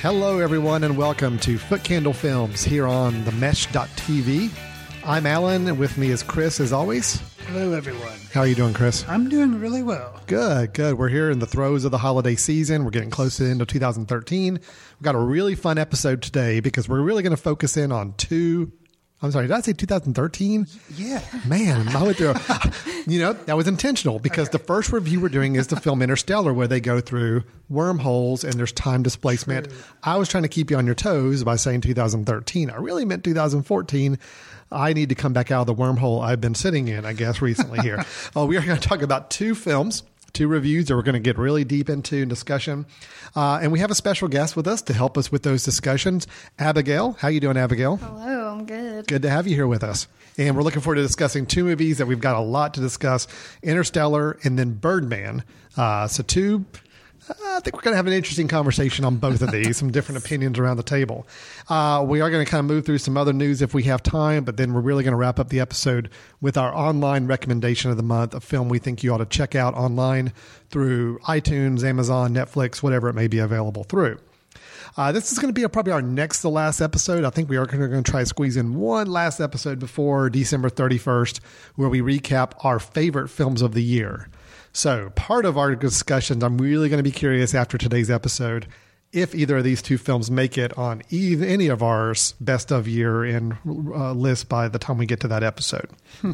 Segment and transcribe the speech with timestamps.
[0.00, 4.48] Hello, everyone, and welcome to Footcandle Films here on the Mesh.tv.
[5.04, 7.20] I'm Alan, and with me is Chris, as always.
[7.48, 8.16] Hello, everyone.
[8.32, 9.04] How are you doing, Chris?
[9.08, 10.20] I'm doing really well.
[10.28, 10.96] Good, good.
[10.96, 12.84] We're here in the throes of the holiday season.
[12.84, 14.52] We're getting close to the end of 2013.
[14.54, 14.62] We've
[15.02, 18.70] got a really fun episode today because we're really going to focus in on two.
[19.20, 20.66] I'm sorry, did I say 2013?
[20.96, 21.20] Yeah.
[21.46, 22.34] Man, I went through.
[23.06, 26.52] You know, that was intentional because the first review we're doing is the film Interstellar,
[26.52, 29.68] where they go through wormholes and there's time displacement.
[30.02, 32.68] I was trying to keep you on your toes by saying 2013.
[32.68, 34.18] I really meant 2014.
[34.70, 37.40] I need to come back out of the wormhole I've been sitting in, I guess,
[37.40, 38.04] recently here.
[38.36, 41.20] uh, we are going to talk about two films two reviews that we're going to
[41.20, 42.86] get really deep into in discussion.
[43.34, 46.26] Uh, and we have a special guest with us to help us with those discussions.
[46.58, 47.96] Abigail, how you doing, Abigail?
[47.96, 49.06] Hello, I'm good.
[49.06, 50.06] Good to have you here with us.
[50.36, 53.26] And we're looking forward to discussing two movies that we've got a lot to discuss
[53.62, 55.44] Interstellar and then Birdman.
[55.76, 56.64] Uh, so, two
[57.30, 60.24] I think we're going to have an interesting conversation on both of these, some different
[60.24, 61.26] opinions around the table.
[61.68, 64.02] Uh, we are going to kind of move through some other news if we have
[64.02, 66.10] time, but then we're really going to wrap up the episode
[66.40, 69.54] with our online recommendation of the month, a film we think you ought to check
[69.54, 70.32] out online
[70.70, 74.18] through iTunes, Amazon, Netflix, whatever it may be available through.
[74.96, 77.24] Uh, this is going to be a, probably our next to last episode.
[77.24, 80.70] I think we are going to try to squeeze in one last episode before December
[80.70, 81.40] 31st,
[81.76, 84.28] where we recap our favorite films of the year.
[84.78, 88.68] So, part of our discussions, I'm really going to be curious after today's episode
[89.12, 93.24] if either of these two films make it on any of ours best of year
[93.24, 95.90] in uh, list by the time we get to that episode.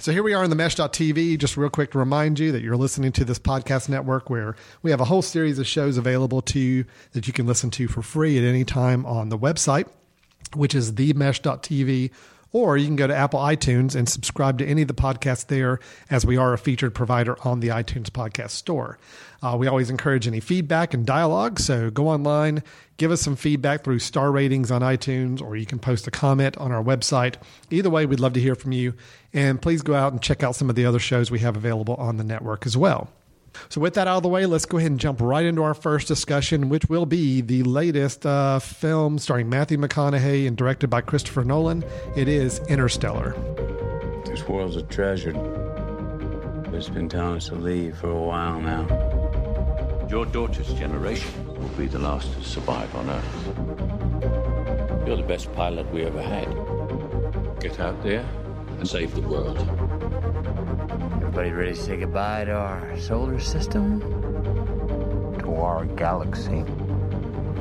[0.00, 1.38] so here we are in the mesh.tv.
[1.38, 4.90] Just real quick to remind you that you're listening to this podcast network where we
[4.90, 8.02] have a whole series of shows available to you that you can listen to for
[8.02, 9.86] free at any time on the website,
[10.56, 12.10] which is themesh.tv
[12.54, 15.80] or you can go to Apple iTunes and subscribe to any of the podcasts there,
[16.08, 18.96] as we are a featured provider on the iTunes podcast store.
[19.42, 22.62] Uh, we always encourage any feedback and dialogue, so go online,
[22.96, 26.56] give us some feedback through star ratings on iTunes, or you can post a comment
[26.56, 27.34] on our website.
[27.70, 28.94] Either way, we'd love to hear from you.
[29.32, 31.96] And please go out and check out some of the other shows we have available
[31.96, 33.10] on the network as well.
[33.68, 35.74] So, with that out of the way, let's go ahead and jump right into our
[35.74, 41.00] first discussion, which will be the latest uh, film starring Matthew McConaughey and directed by
[41.00, 41.84] Christopher Nolan.
[42.16, 43.32] It is Interstellar.
[44.26, 45.34] This world's a treasure.
[46.72, 48.86] It's been telling us to leave for a while now.
[50.10, 55.06] Your daughter's generation will be the last to survive on Earth.
[55.06, 56.48] You're the best pilot we ever had.
[57.60, 58.24] Get out there
[58.78, 59.83] and save the world.
[61.36, 63.98] Everybody ready to say goodbye to our solar system?
[65.40, 66.62] To our galaxy.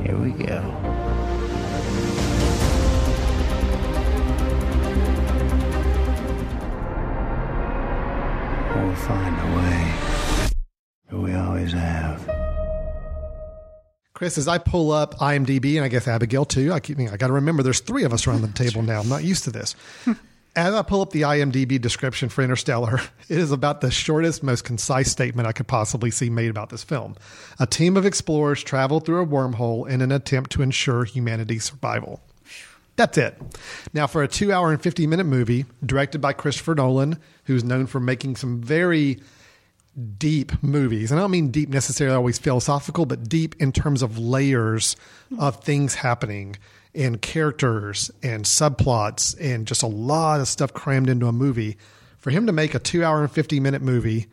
[0.03, 0.61] Here we go.
[8.75, 11.19] We'll find a way.
[11.19, 12.29] We always have.
[14.13, 17.25] Chris, as I pull up IMDb, and I guess Abigail too, I keep I got
[17.25, 18.99] to remember there's three of us around the table now.
[18.99, 19.75] I'm not used to this.
[20.55, 24.63] As I pull up the IMDb description for Interstellar, it is about the shortest, most
[24.63, 27.15] concise statement I could possibly see made about this film.
[27.59, 32.21] A team of explorers travel through a wormhole in an attempt to ensure humanity's survival.
[32.95, 33.35] That's it.
[33.93, 37.87] Now, for a two hour and 50 minute movie directed by Christopher Nolan, who's known
[37.87, 39.19] for making some very
[40.19, 44.19] deep movies, and I don't mean deep necessarily always philosophical, but deep in terms of
[44.19, 44.95] layers
[45.39, 46.57] of things happening
[46.95, 51.77] and characters and subplots and just a lot of stuff crammed into a movie.
[52.19, 54.27] For him to make a two hour and 50 minute movie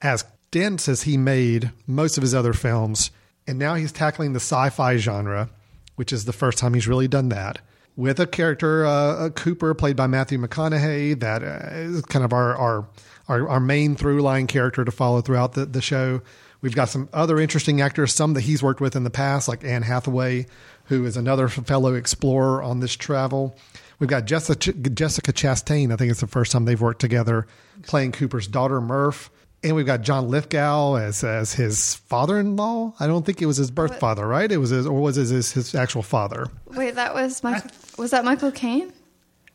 [0.00, 3.10] as dense as he made most of his other films,
[3.46, 5.48] and now he's tackling the sci fi genre,
[5.96, 7.60] which is the first time he's really done that.
[7.96, 12.88] With a character, uh, Cooper, played by Matthew McConaughey, that uh, kind of our, our
[13.28, 16.20] our, our main through line character to follow throughout the, the show.
[16.60, 19.64] We've got some other interesting actors, some that he's worked with in the past, like
[19.64, 20.46] Anne Hathaway,
[20.92, 23.56] who is another fellow explorer on this travel.
[23.98, 25.92] We've got Jessica, Jessica Chastain.
[25.92, 27.46] I think it's the first time they've worked together,
[27.84, 29.30] playing Cooper's daughter, Murph.
[29.64, 32.94] And we've got John Lithgow as as his father-in-law.
[32.98, 34.00] I don't think it was his birth What?
[34.00, 34.50] father, right?
[34.50, 36.48] It was his, or was it his, his actual father?
[36.66, 37.70] Wait, that was Michael.
[37.96, 38.92] Was that Michael Caine?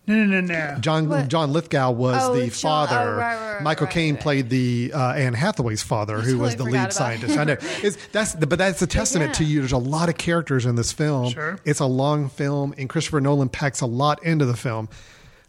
[0.07, 0.77] No, no, no, no.
[0.79, 1.27] John What?
[1.27, 3.15] John Lithgow was Oh, the John- oh, father.
[3.15, 4.23] right, right, right, Michael right, Caine right.
[4.23, 7.37] played the uh, Anne Hathaway's father, who was the lead forgot about scientist.
[7.37, 7.57] I know.
[7.83, 9.59] It's, that's the, but that's a testament to you.
[9.59, 11.31] There's a lot of characters in this film.
[11.31, 11.59] Sure.
[11.65, 14.87] It's a long film, and Christopher Nolan packs a lot into the film.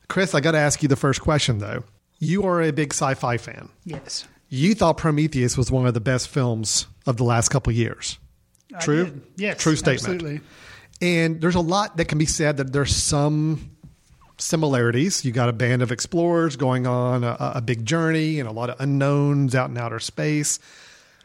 [0.08, 1.84] Chris, I got to ask you the first question though.
[2.18, 3.68] You are a big sci-fi fan.
[3.84, 4.26] Yes.
[4.48, 8.18] You thought Prometheus was one of the best films of the last couple of years.
[8.74, 9.04] I True?
[9.04, 9.22] did.
[9.36, 9.58] Yes.
[9.62, 10.14] True statement.
[10.22, 10.40] Absolutely.
[11.00, 13.70] And there's a lot that can be said that there's some
[14.38, 15.24] similarities.
[15.24, 18.70] You got a band of explorers going on a, a big journey and a lot
[18.70, 20.58] of unknowns out in outer space.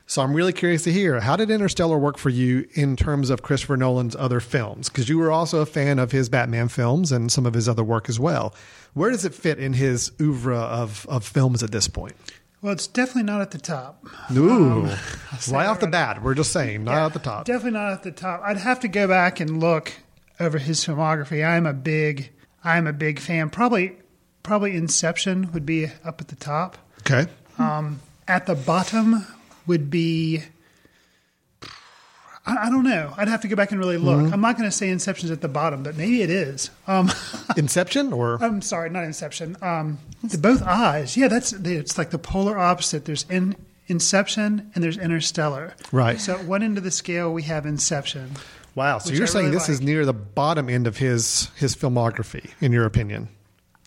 [0.06, 3.42] So I'm really curious to hear how did Interstellar work for you in terms of
[3.42, 4.90] Christopher Nolan's other films?
[4.90, 7.84] Because you were also a fan of his Batman films and some of his other
[7.84, 8.54] work as well.
[8.94, 12.14] Where does it fit in his oeuvre of, of films at this point?
[12.62, 14.06] Well, it's definitely not at the top.
[14.36, 14.92] Ooh, um,
[15.38, 17.46] say right off the right bat, we're just saying, not at the top.
[17.46, 18.42] Definitely not at the top.
[18.44, 19.94] I'd have to go back and look
[20.40, 21.46] over his filmography.
[21.46, 22.32] I'm a big,
[22.64, 23.50] I'm a big fan.
[23.50, 23.98] Probably,
[24.42, 26.78] probably Inception would be up at the top.
[27.00, 27.30] Okay.
[27.58, 29.26] Um, at the bottom
[29.68, 30.44] would be.
[32.46, 33.14] I, I don't know.
[33.18, 34.20] I'd have to go back and really look.
[34.20, 34.34] Mm-hmm.
[34.34, 36.70] I'm not going to say Inception's at the bottom, but maybe it is.
[36.88, 37.12] Um,
[37.58, 39.58] Inception or I'm sorry, not Inception.
[39.62, 41.18] Um, the both eyes.
[41.18, 43.06] Yeah, that's it's like the polar opposite.
[43.06, 43.56] There's in
[43.88, 45.76] Inception and there's Interstellar.
[45.92, 46.20] Right.
[46.20, 48.32] So at one end of the scale we have Inception.
[48.76, 48.98] Wow.
[48.98, 52.52] So you're I saying really this is near the bottom end of his his filmography,
[52.60, 53.30] in your opinion?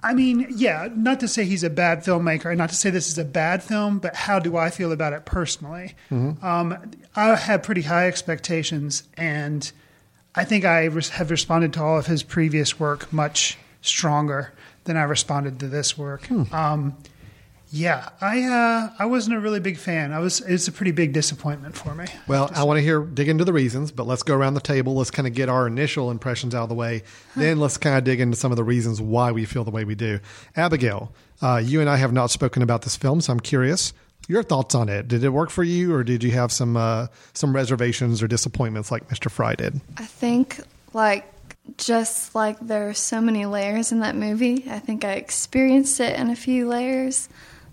[0.02, 3.08] I mean, yeah, not to say he's a bad filmmaker, and not to say this
[3.08, 5.96] is a bad film, but how do I feel about it personally?
[6.10, 9.70] Um, I have pretty high expectations, and
[10.34, 14.52] I think I have responded to all of his previous work much stronger
[14.84, 16.30] than I responded to this work.
[16.52, 16.96] Um,
[17.76, 20.12] yeah, I uh, I wasn't a really big fan.
[20.12, 20.40] I was.
[20.40, 22.06] It's a pretty big disappointment for me.
[22.26, 24.94] Well, I want to hear dig into the reasons, but let's go around the table.
[24.94, 27.02] Let's kind of get our initial impressions out of the way.
[27.36, 29.84] Then let's kind of dig into some of the reasons why we feel the way
[29.84, 30.20] we do.
[30.56, 31.12] Abigail,
[31.42, 33.92] uh, you and I have not spoken about this film, so I'm curious
[34.28, 35.06] your thoughts on it.
[35.06, 38.90] Did it work for you, or did you have some uh, some reservations or disappointments
[38.90, 39.30] like Mr.
[39.30, 39.80] Fry did?
[39.98, 40.60] I think
[40.92, 41.30] like
[41.76, 44.64] just like there are so many layers in that movie.
[44.68, 47.28] I think I experienced it in a few layers.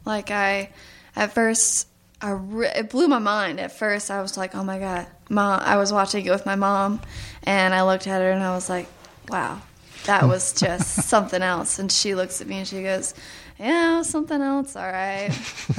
[0.05, 0.69] Like I,
[1.15, 1.87] at first,
[2.21, 3.59] I re- it blew my mind.
[3.59, 6.55] At first, I was like, "Oh my god, mom!" I was watching it with my
[6.55, 7.01] mom,
[7.43, 8.87] and I looked at her and I was like,
[9.29, 9.61] "Wow,
[10.05, 10.29] that hmm.
[10.29, 13.13] was just something else." And she looks at me and she goes,
[13.59, 14.75] "Yeah, something else.
[14.75, 15.31] All right."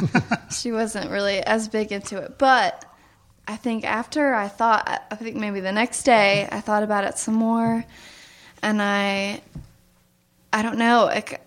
[0.50, 2.84] she wasn't really as big into it, but
[3.46, 7.18] I think after I thought, I think maybe the next day, I thought about it
[7.18, 7.84] some more,
[8.62, 9.42] and I,
[10.52, 11.43] I don't know, like,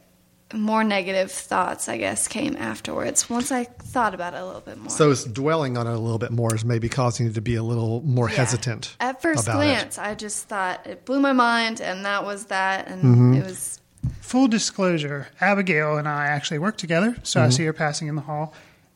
[0.54, 4.78] more negative thoughts, I guess, came afterwards once I thought about it a little bit
[4.78, 4.90] more.
[4.90, 7.56] So it's dwelling on it a little bit more is maybe causing you to be
[7.56, 8.38] a little more Yeah.
[8.38, 8.96] hesitant.
[9.00, 9.66] At first about it.
[9.66, 13.34] glance, I just thought it blew my mind, and that was that, and Mm-hmm.
[13.36, 13.82] it was
[14.22, 18.22] Full disclosure: Abigail and I actually worked together, so I see her passing in the
[18.22, 18.54] hall,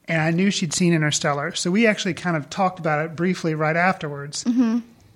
[0.07, 3.53] and I knew she'd seen Interstellar, so we actually kind of talked about it briefly
[3.55, 4.45] right afterwards.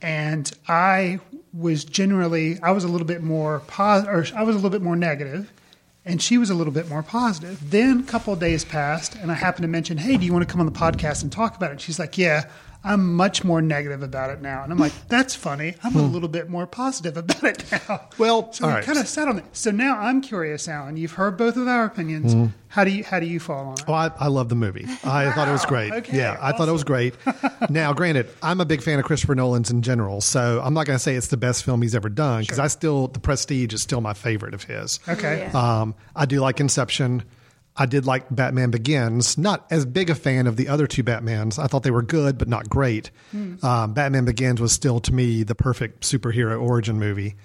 [0.01, 1.19] And I
[1.53, 4.81] was generally, I was a little bit more positive, or I was a little bit
[4.81, 5.51] more negative,
[6.05, 7.71] and she was a little bit more positive.
[7.71, 10.47] Then a couple of days passed, and I happened to mention, "Hey, do you want
[10.47, 12.45] to come on the podcast and talk about it?" She's like, "Yeah."
[12.85, 14.63] I'm much more negative about it now.
[14.63, 15.73] And I'm like, that's funny.
[15.83, 18.09] I'm a little bit more positive about it now.
[18.17, 18.83] Well, so we right.
[18.83, 19.45] kind of sat on it.
[19.51, 20.95] So now I'm curious, Alan.
[20.95, 22.33] You've heard both of our opinions.
[22.33, 22.51] Mm-hmm.
[22.67, 23.83] How do you how do you fall on it?
[23.87, 24.85] Oh, I, I love the movie.
[25.03, 25.91] I thought it was great.
[25.91, 27.15] Okay, yeah, I thought it was great.
[27.69, 30.95] now, granted, I'm a big fan of Christopher Nolan's in general, so I'm not going
[30.95, 33.81] to say it's the best film he's ever done because I still, The Prestige is
[33.81, 34.99] still my favorite of his.
[35.07, 35.49] Okay.
[35.51, 35.81] Yeah.
[35.81, 37.23] Um, I do like Inception.
[37.77, 39.37] I did like Batman Begins.
[39.37, 41.59] Not as big a fan of the other two Batmans.
[41.59, 43.11] I thought they were good, but not great.
[43.63, 47.35] Um, Batman Begins was still, to me, the perfect superhero origin movie.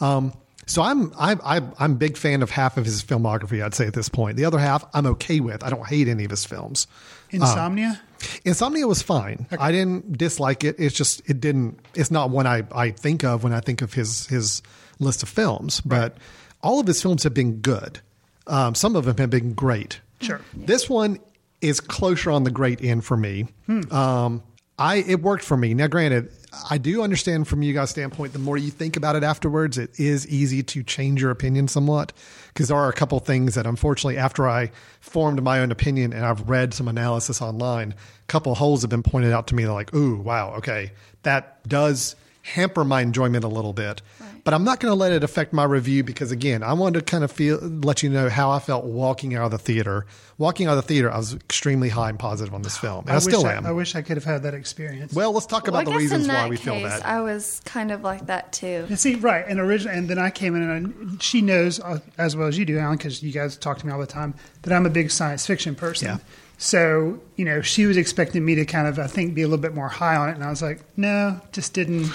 [0.00, 0.32] Um,
[0.66, 3.64] so I'm I'm I'm I'm big fan of half of his filmography.
[3.64, 4.36] I'd say at this point.
[4.36, 5.64] The other half I'm okay with.
[5.64, 6.86] I don't hate any of his films.
[7.30, 8.00] Insomnia.
[8.44, 9.46] Insomnia was fine.
[9.58, 10.76] I didn't dislike it.
[10.78, 11.80] It's just it didn't.
[11.94, 14.62] It's not one I, I think of when I think of his his
[14.98, 15.80] list of films.
[15.80, 16.18] But
[16.62, 18.00] all of his films have been good.
[18.48, 20.00] Um, some of them have been great.
[20.20, 20.40] Sure.
[20.54, 21.20] This one
[21.60, 23.46] is closer on the great end for me.
[23.66, 23.92] Hmm.
[23.92, 24.42] Um,
[24.78, 25.74] I it worked for me.
[25.74, 26.30] Now, granted,
[26.70, 28.32] I do understand from you guys' standpoint.
[28.32, 32.12] The more you think about it afterwards, it is easy to change your opinion somewhat
[32.48, 36.24] because there are a couple things that, unfortunately, after I formed my own opinion and
[36.24, 39.64] I've read some analysis online, a couple holes have been pointed out to me.
[39.64, 40.92] They're like, ooh, wow, okay,
[41.24, 42.14] that does
[42.54, 44.02] hamper my enjoyment a little bit.
[44.44, 47.04] But I'm not going to let it affect my review because again, I wanted to
[47.04, 50.06] kind of feel let you know how I felt walking out of the theater.
[50.38, 53.00] Walking out of the theater, I was extremely high and positive on this film.
[53.02, 53.66] And I, I still wish am.
[53.66, 55.12] I, wish I could have had that experience.
[55.12, 57.04] well, let's talk Well, about I the reasons why we case, feel that.
[57.04, 58.86] I was kind of like that too.
[58.88, 61.98] You see, right, and original, and then I came in, and I, she knows uh,
[62.16, 64.34] as well as you do, Alan, because you guys talk to me all the time,
[64.62, 66.08] that I'm a big science fiction person.
[66.08, 66.18] Yeah.
[66.58, 69.62] So you know, she was expecting me to kind of, I think, be a little
[69.62, 72.10] bit more high on it, and I was like, no, just didn't.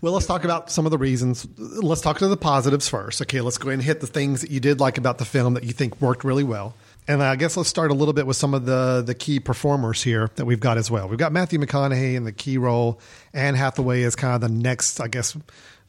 [0.00, 1.46] Well, let's talk about some of the reasons.
[1.58, 3.20] Let's talk to the positives first.
[3.22, 5.54] Okay, let's go ahead and hit the things that you did like about the film
[5.54, 6.74] that you think worked really well.
[7.06, 10.02] And I guess let's start a little bit with some of the the key performers
[10.02, 11.06] here that we've got as well.
[11.06, 12.98] We've got Matthew McConaughey in the key role.
[13.34, 15.36] Anne Hathaway is kind of the next, I guess,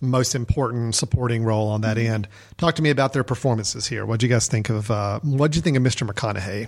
[0.01, 2.27] most important supporting role on that end.
[2.57, 4.05] Talk to me about their performances here.
[4.05, 4.91] What do you guys think of?
[4.91, 6.05] Uh, what do you think of Mr.
[6.09, 6.67] McConaughey?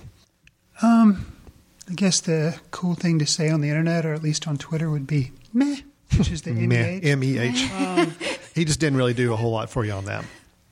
[0.82, 4.90] I guess the cool thing to say on the internet, or at least on Twitter,
[4.90, 5.78] would be meh,
[6.18, 7.00] which is the Meh, MEH.
[7.04, 7.70] M E H.
[8.58, 10.26] He just didn't really do a whole lot for you on that.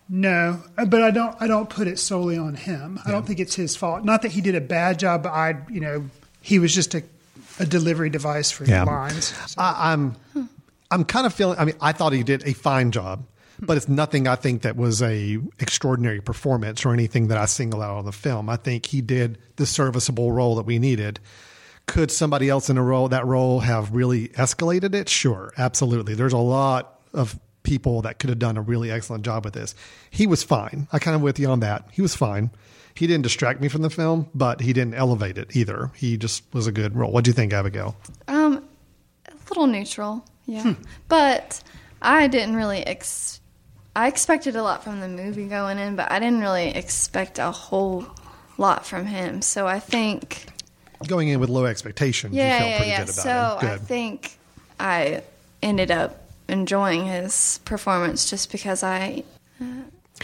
[0.10, 1.36] No, uh, but I don't.
[1.40, 3.00] I don't put it solely on him.
[3.06, 4.04] I don't think it's his fault.
[4.04, 6.10] Not that he did a bad job, but I, you know,
[6.42, 7.04] he was just a,
[7.60, 8.86] a delivery device for Yeah.
[8.86, 9.26] the lines.
[9.52, 10.16] So- I, I'm
[10.90, 11.60] I'm kind of feeling.
[11.60, 13.24] I mean, I thought he did a fine job,
[13.65, 14.27] but it's nothing.
[14.27, 18.12] I think that was a extraordinary performance or anything that I single out on the
[18.12, 18.50] film.
[18.50, 21.19] I think he did the serviceable role that we needed.
[21.88, 25.07] Could somebody else in a role that role have really escalated it?
[25.07, 26.15] Sure, absolutely.
[26.15, 29.75] There's a lot of people that could have done a really excellent job with this.
[30.10, 30.88] He was fine.
[30.91, 31.88] I kind of with you on that.
[31.91, 32.51] He was fine.
[32.95, 35.91] He didn't distract me from the film, but he didn't elevate it either.
[35.95, 37.12] He just was a good role.
[37.12, 37.95] What do you think, Abigail?
[38.27, 38.63] Um,
[39.27, 40.75] a little neutral, yeah.
[41.10, 41.62] But
[42.01, 43.41] I didn't really ex.
[43.96, 47.52] I expected a lot from the movie going in, but I didn't really expect a
[47.52, 48.06] whole
[48.58, 49.42] lot from him.
[49.42, 50.48] So I think,
[51.08, 53.06] going in with low expectations, yeah, you felt yeah, pretty yeah.
[53.06, 53.72] good about So it.
[53.72, 54.38] I think
[54.80, 55.24] I
[55.64, 59.24] ended up enjoying his performance just because I.
[59.62, 59.66] Uh,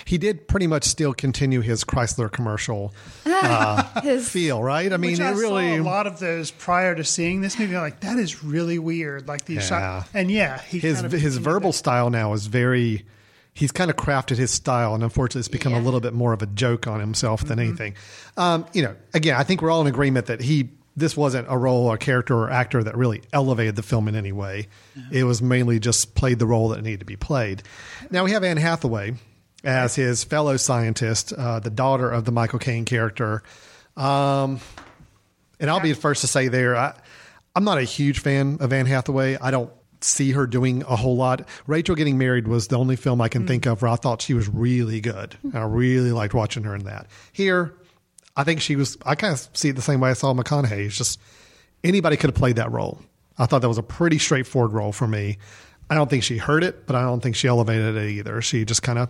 [0.06, 2.94] he did pretty much still continue his Chrysler commercial
[3.26, 4.92] uh, His feel, right?
[4.92, 5.78] I mean, Which it I really.
[5.78, 7.76] saw a lot of those prior to seeing this movie.
[7.76, 9.28] I'm like that is really weird.
[9.28, 10.02] Like these Yeah.
[10.02, 11.78] shots, and yeah, he his kind of his verbal that.
[11.78, 13.06] style now is very.
[13.54, 16.42] He's kind of crafted his style, and unfortunately, it's become a little bit more of
[16.42, 17.68] a joke on himself than Mm-hmm.
[17.68, 17.96] anything.
[18.38, 21.58] Um, you know, again, I think we're all in agreement that he this wasn't a
[21.58, 24.68] role or character or actor that really elevated the film in any way.
[25.10, 27.64] It was mainly just played the role that needed to be played.
[28.10, 29.14] Now we have Anne Hathaway
[29.64, 33.42] as his fellow scientist, uh, the daughter of the Michael Caine character.
[33.96, 34.60] Um,
[35.62, 36.94] and I'll be the first to say there, I,
[37.56, 39.38] I'm not a huge fan of Anne Hathaway.
[39.38, 39.72] I don't
[40.04, 41.48] see her doing a whole lot.
[41.68, 43.72] Rachel Getting Married was the only film I can think mm.
[43.72, 45.38] of where I thought she was really good.
[45.46, 45.56] Mm.
[45.56, 47.08] I really liked watching her in that.
[47.32, 47.74] Here,
[48.36, 50.86] I think she was, I kind of see it the same way I saw McConaughey.
[50.86, 51.20] It's just
[51.84, 53.02] anybody could have played that role.
[53.38, 55.38] I thought that was a pretty straightforward role for me.
[55.90, 58.42] I don't think she heard it, but I don't think she elevated it either.
[58.42, 59.10] She just kind of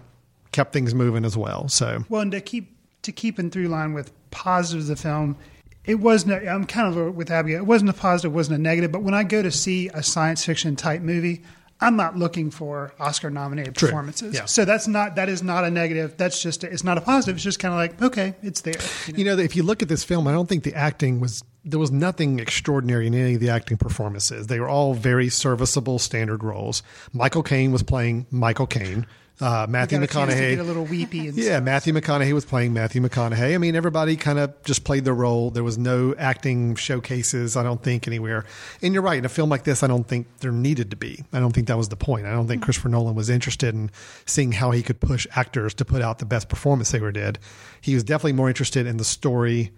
[0.52, 1.68] kept things moving as well.
[1.68, 5.38] So, Well, and to keep to keep in through line with positives of the film,
[5.86, 6.34] it wasn't.
[6.34, 7.60] A, I'm kind of with Abigail.
[7.60, 8.92] It wasn't a positive, it wasn't a negative.
[8.92, 11.44] But when I go to see a science fiction type movie,
[11.82, 14.36] I'm not looking for Oscar nominated performances.
[14.36, 14.46] Yeah.
[14.46, 16.16] So that's not that is not a negative.
[16.16, 17.36] That's just a, it's not a positive.
[17.36, 18.76] It's just kind of like okay, it's there.
[19.08, 19.32] you know?
[19.32, 21.80] You know, if you look at this film, I don't think the acting was there
[21.80, 24.48] was nothing extraordinary in any of the acting performances.
[24.48, 26.84] They were all very serviceable standard roles.
[27.14, 29.08] Michael Caine was playing Michael Caine.
[29.42, 31.64] Uh, Matthew to McConaughey a little weepy yeah, stuff.
[31.64, 33.56] Matthew McConaughey was playing Matthew McConaughey.
[33.56, 35.50] I mean, everybody kind of just played their role.
[35.50, 38.46] There was no acting showcases, I don't think, anywhere.
[38.84, 41.24] And you're right, in a film like this, I don't think there needed to be.
[41.34, 42.28] I don't think that was the point.
[42.28, 43.90] I don't think Christopher Nolan was interested in
[44.28, 47.40] seeing how he could push actors to put out the best performance they were did.
[47.82, 49.72] He was definitely more interested in the story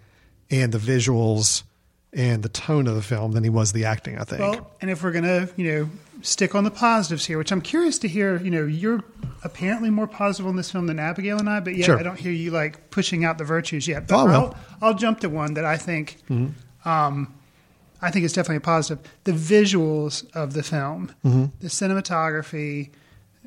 [0.51, 1.63] and the visuals
[2.12, 4.41] and the tone of the film than he was the acting, I think.
[4.41, 5.89] Well, and if we're gonna, you know,
[6.24, 9.03] stick on the positives here, which I'm curious to hear, you know, you're
[9.44, 12.00] apparently more positive on this film than Abigail and I, but yet Sure.
[12.00, 14.08] I don't hear you like pushing out the virtues yet.
[14.08, 14.58] But Oh, well.
[14.82, 16.18] I'll, I'll jump to one that I think,
[16.86, 17.34] um,
[18.01, 19.06] I think is definitely a positive.
[19.25, 22.89] The visuals of the film, the cinematography,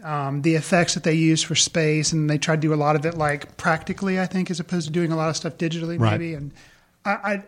[0.05, 2.97] um, the effects that they use for space, and they try to do a lot
[2.97, 5.99] of it like practically, I think, as opposed to doing a lot of stuff digitally,
[5.99, 6.13] Right.
[6.13, 6.35] maybe.
[6.35, 6.53] And
[7.05, 7.43] I, I,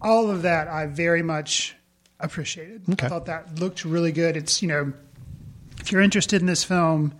[0.00, 1.74] all of that, I very much
[2.22, 2.82] appreciated.
[2.92, 3.06] Okay.
[3.06, 4.36] I thought that looked really good.
[4.36, 4.92] It's you know,
[5.80, 7.14] if you're interested in this film,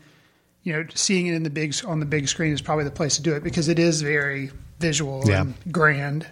[0.62, 3.16] you know, seeing it in the big on the big screen is probably the place
[3.16, 5.42] to do it because it is very visual Yeah.
[5.42, 6.26] and grand.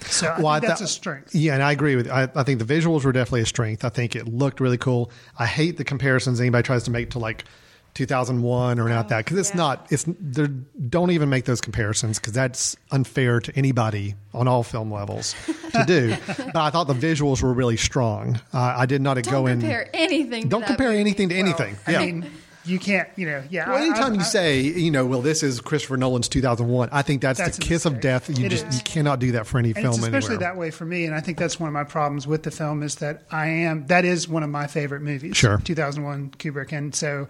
[0.00, 1.34] So I Well, I that's a strength.
[1.34, 2.10] Yeah, and I agree with.
[2.10, 3.84] I, I think the visuals were definitely a strength.
[3.84, 5.10] I think it looked really cool.
[5.38, 7.44] I hate the comparisons anybody tries to make to like
[7.94, 9.56] 2001 or not that because it's yeah.
[9.56, 14.62] not it's there don't even make those comparisons because that's unfair to anybody on all
[14.62, 15.34] film levels
[15.72, 19.30] to do but i thought the visuals were really strong uh, i did not Don't
[19.30, 20.48] go in compare anything.
[20.48, 21.00] don't compare movie.
[21.00, 22.30] anything to anything I yeah mean,
[22.66, 23.68] you can't, you know, yeah.
[23.68, 27.02] well, anytime I- you I- say, you know, well, this is Christopher Nolan's 2001, I
[27.02, 28.30] think that's, That's the kiss of death.
[28.38, 28.76] You It just is.
[28.78, 30.38] you cannot do that for any and film especially anywhere.
[30.38, 32.82] that way for me, and I think that's one of my problems with the film
[32.82, 35.36] is that I am that is one of my favorite movies.
[35.36, 35.58] Sure.
[35.62, 37.28] 2001 Kubrick, and so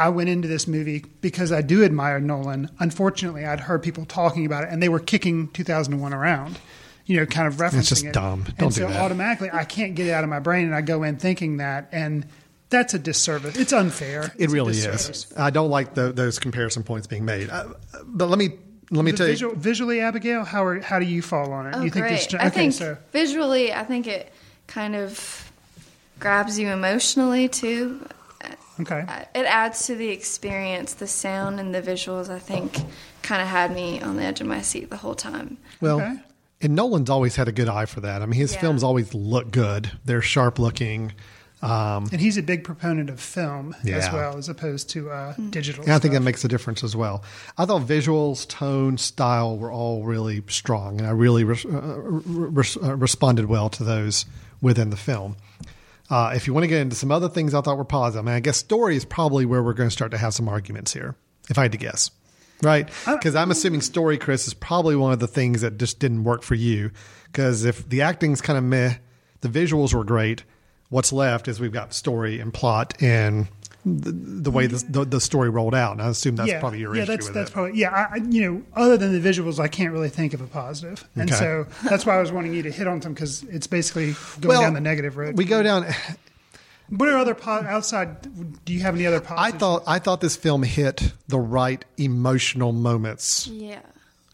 [0.00, 2.70] I went into this movie because I do admire Nolan.
[2.78, 6.58] Unfortunately, I'd heard people talking about it, and they were kicking 2001 around.
[7.06, 8.12] You know, kind of referencing it's just it.
[8.12, 8.44] dumb.
[8.46, 9.02] and Don't so do that.
[9.02, 11.88] automatically, I can't get it out of my brain, and I go in thinking that,
[11.92, 12.24] and
[12.68, 13.56] that's a disservice.
[13.58, 14.22] It's unfair.
[14.24, 15.32] It It's a really is.
[15.36, 17.50] I don't like the, those comparison points being made.
[17.50, 17.66] Uh,
[18.04, 18.50] but let me
[18.92, 19.54] let me The tell you.
[19.56, 21.74] visually, Abigail, how are, how do you fall on it?
[21.76, 22.28] Oh, you think great.
[22.30, 22.34] this?
[22.34, 24.32] I think so visually, I think it
[24.68, 25.50] kind of
[26.20, 28.06] grabs you emotionally too.
[28.80, 29.04] Okay.
[29.08, 30.94] Uh, It adds to the experience.
[30.94, 32.76] The sound and the visuals, I think,
[33.22, 35.56] kind of had me on the edge of my seat the whole time.
[35.80, 36.16] Well, Okay.
[36.62, 38.22] and Nolan's always had a good eye for that.
[38.22, 38.60] I mean, his Yeah.
[38.60, 39.90] films always look good.
[40.04, 41.12] They're sharp looking.
[41.62, 45.84] Um, And he's a big proponent of film as well, as opposed to uh, digital.
[45.84, 47.22] and I think that makes a difference as well.
[47.58, 52.78] I thought visuals, tone, style were all really strong, and I really res- uh, res-
[52.82, 54.24] uh, responded well to those
[54.62, 55.36] within the film.
[56.10, 58.26] Uh, if you want to get into some other things I thought were positive, I
[58.26, 60.92] mean, I guess story is probably where we're going to start to have some arguments
[60.92, 61.14] here,
[61.48, 62.10] if I had to guess.
[62.62, 62.90] Right?
[63.06, 66.42] Because I'm assuming story, Chris, is probably one of the things that just didn't work
[66.42, 66.90] for you.
[67.26, 68.96] Because if the acting's kind of meh,
[69.40, 70.44] the visuals were great,
[70.90, 73.48] what's left is we've got story and plot and
[73.84, 74.92] the, the way the, mm-hmm.
[74.92, 75.92] the, the story rolled out.
[75.92, 77.52] And I assume that's yeah, probably your yeah, issue that's with that's it.
[77.52, 77.90] probably yeah.
[77.90, 81.04] I, I- you know, other than the visuals, I can't really think of a positive,
[81.14, 81.38] and Okay.
[81.38, 84.60] so that's why I was wanting you to hit on some because it's basically going
[84.60, 85.36] down the negative road.
[85.36, 85.86] We go down.
[86.90, 88.64] What are other po- outside?
[88.64, 92.72] Do you have any other I thought I thought this film hit the right emotional
[92.72, 93.80] moments Yeah.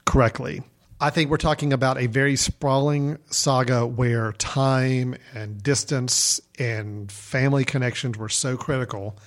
[0.06, 0.62] correctly.
[0.98, 7.66] I think we're talking about a very sprawling saga where time and distance and family
[7.66, 9.18] connections were so critical.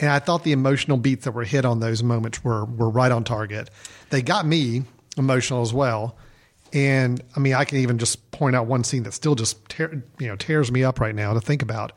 [0.00, 3.12] And I thought the emotional beats that were hit on those moments were were right
[3.12, 3.70] on target.
[4.08, 4.84] They got me
[5.16, 6.16] emotional as well.
[6.72, 10.02] And I mean, I can even just point out one scene that still just tear,
[10.18, 11.92] you know tears me up right now to think about.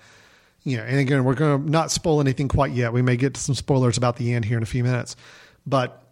[0.64, 2.94] You know, and again, we're going to not spoil anything quite yet.
[2.94, 5.16] We may get to some spoilers about the end here in a few minutes,
[5.66, 6.04] but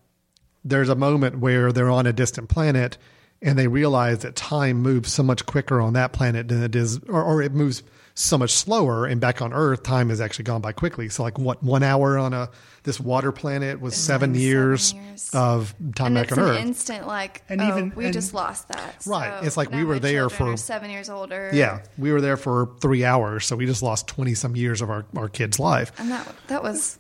[0.63, 2.98] there's a moment where they're on a distant planet
[3.41, 7.00] and they realize that time moves so much quicker on that planet than it is,
[7.05, 7.81] or, or it moves
[8.23, 9.05] so much slower.
[9.05, 11.09] And back on Earth, time has actually gone by quickly.
[11.09, 12.49] So, like, what one hour on a
[12.84, 15.29] this water planet was seven, seven years, years.
[15.34, 16.60] of time and back it's on an Earth.
[16.60, 18.95] instant like, And oh, even- we and- just lost that.
[19.05, 19.39] Right.
[19.41, 21.51] So It's like we were there for- seven years older.
[21.53, 24.89] yeah, we were there for three hours, so we just lost twenty some years of
[24.89, 25.91] our, our kid's life.
[25.99, 26.97] and that that was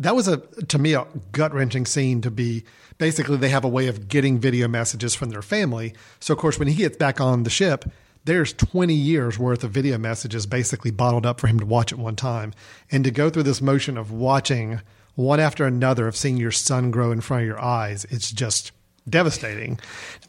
[0.00, 2.64] that was a to me a gut wrenching scene to be
[2.98, 5.94] basically they have a way of getting video messages from their family.
[6.20, 7.84] So of course when he gets back on the ship,
[8.24, 11.98] there's 20 years worth of video messages basically bottled up for him to watch at
[11.98, 12.52] one time.
[12.90, 14.80] And to go through this motion of watching
[15.14, 18.72] one after another of seeing your son grow in front of your eyes, it's just
[19.08, 19.78] devastating.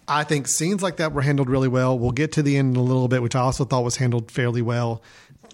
[0.08, 1.98] I think scenes like that were handled really well.
[1.98, 4.30] We'll get to the end in a little bit, which I also thought was handled
[4.30, 5.02] fairly well.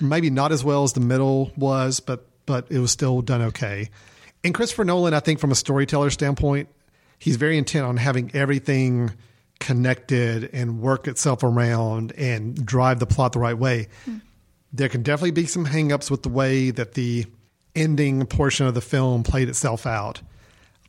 [0.01, 3.89] Maybe not as well as the middle was, but but it was still done okay.
[4.43, 6.69] And Christopher Nolan, I think from a storyteller standpoint,
[7.19, 9.11] he's very intent on having everything
[9.61, 13.87] connected and work itself around and drive the plot the right way.
[14.03, 14.17] Hmm.
[14.73, 17.25] There can definitely be some hangups with the way that the
[17.75, 20.21] ending portion of the film played itself out,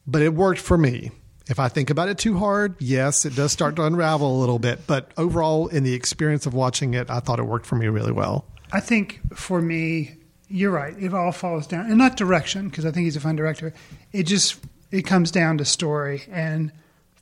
[0.07, 1.13] but it worked for me.
[1.49, 4.59] If I think about it too hard, yes, it does start to unravel a little
[4.59, 7.89] bit, but overall, in the experience of watching it, I thought it worked for me
[7.89, 8.47] really well.
[8.73, 10.17] I think for me,
[10.49, 10.95] you're right.
[10.99, 13.75] It all falls down, and not direction because I think he's a fun director.
[14.13, 16.73] It just it comes down to story, and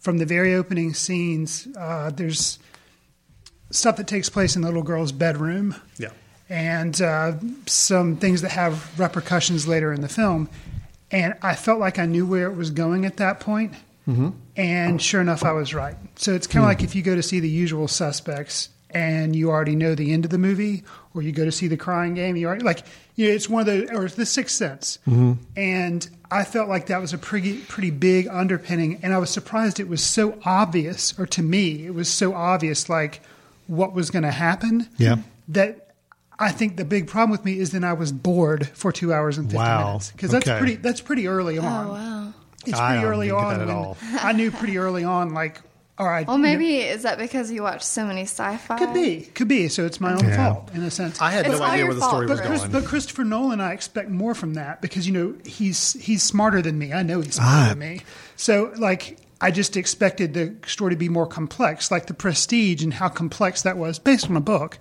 [0.00, 2.58] from the very opening scenes, uh, there's
[3.70, 6.08] stuff that takes place in the little girl's bedroom, Yeah.
[6.48, 7.34] and uh,
[7.66, 10.48] some things that have repercussions later in the film.
[11.12, 13.74] And I felt like I knew where it was going at that point.
[14.56, 15.94] And sure enough, I was right.
[16.16, 19.50] So it's kind of like if you go to see the usual suspects and you
[19.50, 20.82] already know the end of the movie,
[21.14, 22.82] or you go to see the crying game, you already like,
[23.14, 24.98] you know, it's one of the, or it's the sixth sense.
[25.56, 29.00] And I felt like that was a pretty, pretty big underpinning.
[29.02, 32.88] And I was surprised it was so obvious, or to me, it was so obvious,
[32.88, 33.20] like
[33.66, 35.16] what was going to happen Yeah.
[35.48, 35.88] that
[36.38, 39.38] I think the big problem with me is then I was bored for two hours
[39.38, 39.86] and fifty Wow.
[39.88, 40.58] minutes because that's Okay.
[40.58, 41.86] pretty that's pretty early oh, on.
[41.86, 42.32] oh wow.
[42.66, 43.58] It's I pretty don't early on.
[43.58, 43.96] that at all.
[44.20, 45.60] I knew pretty early on, like
[46.00, 46.26] All right.
[46.26, 48.78] Well, maybe is that because you watch so many sci-fi?
[48.78, 49.68] Could be, could be.
[49.68, 50.34] So it's my own Yeah.
[50.54, 51.20] fault in a sense.
[51.20, 52.72] I had It's no idea your where the fault, story was but, Chris, going.
[52.72, 56.78] but Christopher Nolan, I expect more from that because you know he's he's smarter than
[56.78, 56.94] me.
[56.94, 57.68] I know he's smarter Ah.
[57.68, 58.00] than me.
[58.36, 62.94] So like I just expected the story to be more complex, like the Prestige and
[62.94, 64.78] how complex that was based on a book.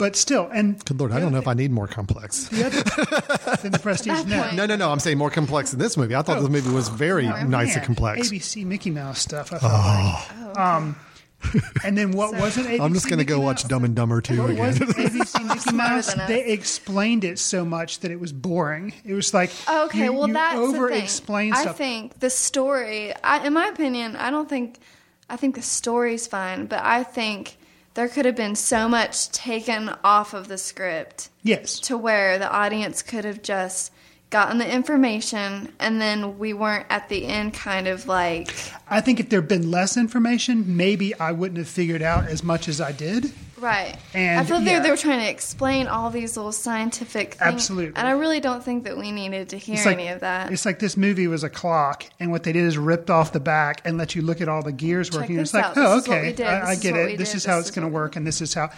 [0.00, 2.48] But still, and Good lord, I don't know if I need more complex.
[2.48, 4.50] the other than the Prestige now.
[4.52, 4.90] No, no, no.
[4.90, 6.14] I'm saying more complex than this movie.
[6.16, 8.30] I thought this movie was very More nice and complex.
[8.30, 9.52] ABC Mickey Mouse stuff.
[9.52, 10.58] I felt like.
[10.58, 10.96] Um,
[11.84, 12.80] and then what wasn't ABC?
[12.80, 12.84] Oh.
[12.84, 13.44] I'm just going to go Mouse?
[13.62, 14.66] watch Dumb and Dumber To What again.
[14.66, 16.14] was ABC Mickey Mouse?
[16.26, 18.94] They explained it so much that it was boring.
[19.04, 21.02] It was like Okay, you, well you that's over thing.
[21.02, 24.78] explain I think the story, I, in my opinion, I don't think,
[25.28, 27.56] I think the story's fine, but I think
[27.94, 32.50] there could have been so much taken off of the script yes, to where the
[32.50, 33.92] audience could have just
[34.30, 38.54] gotten the information and then we weren't at the end kind of like
[38.88, 42.68] I think if there'd been less information, maybe I wouldn't have figured out as much
[42.68, 43.32] as I did.
[43.58, 43.96] right.
[44.14, 44.78] And, I feel yeah.
[44.78, 47.96] they they were trying to explain all these little scientific things, Absolutely.
[47.96, 50.50] and I really don't think that we needed to hear like, any of that.
[50.52, 53.40] It's like this movie was a clock, and what they did is ripped off the
[53.40, 55.36] back and let you look at all the gears working.
[55.36, 55.76] this It's like, out.
[55.76, 56.46] Oh, this oh, is what okay, we did.
[56.46, 57.06] I, I get what it.
[57.06, 58.70] we This is how This it's going to work, and this is how.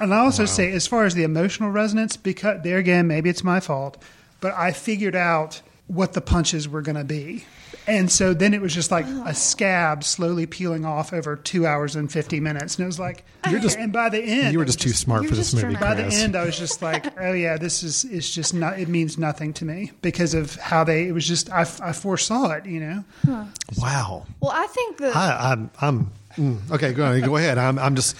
[0.00, 3.42] And I also say, as far as the emotional resonance, because there again, maybe it's
[3.42, 4.00] my fault,
[4.40, 7.44] but I figured out what the punches were going to be.
[7.86, 9.24] And so then it was just like Oh.
[9.26, 12.76] a scab slowly peeling off over two hours and 50 minutes.
[12.76, 14.82] And it was like, You're just- and by the end, you were I was just
[14.86, 16.04] too smart for this movie, dramatic.
[16.04, 18.78] by the end, I was just like, "Oh yeah, this is it's just not.
[18.78, 21.08] It means nothing to me because of how they.
[21.08, 23.04] It was just I, I foresaw it, you know.
[23.78, 24.26] Wow.
[24.40, 26.92] well, I think that I, I'm, I'm mm, okay.
[26.92, 27.56] Go on, go ahead.
[27.56, 28.14] I'm, I'm just.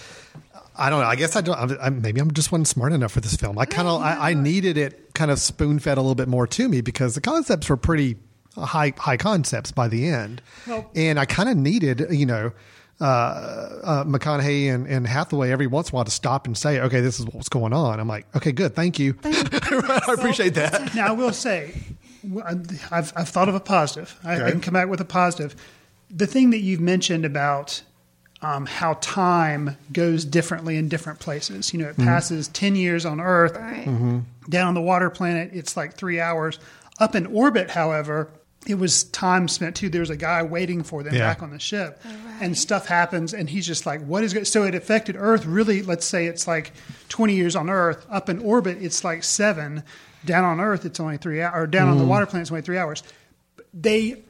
[0.79, 1.07] I don't know.
[1.09, 1.59] I guess I don't.
[1.81, 3.59] I'm, maybe I'm just wasn't smart enough for this film.
[3.59, 6.47] I kind of, I, I needed it kind of spoon fed a little bit more
[6.47, 8.17] to me because the concepts were pretty
[8.57, 12.53] high, high concepts by the end, Well- and I kind of needed, you know,
[13.01, 16.81] uh, uh, McConaughey and, and Hathaway every once in a while to stop and say,
[16.81, 20.95] "Okay, this is what's going on." I'm like, "Okay, good, thank you, I appreciate that."
[20.95, 21.75] Now I will say,
[22.91, 24.19] I've I've thought of a positive.
[24.25, 25.55] I, I can come back with a positive.
[26.11, 27.83] The thing that you've mentioned about
[28.42, 31.72] um, how time goes differently in different places.
[31.72, 32.05] You know, it mm-hmm.
[32.05, 33.57] passes ten years on Earth.
[33.57, 33.87] right.
[33.87, 34.20] Mm-hmm.
[34.48, 36.59] Down on the water planet, it's like three hours.
[37.01, 38.29] Up in orbit, however,
[38.66, 39.88] it was time spent too.
[39.88, 41.20] There was a guy waiting for them Yeah.
[41.20, 44.46] back on the ship, oh, and stuff happens, and he's just like, "What is it?"
[44.46, 45.44] So it affected Earth.
[45.44, 46.72] Really, let's say it's like
[47.09, 48.07] twenty years on Earth.
[48.11, 49.83] Up in orbit, it's like seven.
[50.24, 51.62] Down on Earth, it's only three hours.
[51.62, 52.11] Or down on the mm-hmm.
[52.11, 53.03] water planet, it's only three hours.
[53.72, 54.22] They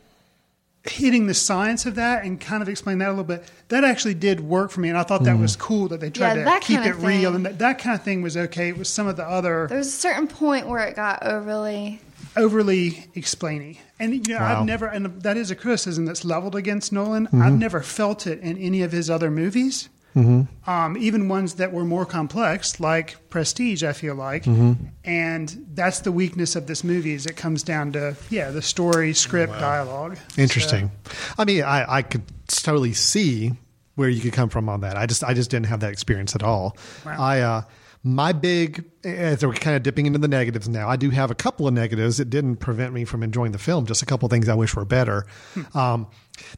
[0.88, 3.44] hitting the science of that and kind of explain that a little bit.
[3.68, 6.38] That actually did work for me, and I thought that was cool that they tried
[6.38, 8.68] Yeah, to keep it of real, and that, that kind of thing was okay.
[8.68, 12.00] It was some of the other there was a certain point where it got overly.
[12.36, 13.78] overly explainy.
[14.00, 14.48] And you know, Wow.
[14.50, 14.60] Mm-hmm.
[14.60, 17.28] I've never, and that is a criticism that's leveled against Nolan.
[17.32, 20.68] I've never felt it in any of his other movies, Mm-hmm.
[20.68, 23.82] um, even ones that were more complex, like Prestige.
[23.84, 24.86] I feel like, Mm-hmm.
[25.04, 27.12] and that's the weakness of this movie.
[27.12, 30.18] Is it comes down to yeah, the story, script, dialogue.
[30.36, 30.90] Interesting.
[31.36, 33.52] I mean, I, I could totally see
[33.94, 34.96] where you could come from on that.
[34.96, 36.76] I just I just didn't have that experience at all.
[37.04, 37.16] Wow.
[37.18, 37.62] I uh
[38.04, 40.88] my big as we're kind of dipping into the negatives now.
[40.88, 42.20] I do have a couple of negatives.
[42.20, 43.86] It didn't prevent me from enjoying the film.
[43.86, 45.26] Just a couple of things I wish were better.
[45.74, 46.06] Um,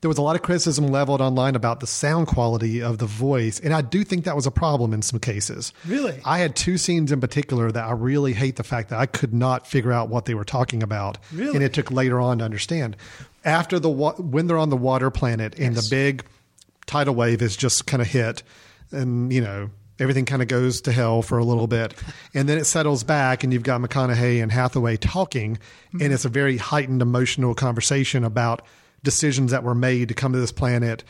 [0.01, 3.61] there was a lot of criticism leveled online about the sound quality of the voice,
[3.61, 5.73] and I do think that was a problem in some cases.
[5.87, 6.21] Really?
[6.25, 9.33] I had two scenes in particular that I really hate the fact that I could
[9.35, 11.55] not figure out what they were talking about, Really?
[11.55, 12.97] and it took later on to understand.
[13.45, 15.85] After the wa- when they're on the water planet and Yes.
[15.89, 16.25] the big
[16.87, 18.43] tidal wave is just kind of hit,
[18.91, 21.95] and you know everything kind of goes to hell for a little bit,
[22.35, 25.57] and then it settles back, and you've got McConaughey and Hathaway talking,
[25.89, 26.03] Mm-hmm.
[26.03, 28.63] and it's a very heightened emotional conversation about
[29.03, 31.05] decisions that were made to come to this planet.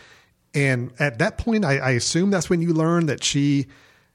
[0.55, 3.67] And at that point, I, I assume that's when you learn that she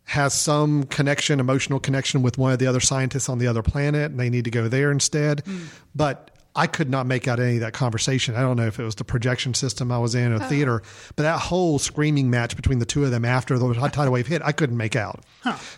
[0.06, 4.12] has some connection, emotional connection with one of the other scientists on the other planet,
[4.12, 5.42] and they need to go there instead.
[5.46, 5.64] Hmm.
[5.96, 8.36] But I could not make out any of that conversation.
[8.36, 10.40] I don't know if it was the projection system I was in or oh.
[10.40, 10.84] theater,
[11.16, 14.42] but that whole screaming match between the two of them after the tidal wave hit,
[14.44, 15.24] I couldn't make out.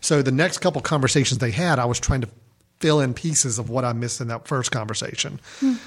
[0.01, 2.29] So the next couple conversations they had, I was trying to
[2.79, 5.39] fill in pieces of what I missed in that first conversation.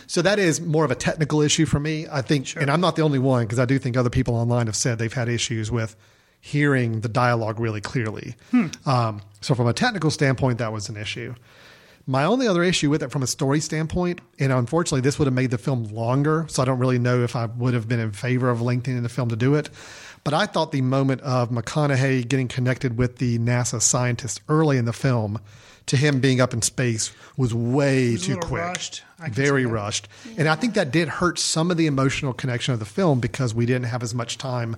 [0.06, 2.06] So that is more of a technical issue for me.
[2.10, 4.66] I think, and I'm not the only one because I do think other people online
[4.66, 5.96] have said they've had issues with
[6.40, 8.34] hearing the dialogue really clearly.
[8.86, 11.34] Um, so from a technical standpoint, that was an issue.
[12.06, 15.34] My only other issue with it from a story standpoint, and unfortunately, this would have
[15.34, 18.10] made the film longer, so I don't really know if I would have been in
[18.12, 19.70] favor of lengthening the film to do it.
[20.24, 24.86] But I thought the moment of McConaughey getting connected with the NASA scientist early in
[24.86, 25.40] the film
[25.90, 28.62] to him being up in space was way was too quick.
[28.62, 29.02] rushed.
[29.28, 30.06] Very rushed.
[30.38, 33.52] And I think that did hurt some of the emotional connection of the film because
[33.52, 34.76] we didn't have as much time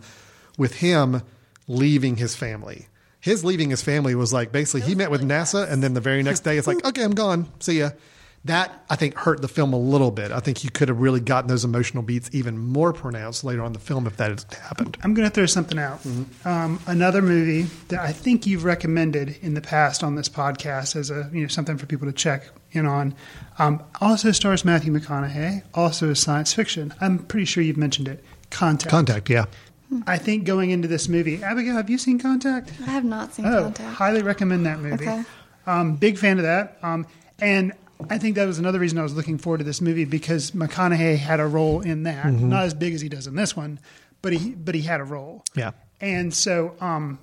[0.57, 1.21] with him
[1.69, 2.87] leaving his family.
[3.21, 6.23] His leaving his family was like basically he met with NASA, and then the very
[6.23, 7.47] next day it's like, okay, I'm gone.
[7.61, 7.91] See ya.
[8.45, 10.33] That I think hurt the film a little bit.
[10.33, 13.69] I think you could have really gotten those emotional beats even more pronounced later on
[13.69, 14.99] in the film if that had happened.
[15.05, 16.01] I'm going to throw something out.
[16.45, 21.09] Um, another movie that I think you've recommended in the past on this podcast as
[21.09, 23.15] a you know something for people to check in on.
[23.61, 25.63] Um, also stars Matthew McConaughey.
[25.75, 26.93] Also is science fiction.
[27.01, 28.25] I'm pretty sure you've mentioned it.
[28.51, 28.91] Contact.
[28.91, 29.45] Contact, yeah.
[30.07, 32.73] I think going into this movie, Abigail, have you seen Contact?
[32.81, 33.95] I have not seen Oh, Contact.
[33.95, 35.07] highly recommend that movie.
[35.07, 35.23] Okay.
[35.67, 36.79] Um, big fan of that.
[36.83, 37.07] Um,
[37.39, 37.73] and
[38.11, 41.17] I think that was another reason I was looking forward to this movie because McConaughey
[41.19, 42.27] had a role in that.
[42.27, 42.49] Mm-hmm.
[42.49, 43.79] Not as big as he does in this one,
[44.23, 45.45] but he but he had a role.
[45.55, 45.73] Yeah.
[46.01, 47.19] And so um,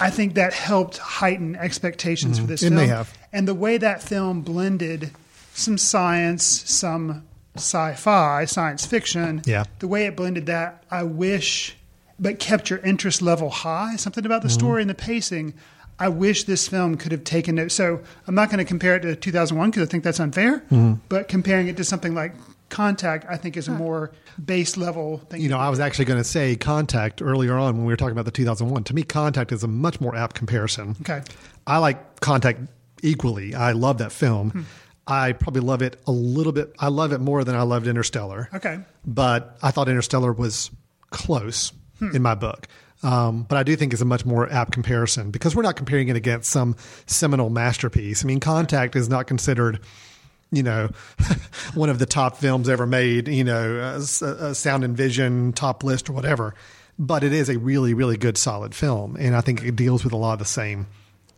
[0.00, 2.74] I think that helped heighten expectations for this Mm-hmm.
[2.74, 2.88] It film.
[2.88, 3.16] may have.
[3.32, 5.10] And the way that film blended
[5.54, 7.24] some science, some
[7.56, 9.42] sci-fi, science fiction.
[9.44, 9.64] Yeah.
[9.78, 11.76] The way it blended that, I wish,
[12.18, 13.96] but kept your interest level high.
[13.96, 14.54] Something about the Mm-hmm.
[14.58, 15.54] story and the pacing.
[15.98, 17.70] I wish this film could have taken it.
[17.70, 20.58] So I'm not going to compare it to 2001 because I think that's unfair.
[20.70, 20.94] Mm-hmm.
[21.08, 22.34] But comparing it to something like
[22.70, 24.10] Contact, I think is a more
[24.44, 25.40] base level thing.
[25.40, 28.12] You know, I was actually going to say Contact earlier on when we were talking
[28.12, 28.84] about the 2001.
[28.84, 30.96] To me, Contact is a much more apt comparison.
[31.02, 31.22] Okay.
[31.66, 32.58] I like Contact
[33.02, 33.54] equally.
[33.54, 34.50] I love that film.
[34.50, 34.62] Hmm.
[35.06, 36.74] I probably love it a little bit.
[36.80, 38.48] I love it more than I loved Interstellar.
[38.54, 38.78] Okay.
[39.06, 40.70] But I thought Interstellar was
[41.10, 42.16] close Hmm.
[42.16, 42.66] in my book.
[43.04, 46.08] Um, but I do think it's a much more apt comparison because we're not comparing
[46.08, 46.74] it against some
[47.06, 48.24] seminal masterpiece.
[48.24, 49.80] I mean, Contact is not considered,
[50.50, 50.88] you know,
[51.74, 55.84] one of the top films ever made, you know, a, a sound and vision top
[55.84, 56.54] list or whatever.
[56.98, 59.16] But it is a really, really good, solid film.
[59.20, 60.86] And I think it deals with a lot of the same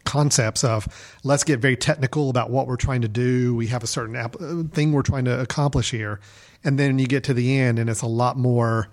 [0.04, 0.86] concepts of
[1.24, 3.56] let's get very technical about what we're trying to do.
[3.56, 4.28] We have a certain uh,
[4.72, 6.20] thing we're trying to accomplish here.
[6.62, 8.88] And then you get to the end and it's a lot more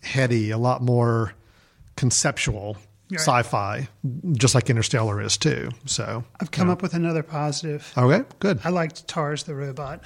[0.00, 1.34] heady, a lot more
[1.98, 2.76] conceptual
[3.10, 3.20] Right.
[3.20, 3.88] sci-fi,
[4.32, 5.70] just like Interstellar is too.
[5.86, 7.90] So I've come up with another positive.
[7.96, 8.60] okay, good.
[8.64, 10.02] I liked TARS the robot.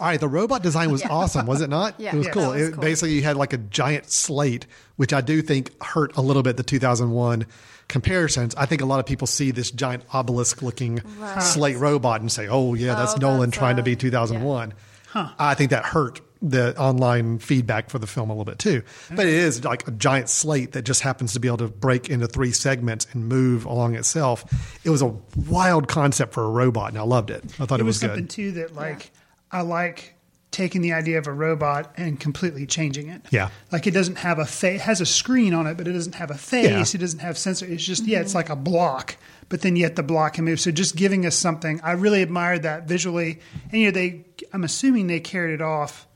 [0.00, 2.00] All right, the robot design was awesome, was it not?
[2.00, 2.14] Yeah.
[2.14, 2.42] it was Yeah, cool.
[2.44, 2.80] that was it, cool.
[2.80, 4.64] Basically, you had like a giant slate,
[4.96, 7.44] which I do think hurt a little bit the 2001
[7.88, 8.54] comparisons.
[8.54, 11.42] I think a lot of people see this giant obelisk-looking Right.
[11.42, 14.72] slate robot and say, "Oh, yeah, that's Oh, Nolan that's, trying to uh, be 2001."
[15.14, 18.82] I think that hurt the online feedback for the film a little bit too.
[19.10, 22.08] But it is like a giant slate that just happens to be able to break
[22.08, 24.44] into three segments and move along itself.
[24.84, 25.14] It was a
[25.48, 27.44] wild concept for a robot, and I loved it.
[27.58, 28.30] I thought it, it was, was, something good.
[28.30, 29.10] too that like
[29.52, 30.14] I like
[30.50, 33.22] taking the idea of a robot and completely changing it.
[33.30, 33.50] Yeah.
[33.70, 36.16] Like it doesn't have a face, it has a screen on it, but it doesn't
[36.16, 36.94] have a face.
[36.94, 36.98] Yeah.
[36.98, 37.66] It doesn't have sensor.
[37.66, 38.38] It's just yeah, it's mm-hmm.
[38.38, 39.16] like a block,
[39.48, 40.58] but then yet the block can move.
[40.58, 43.40] So just giving us something, I really admired that visually.
[43.70, 46.08] And you know, they, I'm assuming they carried it off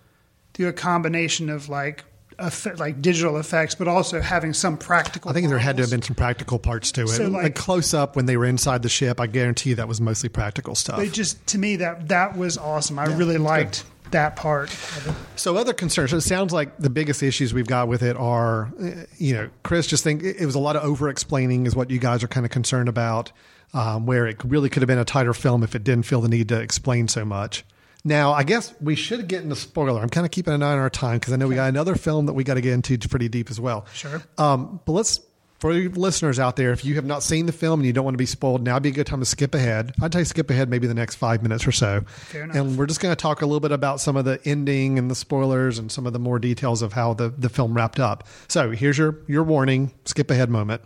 [0.54, 2.04] through a combination of like.
[2.36, 5.30] Effect, like digital effects, but also having some practical.
[5.30, 7.08] I think there had to have been some practical parts to it.
[7.10, 9.86] So, like, like- close up when they were inside the ship, I guarantee you that
[9.86, 10.96] was mostly practical stuff.
[10.96, 12.98] But just to me, that that was awesome.
[12.98, 14.76] I really liked that part.
[15.36, 16.10] So other concerns.
[16.10, 18.68] So it sounds like the biggest issues we've got with it are,
[19.16, 21.88] you know, Chris just think it it was a lot of over explaining is what
[21.88, 23.30] you guys are kind of concerned about.
[23.74, 26.28] Um, where it really could have been a tighter film if it didn't feel the
[26.28, 27.64] need to explain so much.
[28.06, 30.02] Now, I guess we should get into spoiler.
[30.02, 31.94] I'm kind of keeping an eye on our time because I know we got another
[31.94, 33.86] film that we got to get into pretty deep as well.
[33.94, 34.22] Sure.
[34.36, 35.20] Um, but let's,
[35.58, 38.04] for you listeners out there, if you have not seen the film and you don't
[38.04, 39.94] want to be spoiled, now would be a good time to skip ahead.
[40.02, 42.02] I'd tell you skip ahead maybe the next five minutes or so.
[42.06, 42.56] Fair enough.
[42.56, 45.10] And we're just going to talk a little bit about some of the ending and
[45.10, 48.28] the spoilers and some of the more details of how the, the film wrapped up.
[48.48, 50.82] So here's your, your warning skip ahead moment.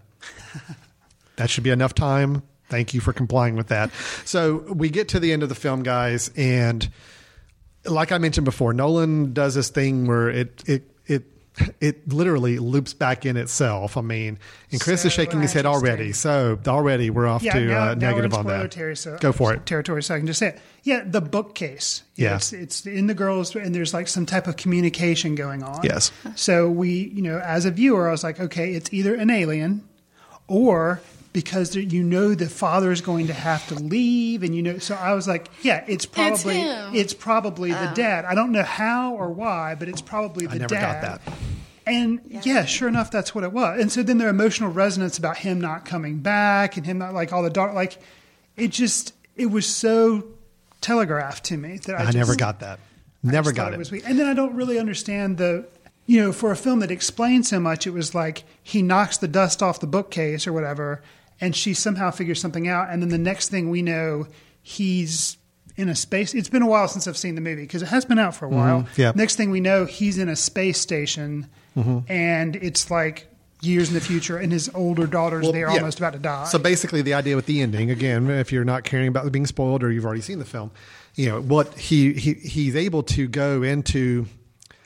[1.37, 2.45] that should be enough time.
[2.69, 3.91] Thank you for complying with that.
[4.25, 6.89] So we get to the end of the film, guys, and
[7.85, 11.25] like I mentioned before, Nolan does this thing where it it it
[11.81, 13.97] it literally loops back in itself.
[13.97, 14.39] I mean,
[14.71, 16.13] and Chris is shaking his head already.
[16.13, 18.71] So already we're off Yeah, to now, uh, now negative on that.
[18.71, 19.67] Territory, so, Go for it.
[19.67, 20.61] Territory, so I can just say it.
[20.85, 22.03] Yeah, the bookcase.
[22.17, 22.37] Know, Yeah.
[22.37, 25.81] it's, it's in the girls, and there's like some type of communication going on.
[25.83, 26.13] Yes.
[26.37, 29.83] So we, you know, as a viewer, I was like, okay, it's either an alien,
[30.47, 31.01] or
[31.39, 34.97] because you know the father is going to have to leave, and you know, so
[34.97, 36.97] I was like, yeah, it's probably him.
[36.97, 37.95] it's probably the oh.
[37.95, 38.25] dad.
[38.25, 41.01] I don't know how or why, but it's probably the I never dad.
[41.01, 41.35] got that.
[41.87, 42.65] And yeah.
[42.65, 43.81] sure enough, that's what it was.
[43.81, 47.33] And so then their emotional resonance about him not coming back and him not like
[47.33, 47.99] all the dark, like
[48.57, 50.27] it just, it was so
[50.81, 52.81] telegraphed to me that I, I, just, never got that.
[53.25, 53.79] I Never just got it.
[53.79, 54.03] was weak.
[54.05, 55.67] And then I don't really understand the,
[56.05, 59.29] you know, for a film that explains so much, it was like he knocks the
[59.29, 61.01] dust off the bookcase or whatever,
[61.41, 62.89] and she somehow figures something out.
[62.91, 64.27] And then the next thing we know,
[64.63, 65.37] he's
[65.77, 66.35] in a space.
[66.35, 68.47] It's been a while since I've seen the movie because it has been out for
[68.47, 68.83] a while.
[68.83, 69.01] Mm-hmm.
[69.01, 69.13] yeah.
[69.15, 71.47] Next thing we know, he's in a space station,
[71.77, 72.11] Mm-hmm.
[72.11, 73.29] and it's like
[73.61, 75.77] years in the future, and his older daughter's Well, there yeah.
[75.77, 76.45] almost about to die.
[76.47, 79.85] So basically, the idea with the ending, again, if you're not caring about being spoiled
[79.85, 80.73] or you've already seen the film,
[81.15, 84.27] you know what he, he he's able to go into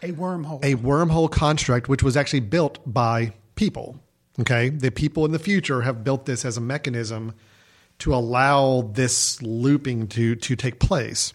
[0.02, 0.62] a wormhole.
[0.62, 3.98] a wormhole construct, which was actually built by people.
[4.40, 7.34] Okay, the people in the future have built this as a mechanism
[7.98, 11.34] to allow this looping to to take place.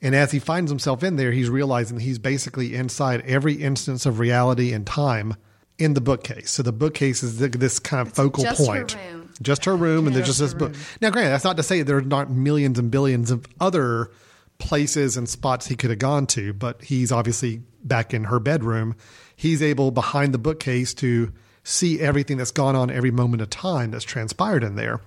[0.00, 4.18] And as he finds himself in there, he's realizing he's basically inside every instance of
[4.18, 5.34] reality and time
[5.78, 6.50] in the bookcase.
[6.50, 8.94] So the bookcase is th- this kind of focal just her point.
[8.94, 9.30] room.
[9.42, 10.72] Just her room, and there's Just this her book.
[10.72, 10.80] room.
[11.00, 14.10] Now, granted, that's not to say there aren't millions and billions of other
[14.58, 18.94] places and spots he could have gone to, but he's obviously back in her bedroom.
[19.34, 21.32] He's able behind the bookcase to
[21.64, 25.00] see everything that's gone on every moment of time that's transpired in there.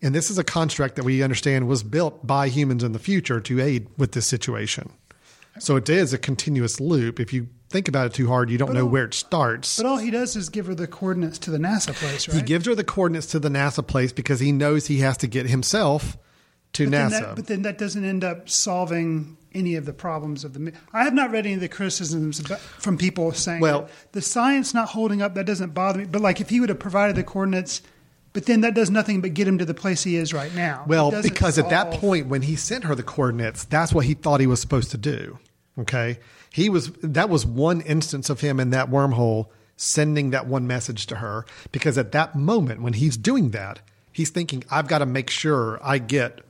[0.00, 3.40] And this is a construct that we understand was built by humans in the future
[3.40, 4.90] to aid with this situation.
[5.58, 7.20] So it is a continuous loop.
[7.20, 9.76] If you think about it too hard, you don't know all- where it starts.
[9.76, 12.36] but all he does is give her the coordinates to the NASA place, right?
[12.36, 15.26] He gives her the coordinates to the NASA place because he knows he has to
[15.26, 16.16] get himself
[16.74, 20.44] to but then, that, but then that doesn't end up solving any of the problems
[20.44, 20.72] of the.
[20.92, 24.72] I have not read any of the criticisms about, from people saying, Well- the science
[24.72, 26.04] not holding up." That doesn't bother me.
[26.06, 27.82] But like, if he would have provided the coordinates,
[28.32, 30.84] but then that does nothing but get him to the place he is right now.
[30.86, 34.40] Well, because at that point when he sent her the coordinates, that's what he thought
[34.40, 35.38] he was supposed to do.
[35.78, 36.18] Okay.
[36.50, 41.06] He was that was one instance of him in that wormhole sending that one message
[41.06, 43.80] to her because at that moment when he's doing that,
[44.12, 46.40] he's thinking I've got to make sure I get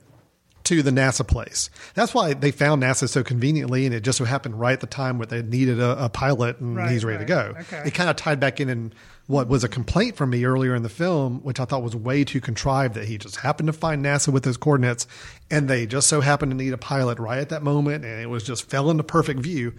[0.65, 1.69] to the NASA place.
[1.93, 4.87] That's why they found NASA so conveniently, and it just so happened right at the
[4.87, 7.53] time where they needed a, a pilot, and Right, he's ready to go.
[7.61, 7.83] Okay.
[7.87, 8.93] It kind of tied back in in
[9.27, 12.23] what was a complaint from me earlier in the film, which I thought was way
[12.25, 15.07] too contrived that he just happened to find NASA with those coordinates,
[15.51, 18.29] and they just so happened to need a pilot right at that moment, and it
[18.29, 19.73] was just fell into perfect view.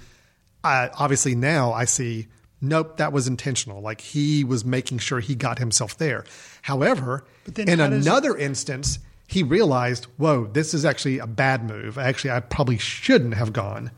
[0.62, 2.28] I, obviously, now I see.
[2.60, 3.82] Nope, that was intentional.
[3.82, 6.24] Like he was making sure he got himself there.
[6.62, 7.24] However,
[7.56, 8.98] in how does- another instance,
[9.34, 11.98] he realized, whoa, this is actually a bad move.
[11.98, 13.90] Actually, I probably shouldn't have gone.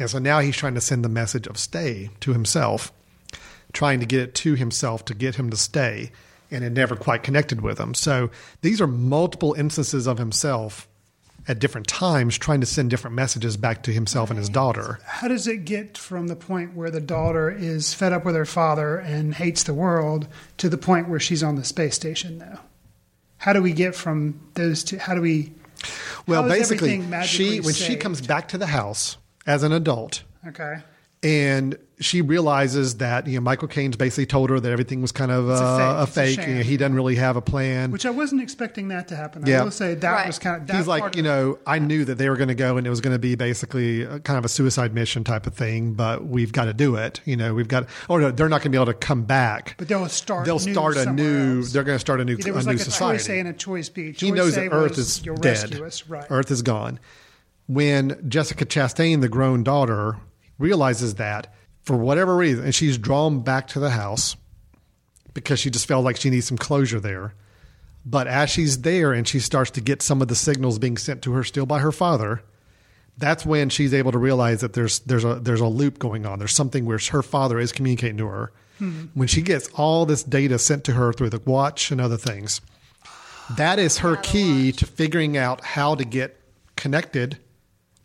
[0.00, 2.92] And so now he's trying to send the message of stay to himself,
[3.72, 6.10] trying to get it to himself to get him to stay.
[6.50, 7.94] And it never quite connected with him.
[7.94, 10.88] So these are multiple instances of himself
[11.46, 14.98] at different times trying to send different messages back to himself and his daughter.
[15.04, 18.44] How does it get from the point where the daughter is fed up with her
[18.44, 20.26] father and hates the world
[20.56, 22.58] to the point where she's on the space station now?
[23.40, 24.98] How do we get from those two?
[24.98, 25.52] How do we?
[26.26, 30.82] Well, basically, she when she comes back to the house as an adult, Okay.
[31.22, 35.30] And she realizes that you know Michael Caine's basically told her that everything was kind
[35.30, 35.98] of It's a uh, fake.
[35.98, 36.48] a It's a fake.
[36.48, 37.90] you know, he doesn't really have a plan.
[37.90, 39.44] Which I wasn't expecting that to happen.
[39.44, 39.60] Yeah.
[39.60, 40.26] I will say that Right.
[40.26, 40.66] was kind of.
[40.66, 42.54] That He's part like, of you it- know, I knew that they were going to
[42.54, 45.46] go and it was going to be basically a, kind of a suicide mission type
[45.46, 47.20] of thing, but we've got to do it.
[47.26, 49.74] You know, we've got, Oh no, they're not going to be able to come back.
[49.76, 50.46] But they'll start.
[50.46, 51.58] They'll new start a new.
[51.58, 51.72] else.
[51.74, 53.18] They're going to start a new, There a was new like a society.
[53.18, 54.12] choice A and a choice B.
[54.12, 55.78] Choice he knows A that Earth is dead.
[56.08, 56.24] right?
[56.30, 56.98] Earth is gone.
[57.66, 60.16] When Jessica Chastain, the grown daughter,
[60.60, 64.36] realizes that for whatever reason, and she's drawn back to the house
[65.34, 67.34] because she just felt like she needs some closure there.
[68.04, 71.22] But as she's there and she starts to get some of the signals being sent
[71.22, 72.42] to her still by her father,
[73.18, 76.38] that's when she's able to realize that there's there's a there's a loop going on.
[76.38, 78.52] There's something where her father is communicating to her.
[79.12, 82.62] When she gets all this data sent to her through the watch and other things,
[83.56, 86.40] that is her key to figuring out how to get
[86.76, 87.36] connected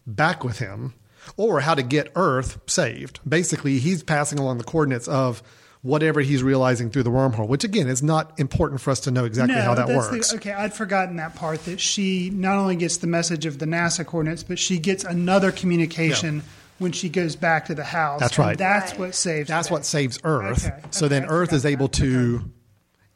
[0.05, 0.93] back with him
[1.37, 3.19] or how to get Earth saved.
[3.27, 5.41] Basically, he's passing along the coordinates of
[5.81, 9.23] whatever he's realizing through the wormhole, which again is not important for us to know
[9.25, 10.33] exactly how that that's the- works.
[10.33, 14.03] okay, I'd forgotten that part that she not only gets the message of the NASA
[14.05, 16.41] coordinates, but she gets another communication
[16.79, 18.19] when she goes back to the house.
[18.19, 18.57] That's right.
[18.57, 18.99] That's Right.
[18.99, 19.47] what saves.
[19.47, 20.65] That's the what saves Earth.
[20.65, 21.97] Okay, So okay, then Earth is able that.
[21.97, 22.45] to, Okay.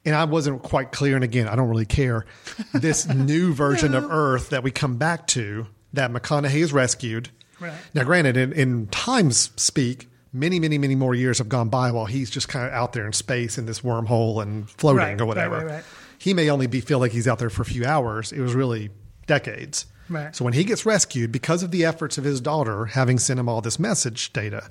[0.06, 1.16] and I wasn't quite clear.
[1.16, 2.26] And again, I don't really care.
[2.74, 7.30] This new version of Earth that we come back to, that McConaughey is rescued.
[7.60, 7.74] Right.
[7.94, 12.06] Now, granted, in, in times speak, many, many, many more years have gone by while
[12.06, 15.24] he's just kind of out there in space in this wormhole and floating Right, or
[15.24, 15.56] right, whatever.
[15.58, 15.84] right, right.
[16.18, 18.32] He may only be feel like he's out there for a few hours.
[18.32, 18.90] It was really
[19.28, 19.86] decades.
[20.10, 20.36] Right.
[20.36, 23.48] So when he gets rescued, because of the efforts of his daughter having sent him
[23.48, 24.70] all this message data,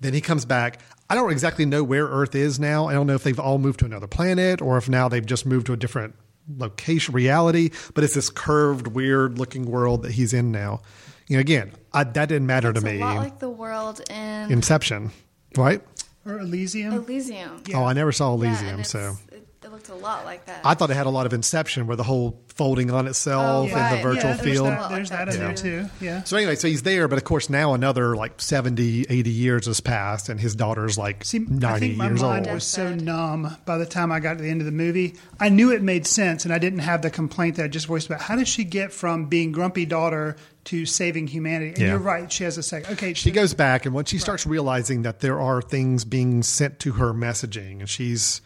[0.00, 0.80] then he comes back.
[1.08, 2.86] I don't exactly know where Earth is now.
[2.86, 5.46] I don't know if they've all moved to another planet or if now they've just
[5.46, 6.14] moved to a different
[6.56, 7.70] location, reality.
[7.94, 10.80] But it's this curved, weird looking world that he's in now.
[11.28, 13.00] You know, again, I, that didn't matter It's to a me.
[13.00, 15.10] lot like the world in Inception,
[15.56, 15.82] right?
[16.24, 16.94] or Elysium.
[16.94, 17.62] Elysium.
[17.74, 19.16] Oh, I never saw Elysium, and so
[19.62, 20.60] it's- it- looked a lot like that.
[20.64, 23.74] I thought it had a lot of Inception, where the whole folding on itself Oh,
[23.76, 24.66] and the virtual yeah, there's field.
[24.68, 25.86] that, there's that in there too.
[26.00, 26.22] Yeah.
[26.24, 29.80] So anyway, so he's there, but of course now another like 70, 80 years has
[29.80, 32.54] passed, and his daughter's like See, I ninety think my years mind old.
[32.56, 35.14] was so numb by the time I got to the end of the movie.
[35.40, 38.06] I knew it made sense, and I didn't have the complaint that I just voiced
[38.06, 38.20] about.
[38.20, 41.70] How did she get from being grumpy daughter to saving humanity?
[41.72, 41.88] And Yeah.
[41.88, 42.30] you're right.
[42.30, 42.92] She has a second.
[42.92, 46.78] Okay, She goes back, and when she starts realizing that there are things being sent
[46.80, 48.42] to her messaging, and she's,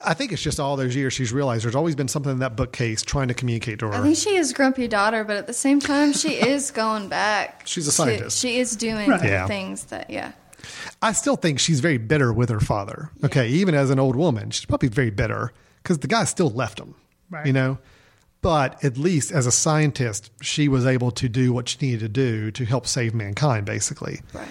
[0.00, 2.54] I think it's just all those years she's realized there's always been something in that
[2.56, 3.94] bookcase trying to communicate to her.
[3.94, 7.62] I think she is grumpy daughter, but at the same time, she is going back.
[7.66, 8.38] She's a scientist.
[8.38, 9.24] she is doing Right.
[9.24, 9.46] Yeah.
[9.48, 10.32] things that, yeah.
[11.02, 13.10] I still think she's very bitter with her father.
[13.24, 16.78] Okay, even as an old woman, she's probably very bitter because the guy still left
[16.78, 16.94] him.
[17.30, 17.46] Right.
[17.46, 17.78] You know,
[18.40, 22.08] but at least as a scientist, she was able to do what she needed to
[22.08, 23.66] do to help save mankind.
[23.66, 24.48] Basically, Right.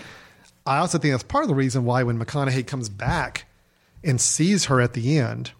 [0.66, 3.46] I also think that's part of the reason why when McConaughey comes back
[4.04, 5.52] and sees her at the end,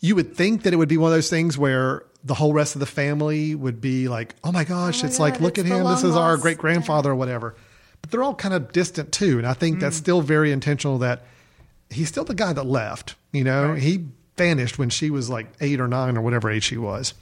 [0.00, 2.74] you would think that it would be one of those things where the whole rest
[2.74, 5.76] of the family would be like, "Oh my gosh, my it's like look it's at
[5.76, 5.84] him.
[5.84, 7.54] This is our great grandfather or whatever."
[8.02, 10.98] But they're all kind of distant too, and I think that's still very intentional.
[10.98, 11.24] That
[11.90, 13.14] he's still the guy that left.
[13.32, 16.78] You know, he vanished when she was like eight or nine or whatever age she
[16.78, 17.14] was.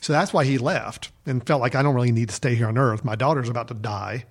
[0.00, 2.66] So that's why he left and felt like I don't really need to stay here
[2.66, 3.04] on Earth.
[3.04, 4.24] My daughter's about to die,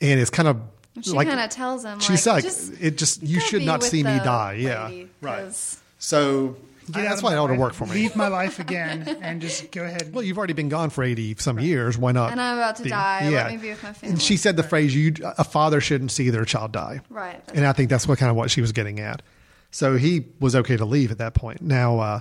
[0.00, 0.60] and it's kind of
[1.00, 3.62] She like kind of tells him, she's like, like, just it just you go should
[3.62, 4.52] not see me the die.
[4.54, 5.52] Yeah, right.
[5.98, 6.56] So
[6.90, 7.94] Get out that's of why my it ought to work for me.
[7.94, 10.12] Leave my life again and just go ahead.
[10.12, 11.96] Well, you've already been gone for eighty some years.
[11.96, 12.32] Why not?
[12.32, 13.30] And I'm about to be- die.
[13.30, 14.12] Let me be with my family.
[14.12, 17.40] And she said the phrase, "You a father shouldn't see their child die." Right.
[17.54, 19.22] And I think that's what kind of what she was getting at.
[19.70, 21.62] So he was okay to leave at that point.
[21.62, 22.20] Now, uh,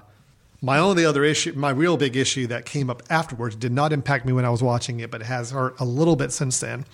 [0.62, 4.26] my only other issue, my real big issue that came up afterwards, did not impact
[4.26, 6.86] me when I was watching it, but it has hurt a little bit since then,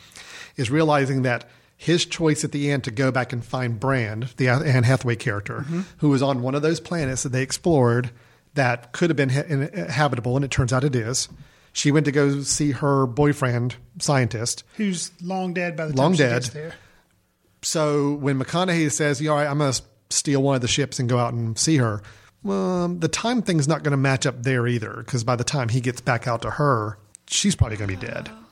[0.56, 1.48] is realizing that
[1.78, 5.60] his choice at the end to go back and find Brand, the Anne Hathaway character,
[5.60, 5.82] mm-hmm.
[5.98, 8.10] who was on one of those planets that they explored
[8.56, 11.30] that could have been ha- uh, habitable, and it turns out it is.
[11.74, 16.14] She went to go see her boyfriend, scientist, Who's long dead by the time Long
[16.14, 16.42] she dead.
[16.42, 16.74] gets there?
[17.62, 21.00] so when McConaughey says, "Yeah, all right, I'm going to steal one of the ships
[21.00, 22.02] and go out and see her,"
[22.42, 25.70] well, the time thing's not going to match up there either because by the time
[25.70, 26.98] he gets back out to her,
[27.28, 28.46] she's probably going to be dead, oh.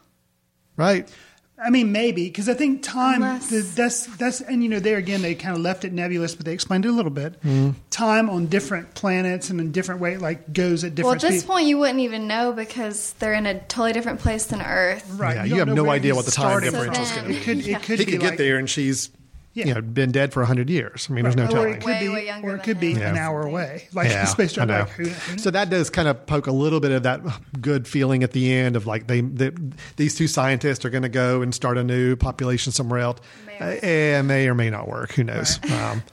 [0.77, 1.11] right?
[1.57, 3.23] I mean, maybe because I think time.
[3.23, 6.35] Unless- The, that's that's and you know there again they kind of left it nebulous,
[6.35, 7.33] but they explained it a little bit.
[7.43, 7.71] Mm-hmm.
[7.91, 11.05] Time on different planets and in different way like goes at different.
[11.05, 11.47] Well, at this speed.
[11.49, 15.09] point, you wouldn't even know because they're in a totally different place than Earth.
[15.11, 15.35] right?
[15.35, 17.63] Yeah, don't you have no idea what the time starting difference is gonna It could
[17.63, 17.71] be.
[17.73, 19.09] it could He be could get there and she's
[19.55, 19.65] Yeah.
[19.67, 21.07] you know been dead for hundred years.
[21.09, 21.73] I mean, there's no or telling.
[21.75, 23.11] it could Way, be, way or it than could be him.
[23.13, 24.75] an hour away, like Yeah, space I travel.
[24.85, 27.21] Like, who, who So that does kind of poke a little bit of that
[27.61, 29.51] good feeling at the end of like they, they
[29.95, 33.19] these two scientists are going to go and start a new population somewhere else.
[33.47, 35.13] May Uh, or- eh, may or may not work.
[35.13, 35.57] Who knows?
[35.71, 36.03] Um,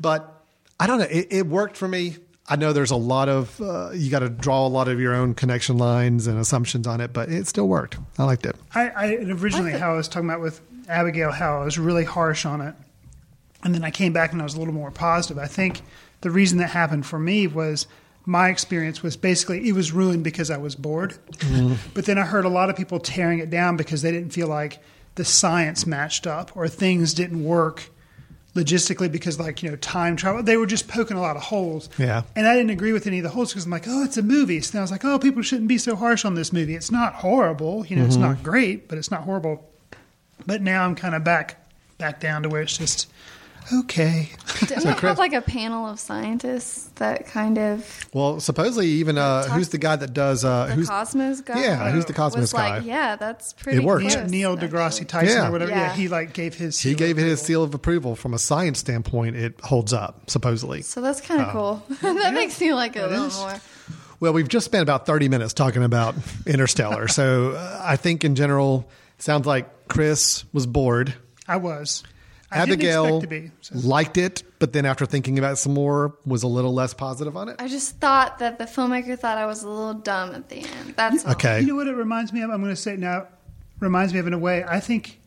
[0.00, 0.42] but
[0.78, 1.06] I don't know.
[1.10, 2.16] It, it worked for me.
[2.48, 5.14] I know there's a lot of uh, you got to draw a lot of your
[5.14, 7.96] own connection lines and assumptions on it, but it still worked.
[8.18, 8.56] I liked it.
[8.74, 10.60] I, I originally how I was talking about with
[10.90, 12.74] Abigail, how I was really harsh on it,
[13.62, 15.38] and then I came back and I was a little more positive.
[15.38, 15.82] I think
[16.20, 17.86] the reason that happened for me was
[18.26, 21.18] my experience was basically it was ruined because I was bored.
[21.38, 21.74] Mm-hmm.
[21.94, 24.48] But then I heard a lot of people tearing it down because they didn't feel
[24.48, 24.82] like
[25.14, 27.90] the science matched up or things didn't work
[28.54, 31.88] logistically because like you know time travel they were just poking a lot of holes.
[31.98, 32.22] Yeah.
[32.34, 34.22] and i didn't agree with any of the holes because i'm like oh it's a
[34.22, 34.60] movie.
[34.60, 36.74] So i was like oh people shouldn't be so harsh on this movie.
[36.74, 37.86] It's not horrible.
[37.86, 38.24] You know it's mm-hmm.
[38.24, 39.69] not great but it's not horrible
[40.46, 41.56] but now i'm kind of back
[41.98, 43.08] back down to where it's just
[43.72, 44.30] okay
[44.60, 49.44] Didn't it have like a panel of scientists that kind of Well, supposedly even uh,
[49.44, 51.62] Talk- who's the guy that does uh, the who's Cosmos guy?
[51.62, 52.78] Yeah, who's the Cosmos was guy?
[52.78, 53.78] like, yeah, that's pretty.
[53.78, 54.02] It worked.
[54.04, 54.68] neil, close, neil actually.
[54.68, 55.48] deGrasse tyson Yeah.
[55.48, 55.80] or whatever yeah.
[55.82, 55.92] Yeah.
[55.94, 57.46] he like gave his he seal gave of it his approval.
[57.46, 59.36] seal of approval from a science standpoint.
[59.36, 60.82] It holds up supposedly.
[60.82, 61.82] So that's kind of Oh.
[61.88, 61.96] cool.
[62.14, 63.38] that makes me like it a little is.
[63.38, 63.54] more.
[64.18, 66.14] Well, we've just spent about 30 minutes talking about
[66.46, 67.06] Interstellar.
[67.18, 71.14] so uh, I think in general, it sounds like Chris was bored.
[71.46, 72.02] i was
[72.52, 73.88] I didn't Abigail expect to be so.
[73.88, 77.36] liked it, but then after thinking about it some more, was a little less positive
[77.36, 77.56] on it.
[77.60, 80.94] I just thought that the filmmaker thought I was a little dumb at the end.
[80.96, 81.32] That's all.
[81.32, 81.60] Okay.
[81.60, 82.50] You know what it reminds me of?
[82.50, 83.28] I'm going to say it now.
[83.78, 84.64] Reminds me of in a way.
[84.64, 85.20] I think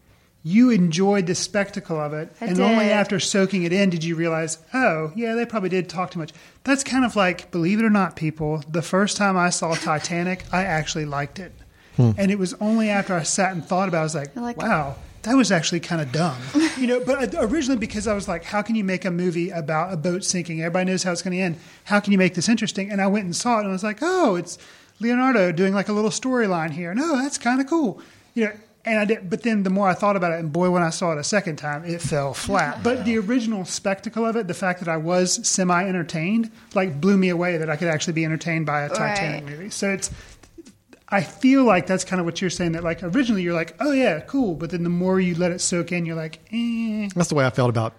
[0.43, 4.15] you enjoyed the spectacle of it, I and only after soaking it in did you
[4.15, 6.33] realize, oh yeah, they probably did talk too much.
[6.65, 8.61] That's kind of like, believe it or not, people.
[8.69, 11.53] The first time I saw Titanic, I actually liked it,
[11.95, 12.11] Hmm.
[12.17, 13.97] and it was only after I sat and thought about.
[13.97, 14.95] it, I was like, like- wow.
[15.23, 16.35] That was actually kind of dumb,
[16.77, 16.99] you know.
[16.99, 20.25] But originally, because I was like, "How can you make a movie about a boat
[20.25, 20.59] sinking?
[20.59, 21.55] Everybody knows how it's going to end.
[21.85, 23.85] How can you make this interesting?" And I went and saw it, and I was
[23.85, 24.57] like, "Oh, it's
[24.99, 26.93] Leonardo doing like a little storyline here.
[26.93, 28.01] No, that's kind of cool.
[28.33, 28.51] You know,
[28.85, 30.89] And I did, but then the more I thought about it, and boy, when I
[30.89, 32.83] saw it a second time, it fell flat.
[32.83, 37.15] But the original spectacle of it, the fact that I was semi entertained, like blew
[37.17, 39.51] me away that I could actually be entertained by a Titanic Right.
[39.57, 39.69] movie.
[39.69, 40.11] So it's,
[41.13, 42.71] I feel like that's kind of what you're saying.
[42.73, 45.61] That like originally you're like, oh yeah, cool, but then the more you let it
[45.61, 47.09] soak in, you're like, eh.
[47.15, 47.93] That's the way I felt about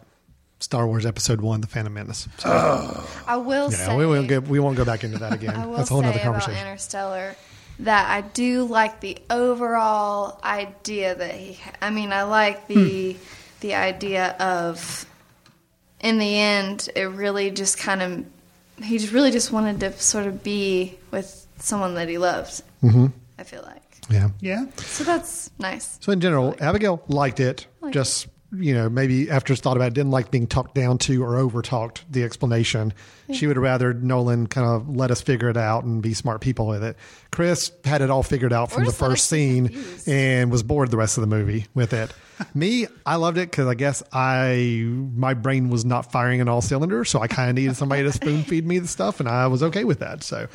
[0.60, 2.28] Star Wars Episode One: The Phantom Menace.
[2.38, 2.50] So,
[3.26, 5.54] I will yeah, say we won't get, we won't go back into that again.
[5.54, 6.60] I will That's a whole say other about conversation.
[6.66, 7.36] Interstellar
[7.80, 11.58] that I do like the overall idea that he.
[11.80, 13.18] I mean, I like the Hmm.
[13.60, 15.06] the idea of.
[16.00, 18.24] In the end, it really just kind of.
[18.82, 22.62] He just really just wanted to sort of be with someone that he loved.
[22.82, 23.07] Mm-hmm.
[23.38, 24.28] I feel like Yeah.
[24.40, 24.66] Yeah.
[24.76, 25.98] so that's nice.
[26.00, 27.66] So in general, Abigail liked it.
[27.80, 30.98] Liked just you know, maybe after it's thought about it, didn't like being talked down
[30.98, 32.92] to or over talked the explanation.
[33.32, 36.40] She would have rather Nolan kind of let us figure it out and be smart
[36.40, 36.96] people with it.
[37.30, 40.09] Chris had it all figured out from the first scene confused.
[40.09, 42.12] and was bored the rest of the movie with it.
[42.55, 46.61] Me, I loved it because I guess I my brain was not firing on all
[46.61, 49.46] cylinders, so I kind of needed somebody to spoon feed me the stuff, and I
[49.46, 50.22] was okay with that.
[50.22, 50.48] So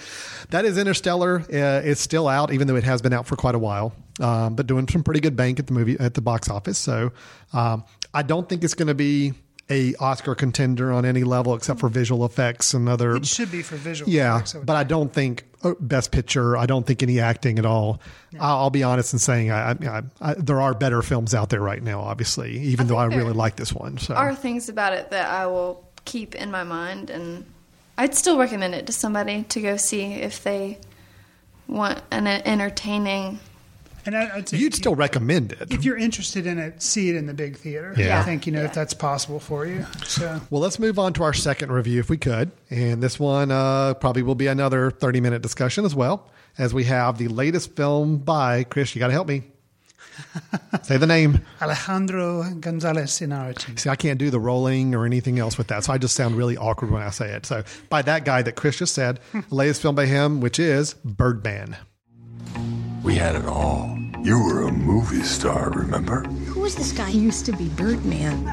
[0.49, 1.39] that is Interstellar.
[1.41, 4.55] Uh, it's still out, even though it has been out for quite a while, um,
[4.55, 6.77] but doing some pretty good bank at the movie at the box office.
[6.77, 7.13] So
[7.53, 7.83] um,
[8.13, 9.33] I don't think it's going to be
[9.69, 13.61] a Oscar contender on any level except for visual effects and other It should be
[13.61, 14.55] for visual yeah, effects.
[14.55, 16.57] I would but I don't think uh, best picture.
[16.57, 18.01] I don't think any acting at all.
[18.39, 21.61] I'll, I'll be honest in saying I, I, I, there are better films out there
[21.61, 22.01] right now.
[22.01, 23.97] Obviously, even though I really like this one.
[23.99, 27.45] So are things about it that I will keep in my mind, and
[27.97, 30.79] I'd still recommend it to somebody to go see if they
[31.67, 33.39] want an entertaining.
[34.05, 35.71] And I, I'd say you'd still you, recommend it.
[35.73, 37.93] if you're interested in it, see it in the big theater.
[37.97, 38.19] Yeah.
[38.19, 38.67] I think you know Yeah.
[38.67, 39.85] if that's possible for you.
[40.05, 42.51] So Well, let's move on to our second review if we could.
[42.69, 46.85] And this one uh, probably will be another 30 minute discussion as well, as we
[46.85, 48.95] have the latest film by Chris.
[48.95, 49.43] You got to help me.
[50.83, 51.39] Say the name.
[51.61, 53.79] Alejandro Gonzalez Iñarritu.
[53.79, 55.85] See, I can't do the rolling or anything else with that.
[55.85, 57.45] So I just sound really awkward when I say it.
[57.45, 60.93] So, by that guy that Chris just said, the latest film by him, which is
[61.05, 61.77] Birdman.
[63.09, 63.97] We had it all.
[64.21, 66.21] You were a movie star, remember?
[66.53, 67.09] Who is this guy?
[67.09, 68.45] He used to be Birdman.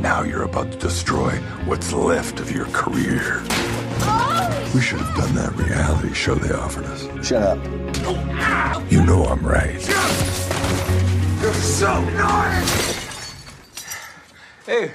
[0.00, 1.32] Now you're about to destroy
[1.64, 3.42] what's left of your career.
[4.02, 4.70] Oh!
[4.72, 7.26] We should have done that reality show they offered us.
[7.26, 7.58] Shut up.
[8.88, 9.84] You know I'm right.
[11.40, 13.02] You're so nice!
[14.64, 14.92] Hey,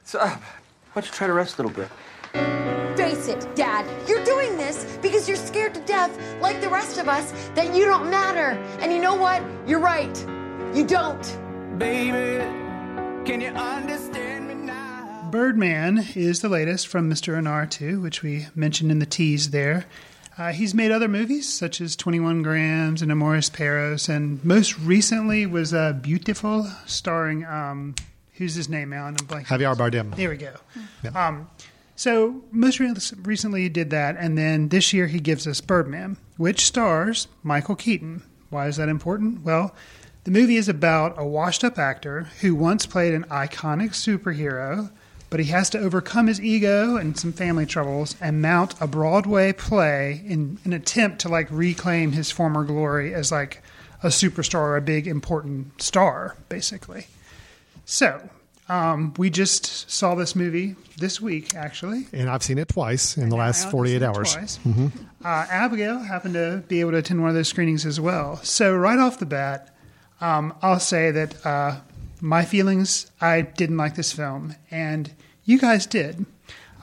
[0.00, 0.30] what's up?
[0.32, 2.85] Why don't you try to rest a little bit?
[3.26, 4.08] Face it, Dad.
[4.08, 7.84] You're doing this because you're scared to death, like the rest of us, that you
[7.84, 8.50] don't matter.
[8.80, 9.42] And you know what?
[9.66, 10.16] You're right.
[10.74, 11.22] You don't.
[11.76, 12.44] Baby,
[13.24, 15.28] can you understand me now?
[15.32, 17.36] Birdman is the latest from Mr.
[17.36, 19.86] Iñarritu, which we mentioned in the tease there.
[20.38, 25.46] Uh, he's made other movies such as 21 Grams and Amores Perros, and most recently
[25.46, 27.96] was uh, Biutiful, starring um,
[28.34, 29.16] who's his name Alan?
[29.18, 29.46] And I'm blanking.
[29.46, 30.14] Javier Bardem.
[30.14, 30.52] There we go.
[31.14, 31.48] Um,
[31.96, 36.64] so most recently he did that, and then this year he gives us Birdman, which
[36.64, 38.22] stars Michael Keaton.
[38.50, 39.42] Why is that important?
[39.42, 39.74] Well,
[40.22, 44.90] the movie is about a washed-up actor who once played an iconic superhero,
[45.30, 49.52] but he has to overcome his ego and some family troubles and mount a Broadway
[49.52, 53.62] play in an attempt to like reclaim his former glory as like
[54.02, 57.06] a superstar, a big important star, basically.
[57.84, 58.30] So,
[58.68, 62.06] um, we just saw this movie this week, actually.
[62.12, 64.34] And I've seen it twice in the last 48 hours.
[64.34, 64.58] twice.
[65.24, 68.36] Uh, Abigail happened to be able to attend one of those screenings as well.
[68.42, 69.74] So, right off the bat,
[70.20, 71.76] um, I'll say that uh,
[72.20, 75.12] my feelings, I didn't like this film, and
[75.44, 76.26] you guys did.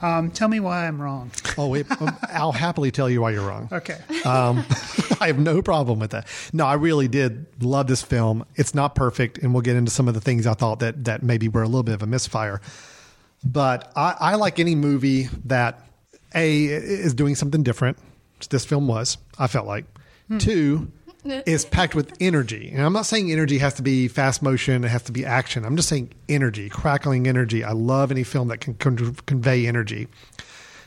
[0.04, 1.30] Um, tell me why I'm wrong.
[1.56, 1.90] Oh, wait.
[1.90, 3.70] um, I'll happily tell you why you're wrong.
[3.72, 3.96] Okay.
[4.26, 4.64] Um,
[5.20, 6.26] I have no problem with that.
[6.52, 8.44] No, I really did love this film.
[8.54, 11.22] It's not perfect, and we'll get into some of the things I thought that that
[11.22, 12.60] maybe were a little bit of a misfire.
[13.42, 15.80] But I, I like any movie that
[16.34, 17.96] a is doing something different.
[18.38, 19.16] which This film was.
[19.38, 19.86] I felt like
[20.38, 20.90] two
[21.46, 24.84] is packed with energy, and I'm not saying energy has to be fast motion.
[24.84, 25.64] It has to be action.
[25.64, 27.64] I'm just saying energy, crackling energy.
[27.64, 30.08] I love any film that can con- convey energy.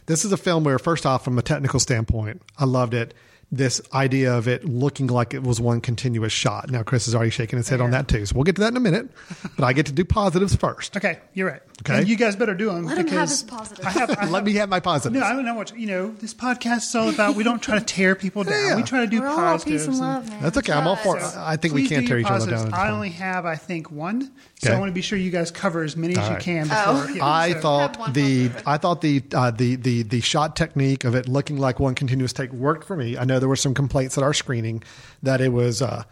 [0.05, 3.13] This is a film where, first off, from a technical standpoint, I loved it.
[3.51, 6.69] This idea of it looking like it was one continuous shot.
[6.69, 8.71] Now, Chris is already shaking his head on that too, so we'll get to that
[8.71, 9.09] in a minute.
[9.55, 10.97] But I get to do positives first.
[10.97, 11.61] Okay, you're right.
[11.81, 11.99] Okay.
[11.99, 13.85] And you guys better do them Let him because have his positives.
[13.85, 15.19] I have, I have Let me have my positive.
[15.19, 16.11] No, I don't know what you know.
[16.11, 17.35] This podcast is all about.
[17.35, 18.69] We don't try to tear people down.
[18.69, 18.75] Yeah.
[18.75, 20.41] We try to do We're all peace and love, man.
[20.41, 20.73] That's okay.
[20.73, 21.19] I'm all for.
[21.19, 22.73] So I think we can't tear your each other down.
[22.73, 24.31] I only have, I think, one.
[24.59, 26.41] So I want to be sure you guys cover as many as you right.
[26.41, 26.83] can before.
[26.87, 27.07] Oh.
[27.13, 28.51] yeah, I so- Have thought the.
[28.65, 32.33] I thought the uh, the the the shot technique of it looking like one continuous
[32.33, 33.17] take worked for me.
[33.17, 34.83] I know there were some complaints at our screening
[35.21, 36.03] that it was uh,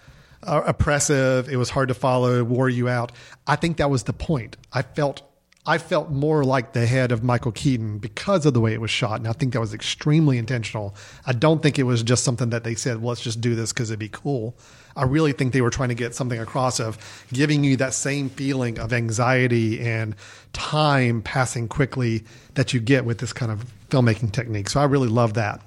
[0.44, 1.50] uh, oppressive.
[1.50, 3.12] It was hard to follow, wore you out.
[3.48, 4.58] I think that was the point.
[4.72, 5.24] I felt
[5.68, 8.92] I felt more like the head of Michael Keaton because of the way it was
[8.92, 10.96] shot, and I think that was extremely intentional.
[11.26, 13.74] I don't think it was just something that they said, well, "Let's just do this
[13.74, 14.56] because it'd be cool."
[14.96, 16.98] I really think they were trying to get something across of
[17.34, 20.16] giving you that same feeling of anxiety and
[20.54, 24.70] time passing quickly that you get with this kind of filmmaking technique.
[24.70, 25.62] So I really love that.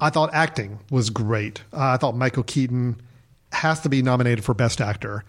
[0.00, 1.62] I thought acting was great.
[1.72, 3.00] Uh, I thought Michael Keaton
[3.52, 5.24] has to be nominated for Best Actor.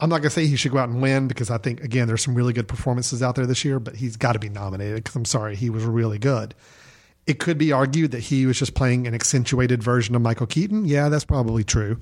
[0.00, 2.08] I'm not going to say he should go out and win because I think, again,
[2.08, 4.96] there's some really good performances out there this year, but he's got to be nominated
[4.96, 6.54] because I'm sorry, he was really good.
[7.26, 10.86] It could be argued that he was just playing an accentuated version of Michael Keaton.
[10.86, 12.00] Yeah, that's probably true.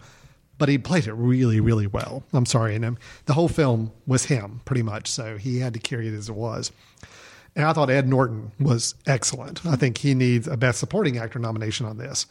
[0.59, 2.23] But he played it really, really well.
[2.33, 2.75] I'm sorry.
[2.77, 5.09] And um, the whole film was him, pretty much.
[5.09, 6.73] So he had to carry it as it was.
[7.57, 9.67] And I thought Ed Norton was excellent.
[9.67, 12.27] I think he needs a Best Supporting Actor nomination on this.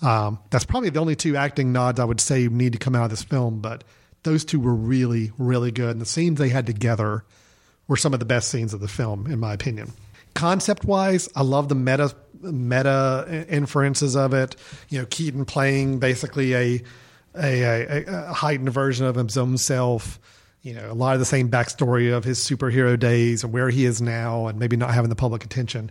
[0.00, 3.04] Um, that's probably the only two acting nods I would say need to come out
[3.04, 3.84] of this film, but
[4.22, 5.90] those two were really, really good.
[5.90, 7.24] And the scenes they had together
[7.88, 9.92] were some of the best scenes of the film, in my opinion.
[10.34, 14.56] Concept wise, I love the meta meta inferences of it.
[14.88, 16.82] You know, Keaton playing basically a
[17.34, 20.18] a, a, a heightened version of himself.
[20.62, 23.84] You know, a lot of the same backstory of his superhero days and where he
[23.84, 25.90] is now, and maybe not having the public attention.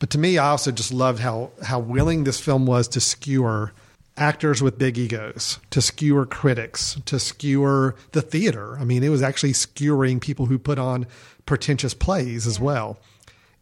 [0.00, 3.72] But to me, I also just loved how how willing this film was to skewer
[4.18, 8.76] actors with big egos, to skewer critics, to skewer the theater.
[8.78, 11.06] I mean, it was actually skewering people who put on
[11.46, 12.98] pretentious plays as well.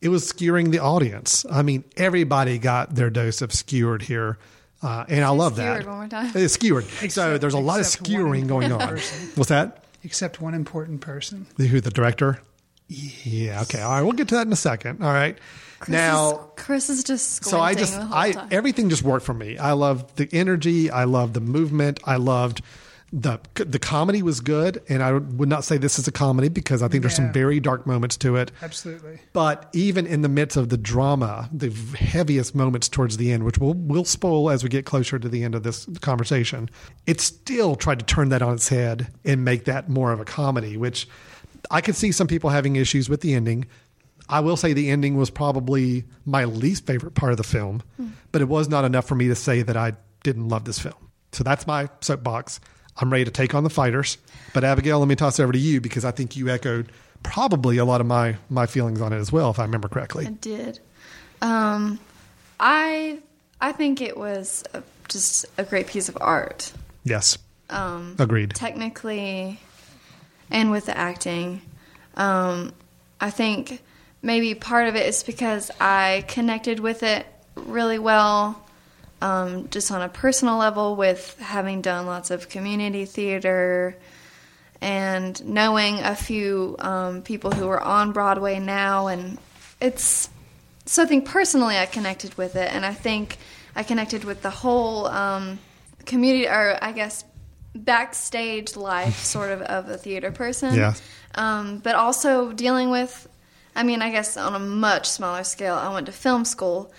[0.01, 1.45] It was skewering the audience.
[1.51, 4.39] I mean, everybody got their dose of skewered here.
[4.83, 5.87] Uh, and I love Skewered that.
[5.89, 6.33] one more time.
[6.35, 6.85] It's skewered.
[7.11, 8.81] so there's a lot of skewering going on.
[8.89, 9.31] person.
[9.35, 9.85] What's that?
[10.05, 11.47] Except one important person.
[11.57, 12.41] Who, the director?
[12.89, 13.63] Yeah.
[13.63, 13.81] Okay.
[13.81, 14.03] All right.
[14.03, 15.03] We'll get to that in a second.
[15.03, 15.39] All right.
[15.79, 18.49] Chris now, is, Chris is just so I just the whole I time.
[18.51, 19.59] everything just worked for me.
[19.59, 20.91] I loved the energy.
[20.91, 22.01] I loved the movement.
[22.05, 22.62] I loved
[23.12, 26.83] the the comedy was good, and I would not say this is a comedy because
[26.83, 28.51] I think there's some very dark moments to it.
[28.62, 29.20] Absolutely.
[29.33, 33.59] But even in the midst of the drama, the heaviest moments towards the end, which
[33.59, 36.68] we'll, we'll spoil as we get closer to the end of this conversation,
[37.07, 40.24] it still tried to turn that on its head and make that more of a
[40.24, 41.09] comedy, which
[41.70, 43.66] I could see some people having issues with the ending.
[44.29, 47.83] I will say the ending was probably my least favorite part of the film,
[48.33, 50.95] but it was not enough for me to say that I didn't love this film.
[51.33, 52.61] So that's my soapbox.
[52.97, 54.18] I'm ready to take on the fighters.
[54.55, 56.91] But Abigail, let me toss it over to you because I think you echoed
[57.22, 60.27] probably a lot of my my feelings on it as well, if I remember correctly.
[60.27, 60.81] I did.
[61.43, 61.99] Um,
[62.59, 63.18] I
[63.61, 66.72] I think it was a, just a great piece of art.
[67.05, 67.39] Yes.
[67.68, 68.55] Um, Agreed.
[68.55, 69.61] Technically,
[70.51, 71.61] and with the acting,
[72.16, 72.72] um,
[73.20, 73.83] I think
[74.27, 77.24] maybe part of it is because I connected with it
[77.55, 78.61] really well,
[79.22, 83.97] um, just on a personal level, with having done lots of community theater
[84.83, 89.39] and knowing a few um, people who are on Broadway now, and
[89.81, 90.29] it's
[90.85, 93.39] so I think personally I connected with it, and I think
[93.77, 95.59] I connected with the whole um,
[96.05, 97.24] community, or I guess
[97.74, 100.74] backstage life, sort of, of a theater person.
[100.74, 100.95] Yeah.
[101.37, 103.29] Um, but also dealing with,
[103.77, 106.93] I mean, I guess on a much smaller scale, I went to film school,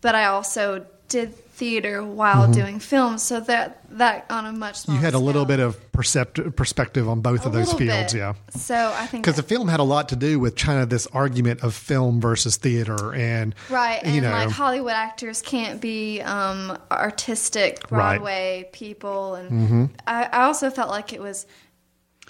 [0.00, 2.54] but I also did theater while Mhm.
[2.54, 6.54] doing film, so that that on a much You had a little bit of percept-
[6.56, 8.18] perspective on both A of those fields, bit.
[8.20, 8.34] yeah.
[8.56, 11.08] So I think Because the film had a lot to do with kind of this
[11.12, 16.20] argument of film versus theater, and Right, and you know, like Hollywood actors can't be
[16.22, 18.12] um, artistic Right.
[18.18, 19.90] Broadway people, and Mhm.
[20.06, 21.46] I, I also felt like it was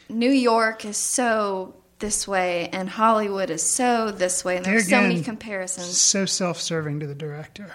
[0.08, 4.88] New York is so this way, and Hollywood is so this way, and There there's
[4.88, 5.96] so many comparisons.
[6.00, 7.72] So self-serving to the director.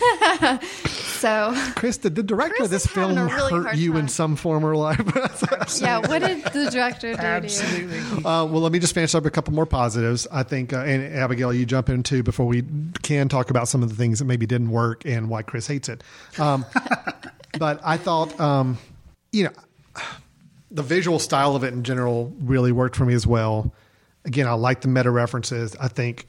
[1.24, 4.76] So Chris, did the director of this film really hurt you in some form or
[4.76, 5.00] life?
[5.80, 7.16] yeah, what did the director do?
[7.16, 7.28] to you?
[7.28, 7.98] Absolutely.
[8.18, 10.26] Uh, well, let me just finish up a couple more positives.
[10.30, 12.62] I think, uh, and Abigail, you jump in too before we
[13.02, 15.88] can talk about some of the things that maybe didn't work and why Chris hates
[15.88, 16.02] it.
[16.38, 16.66] Um,
[17.58, 18.76] but I thought, um,
[19.32, 19.52] you know,
[20.74, 23.72] the visual style of it in general really worked for me as well.
[24.26, 25.74] Again, I like the meta references.
[25.80, 26.26] I think,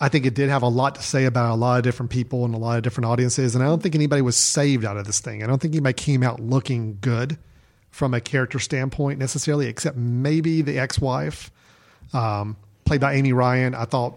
[0.00, 2.44] I think it did have a lot to say about a lot of different people
[2.44, 3.54] and a lot of different audiences.
[3.54, 5.42] And I don't think anybody was saved out of this thing.
[5.42, 7.38] I don't think anybody came out looking good
[7.90, 11.50] from a character standpoint necessarily, except maybe the ex-wife,
[12.12, 13.74] um, played by Amy Ryan.
[13.74, 14.14] I thought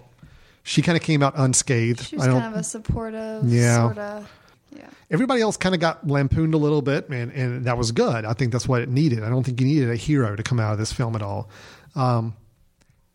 [0.64, 2.02] she kind of came out unscathed.
[2.08, 2.42] She was I don't.
[2.42, 3.82] kind of a supportive, Yeah.
[3.86, 4.32] sort of.
[4.76, 4.90] Yeah.
[5.10, 8.26] Everybody else kind of got lampooned a little bit, and, and that was good.
[8.26, 9.24] I think that's what it needed.
[9.24, 11.50] I don't think you needed a hero to come out of this film at all.
[11.96, 12.36] Um,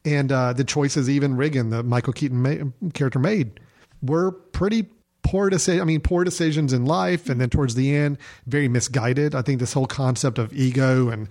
[0.05, 3.61] and uh, the choices, even Riggan, the Michael Keaton ma- character, made
[4.03, 4.87] were pretty
[5.23, 5.83] poor decision.
[5.83, 9.35] I mean, poor decisions in life, and then towards the end, very misguided.
[9.35, 11.29] I think this whole concept of ego and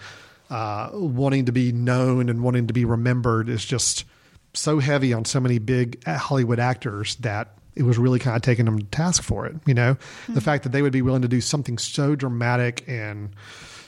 [0.50, 4.06] uh, wanting to be known and wanting to be remembered is just
[4.54, 8.66] so heavy on so many big Hollywood actors that it was really kind of taking
[8.66, 9.56] them to task for it.
[9.66, 9.98] You know,
[10.28, 13.30] the fact that they would be willing to do something so dramatic and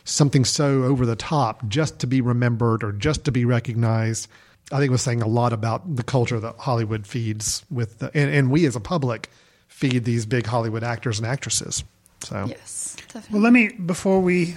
[0.04, 4.28] something so over the top just to be remembered or just to be recognized.
[4.72, 8.34] I think was saying a lot about the culture that Hollywood feeds with, the, and,
[8.34, 9.30] and we as a public
[9.68, 11.84] feed these big Hollywood actors and actresses.
[12.22, 13.34] So Yes, definitely.
[13.34, 14.56] Well, let me before we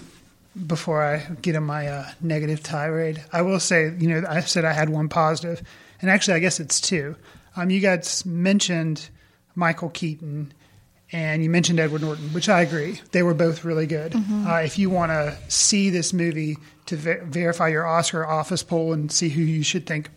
[0.66, 4.64] before I get in my uh, negative tirade, I will say, you know, I said
[4.64, 5.62] I had one positive,
[6.00, 7.16] and actually, I guess it's two.
[7.56, 9.08] Um, you guys mentioned
[9.54, 10.52] Michael Keaton,
[11.12, 13.00] and you mentioned Edward Norton, which I agree.
[13.12, 14.12] They were both really good.
[14.12, 14.46] Mhm.
[14.46, 18.92] Uh, if you want to see this movie to ver- verify your Oscar office poll
[18.92, 20.10] and see who you should think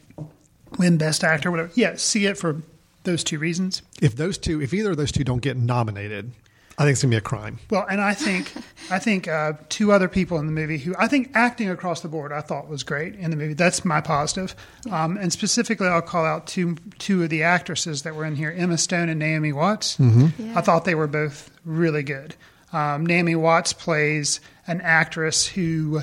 [0.77, 2.61] win Best Actor, whatever, yeah, see it for
[3.03, 3.81] those two reasons.
[4.01, 6.31] if those two, if either of those two don't get nominated,
[6.79, 7.57] I think it's gonna be a crime.
[7.71, 8.53] Well, and I think
[8.91, 12.07] I think uh, two other people in the movie who I think acting across the
[12.07, 13.53] board I thought was great in the movie.
[13.53, 14.55] That's my positive.
[14.91, 18.53] Um, and specifically, I'll call out two two of the actresses that were in here:
[18.55, 19.97] Emma Stone and Naomi Watts.
[19.97, 20.55] Mhm.
[20.55, 22.35] I thought they were both really good.
[22.71, 26.01] Um, Naomi Watts plays an actress who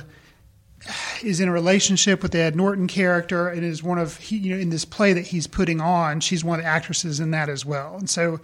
[1.22, 4.54] is in a relationship with the Ed Norton character and is one of he, you
[4.54, 6.20] know in this play that he's putting on.
[6.20, 7.96] She's one of the actresses in that as well.
[7.96, 8.40] And so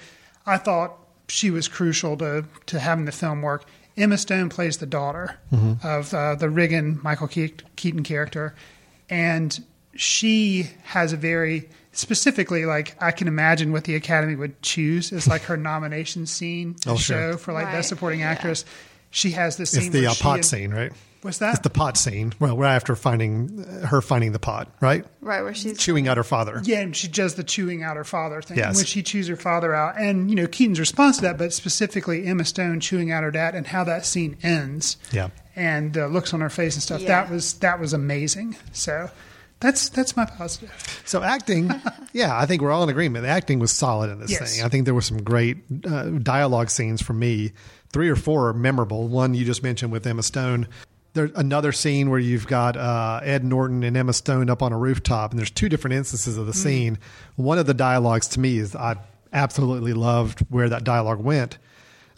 [0.47, 0.97] I thought
[1.31, 3.65] she was crucial to to having the film work.
[3.97, 5.85] Emma Stone plays the daughter Mhm.
[5.85, 8.55] of uh, the Riggan Michael Ke- Keaton character,
[9.09, 9.63] and
[9.95, 15.27] she has a very specifically like I can imagine what the Academy would choose as
[15.27, 17.33] like her nomination scene to Oh, sure.
[17.33, 18.65] show for like Right, best supporting actress.
[19.11, 19.83] She has this scene.
[19.83, 20.93] It's the where uh, pot and- scene, right?
[21.23, 21.51] What's that?
[21.51, 22.33] It's the pot scene.
[22.41, 25.05] Well, right after finding her finding the pot, right?
[25.21, 26.63] Right, where she's Chewing out her father.
[26.65, 28.75] Yeah, and she does the chewing out her father thing, Yes.
[28.77, 29.99] in which she chews her father out.
[30.01, 33.55] And, you know, Keaton's response to that, but specifically Emma Stone chewing out her dad
[33.55, 35.29] and how that scene ends Yeah.
[35.55, 37.03] and uh, looks on her face and stuff.
[37.03, 37.09] Yeah.
[37.09, 38.57] That was that was amazing.
[38.73, 39.11] So
[39.61, 40.73] that's that's my positive.
[41.05, 41.71] So acting,
[42.15, 43.25] yeah, I think we're all in agreement.
[43.25, 44.57] The acting was solid in this Yes.
[44.57, 44.65] thing.
[44.65, 47.53] I think there were some great uh, dialogue scenes for me.
[47.93, 49.09] Three or four are memorable.
[49.09, 50.67] One you just mentioned with Emma Stone.
[51.13, 54.79] There's another scene where you've got uh, Ed Norton and Emma Stone up on a
[54.79, 56.99] rooftop, and there's two different instances of the scene.
[57.37, 58.97] One of the dialogues to me is I
[59.33, 61.59] absolutely loved where that dialogue went.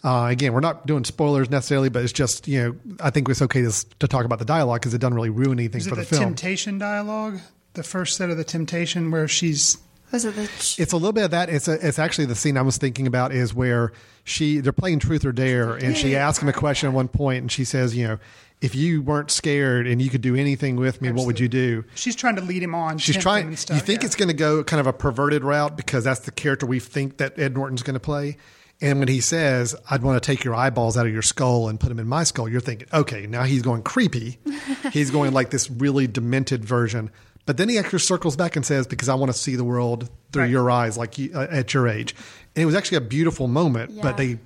[0.03, 3.41] Uh, again, we're not doing spoilers necessarily, but it's just you know I think it's
[3.41, 5.95] okay to, to talk about the dialogue because it doesn't really ruin anything Is for
[5.95, 6.23] the, the, film.
[6.23, 7.39] Temptation dialogue?
[7.73, 9.77] The first set of the Temptation where she's
[10.13, 10.43] was it the
[10.77, 11.49] It's a little bit of that.
[11.49, 13.91] It's a, it's actually the scene I was thinking about is where
[14.23, 17.41] she they're playing truth or dare, and she asks him a question at one point,
[17.41, 18.19] and she says, you know,
[18.61, 21.83] if you weren't scared and you could do anything with me, what would you do?
[21.95, 22.97] she's trying to lead him on.
[22.97, 23.53] She's trying.
[23.57, 24.05] stuff, you think yeah.
[24.05, 27.17] it's going to go kind of a perverted route because that's the character we think
[27.17, 28.37] that Ed Norton's going to play.
[28.81, 31.79] And when he says, "I'd want to take your eyeballs out of your skull and
[31.79, 34.39] put them in my skull," you're thinking, "Okay, now he's going creepy.
[34.91, 37.09] he's going like this really demented version."
[37.45, 40.09] But then he actually circles back and says, "Because I want to see the world
[40.31, 40.51] through Right.
[40.51, 42.15] your eyes, like you, uh, at your age."
[42.55, 44.01] And it was actually a beautiful moment, Yeah.
[44.03, 44.39] but they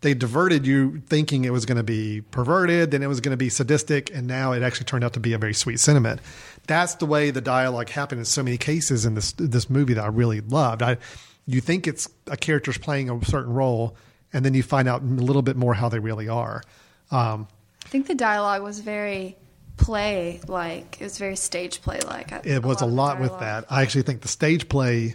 [0.00, 3.36] they diverted you thinking it was going to be perverted, then it was going to
[3.36, 6.20] be sadistic, and now it actually turned out to be a very sweet sentiment.
[6.68, 10.04] That's the way the dialogue happened in so many cases in this this movie that
[10.04, 10.82] I really loved.
[10.82, 10.98] I
[11.46, 13.96] you think it's a character's playing a certain role,
[14.32, 16.62] and then you find out a little bit more how they really are.
[17.10, 17.48] Um,
[17.84, 19.36] I think the dialogue was very
[19.78, 20.98] play like.
[21.00, 22.32] It was very stage play like.
[22.44, 23.64] it was a the lot with that.
[23.70, 25.14] I actually think the stage play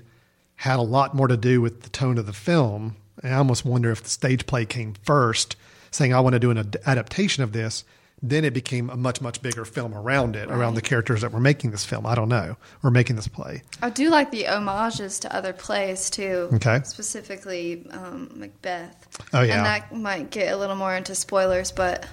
[0.55, 2.95] had a lot more to do with the tone of the film.
[3.22, 5.55] And I almost wonder if the stage play came first,
[5.91, 7.84] saying, I want to do an ad- adaptation of this.
[8.26, 11.41] Then it became a much, much bigger film around it, around the characters that were
[11.41, 12.05] making this film.
[12.05, 13.64] I don't know, or making this play.
[13.82, 16.49] I do like the homages to other plays too.
[16.53, 16.80] Okay.
[16.86, 18.95] Specifically, um, Macbeth.
[19.34, 19.57] Oh, yeah.
[19.57, 22.07] And that might get a little more into spoilers, but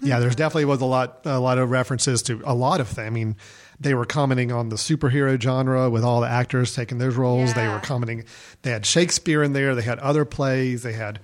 [0.00, 3.06] Yeah, there's definitely was a lot, a lot of references to a lot of them.
[3.06, 3.36] I mean,
[3.80, 7.54] they were commenting on the superhero genre with all the actors taking those roles.
[7.54, 8.24] They were commenting.
[8.62, 9.74] They had Shakespeare in there.
[9.74, 10.82] They had other plays.
[10.82, 11.20] They had.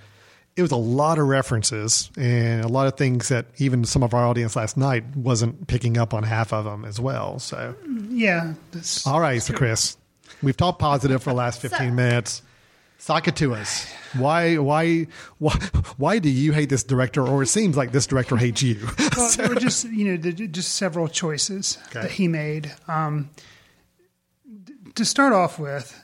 [0.54, 4.12] It was a lot of references and a lot of things that even some of
[4.12, 7.38] our audience last night wasn't picking up on half of them as well.
[7.38, 8.52] So, mm, yeah.
[8.70, 9.96] That's, all right, so Chris,
[10.42, 12.42] we've talked positive for the last 15 minutes.
[13.02, 13.92] Sock it to us.
[14.16, 15.54] Why, why, why,
[15.96, 18.78] why do you hate this director, or it seems like this director hates you?
[19.16, 22.02] well, there were just you know just several choices Okay.
[22.02, 22.72] that he made.
[22.86, 23.30] Um,
[24.94, 26.00] to start off with,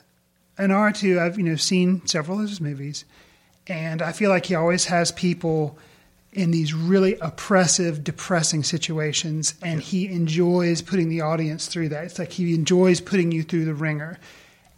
[0.57, 3.05] Iñarritu, I've you know seen several of his movies,
[3.67, 5.77] and I feel like he always has people
[6.33, 12.03] in these really oppressive, depressing situations, and he enjoys putting the audience through that.
[12.03, 14.19] It's like he enjoys putting you through the ringer.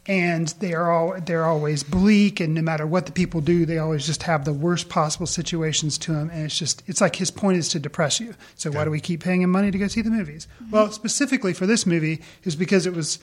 [0.07, 3.77] And they are all they're always bleak, and no matter what the people do, they
[3.77, 7.31] always just have the worst possible situations to them, and it's just it's like his
[7.31, 8.33] point is to depress you.
[8.55, 10.47] So why do we keep paying him money to go see the movies?
[10.71, 13.19] Well, specifically for this movie, is because it was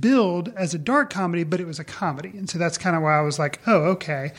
[0.00, 2.30] billed as a dark comedy, but it was a comedy.
[2.30, 4.32] And so that's kind of why I was like, oh, okay.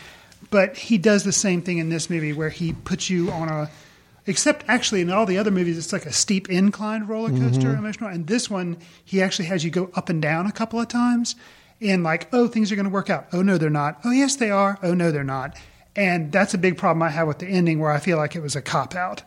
[0.51, 3.69] But he does the same thing in this movie where he puts you on a,
[4.30, 7.80] except actually in all the other movies, it's like a steep incline roller coaster mm-hmm.
[7.80, 8.09] emotional.
[8.09, 11.36] And this one, he actually has you go up and down a couple of times
[11.82, 13.27] and like, oh, things are going to work out.
[13.34, 13.99] Oh, no, they're not.
[14.05, 14.77] Oh, yes, they are.
[14.84, 15.57] Oh, no, they're not.
[15.95, 18.41] And that's a big problem I have with the ending where I feel like it
[18.41, 19.23] was a cop out.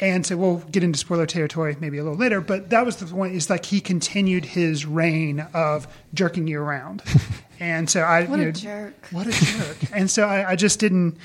[0.00, 3.14] And so we'll get into spoiler territory maybe a little later, but that was the
[3.14, 3.30] one.
[3.30, 7.02] Is like he continued his reign of jerking you around,
[7.60, 9.08] and so I, What you a jerk.
[9.12, 9.76] what a jerk.
[9.92, 11.16] and so I, I just didn't,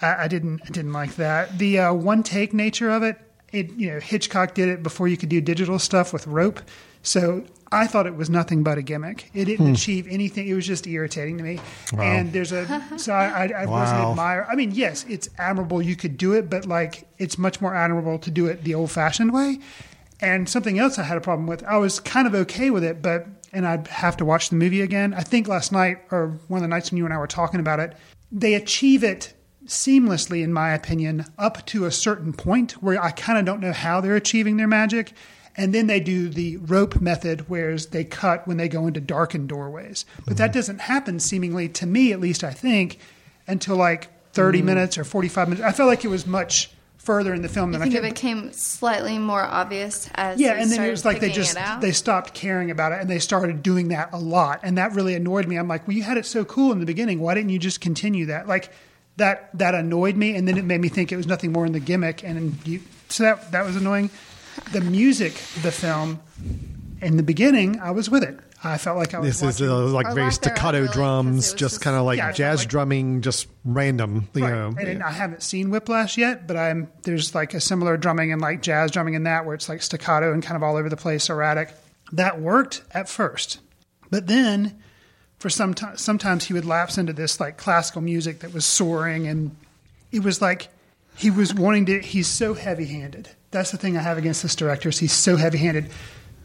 [0.00, 1.58] I, I didn't, I didn't like that.
[1.58, 3.18] The uh, one take nature of it,
[3.52, 6.60] it, you know, Hitchcock did it before you could do digital stuff with rope.
[7.02, 9.30] So I thought it was nothing but a gimmick.
[9.32, 10.48] It didn't achieve anything.
[10.48, 11.60] It was just irritating to me.
[11.96, 12.66] And there's a,
[12.98, 14.10] so I, I, I wasn't Wow.
[14.10, 14.46] admire.
[14.50, 15.80] I mean, yes, it's admirable.
[15.80, 18.90] You could do it, but like, it's much more admirable to do it the old
[18.90, 19.60] fashioned way.
[20.20, 23.02] And something else I had a problem with, I was kind of okay with it,
[23.02, 25.14] but, and I'd have to watch the movie again.
[25.14, 27.60] I think last night, or one of the nights when you and I were talking
[27.60, 27.96] about it,
[28.32, 29.34] they achieve it
[29.66, 33.72] seamlessly, in my opinion, up to a certain point where I kind of don't know
[33.72, 35.12] how they're achieving their magic.
[35.58, 39.48] And then they do the rope method, whereas they cut when they go into darkened
[39.48, 40.04] doorways.
[40.26, 40.58] But that mm-hmm.
[40.58, 42.98] doesn't happen, seemingly, to me at least, I think,
[43.46, 44.64] until like 30 mm.
[44.64, 45.66] minutes or 45 minutes.
[45.66, 48.02] I felt like it was much further in the film I than I, think it
[48.02, 52.34] became slightly more obvious as yeah, and then it was like they just they stopped
[52.34, 55.56] caring about it and they started doing that a lot, and that really annoyed me.
[55.56, 57.20] I'm like, well, you had it so cool in the beginning.
[57.20, 58.48] Why didn't you just continue that?
[58.48, 58.72] Like
[59.16, 61.72] that that annoyed me, and then it made me think it was nothing more than
[61.72, 64.10] the gimmick, and you, so that that was annoying.
[64.72, 66.20] The music, the film,
[67.02, 68.38] in the beginning, I was with it.
[68.64, 69.38] I felt like I was.
[69.40, 72.04] This is uh, like Or very staccato really, 'cause it drums, just just- kind of
[72.06, 74.28] like Yeah, jazz like- drumming, just random.
[74.34, 74.50] You Right.
[74.50, 78.32] know, and then I haven't seen Whiplash yet, but I'm there's like a similar drumming
[78.32, 80.88] and like jazz drumming in that where it's like staccato and kind of all over
[80.88, 81.68] the place, erratic.
[82.12, 83.58] That worked at first,
[84.10, 84.76] but then
[85.38, 89.26] for some time, sometimes he would lapse into this like classical music that was soaring,
[89.26, 89.54] and
[90.12, 90.68] it was like
[91.16, 92.00] he was wanting to.
[92.00, 93.28] He's so heavy-handed.
[93.50, 94.88] That's the thing I have against this director.
[94.88, 95.90] Is he's so heavy-handed.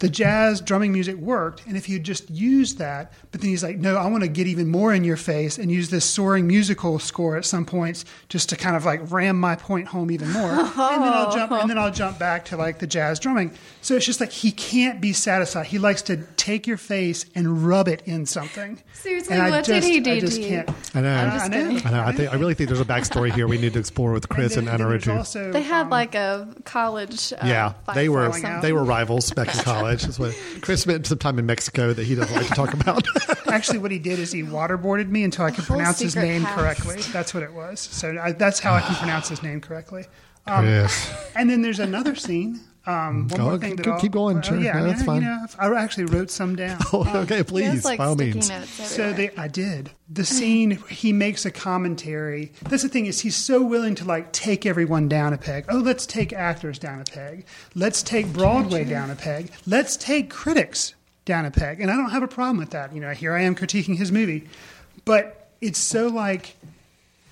[0.01, 3.77] The jazz drumming music worked, and if you just used that, but then he's like,
[3.77, 6.97] "No, I want to get even more in your face and use this soaring musical
[6.97, 10.49] score at some points just to kind of like ram my point home even more."
[10.49, 10.59] and
[11.03, 13.51] then I'll jump, and then I'll jump back to like the jazz drumming.
[13.81, 15.67] So it's just like he can't be satisfied.
[15.67, 18.81] He likes to take your face and rub it in something.
[18.93, 20.69] Seriously, And I what did he do I just to can't.
[20.95, 21.13] I know.
[21.13, 21.89] I I'm just know.
[21.89, 22.03] I know.
[22.03, 24.57] I think I really think there's a backstory here we need to explore with Chris
[24.57, 27.33] and, then- Anna then also, They had um, like a college.
[27.33, 28.31] Uh, yeah, they were
[28.61, 29.90] they were rivals back in college.
[29.99, 33.05] That's what Chris spent some time in Mexico that he doesn't like to talk about.
[33.47, 36.57] Actually, what he did is he waterboarded me until I could pronounce his name past.
[36.57, 37.01] correctly.
[37.11, 37.79] That's what it was.
[37.79, 40.05] So I, that's how I can pronounce his name correctly.
[40.47, 41.13] Um, Chris.
[41.35, 42.61] And then there's another scene.
[42.88, 44.57] Um, one Go- more thing that keep- I'll- keep going, well, sure.
[44.57, 45.21] Yeah, Yeah, I mean, that's I- fine.
[45.21, 46.79] You know, I actually wrote some down.
[46.93, 48.51] oh, okay, please, like by all sticky means.
[48.69, 49.91] So they, I did.
[50.09, 52.51] The scene he makes a commentary.
[52.63, 55.65] That's the thing is he's so willing to like take everyone down a peg.
[55.69, 57.45] Oh, let's take actors down a peg.
[57.75, 59.51] Let's take Broadway down a peg.
[59.67, 61.82] Let's take critics down a peg.
[61.82, 62.93] And I don't have a problem with that.
[62.95, 64.49] You know, here I am critiquing his movie,
[65.05, 66.55] but it's so like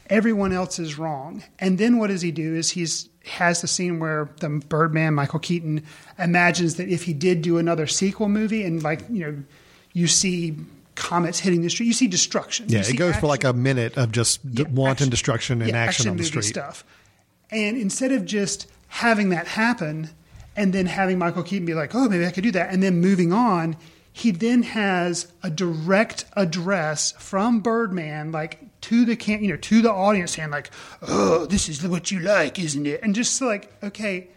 [0.10, 1.44] everyone else is wrong.
[1.60, 2.56] And then what does he do?
[2.56, 5.84] Is he's has the scene where the Birdman Michael Keaton
[6.18, 9.44] imagines that if he did do another sequel movie and like you know
[9.94, 10.56] you see
[10.96, 12.66] comets hitting the street, you see destruction.
[12.70, 15.62] Yeah, You it see goes for like a minute of just yeah, wanton action- destruction
[15.62, 16.44] and yeah, action, on the street.
[16.44, 16.84] stuff.
[17.52, 20.10] And instead of just having that happen
[20.56, 23.00] and then having Michael Keaton be like, "Oh, maybe I could do that," and then
[23.00, 23.76] moving on,
[24.12, 29.82] he then has a direct address from Birdman, like to the can, you know, to
[29.82, 33.72] the audience, saying like, "Oh, this is what you like, isn't it?" And just like,
[33.84, 34.30] okay,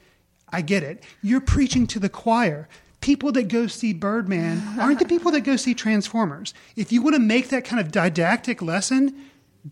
[0.50, 1.02] I get it.
[1.22, 2.68] You're preaching to the choir.
[3.00, 6.54] People that go see Birdman aren't the people that go see Transformers.
[6.76, 9.14] If you want to make that kind of didactic lesson,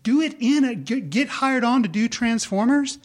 [0.03, 2.97] do it in a get, get hired on to do Transformers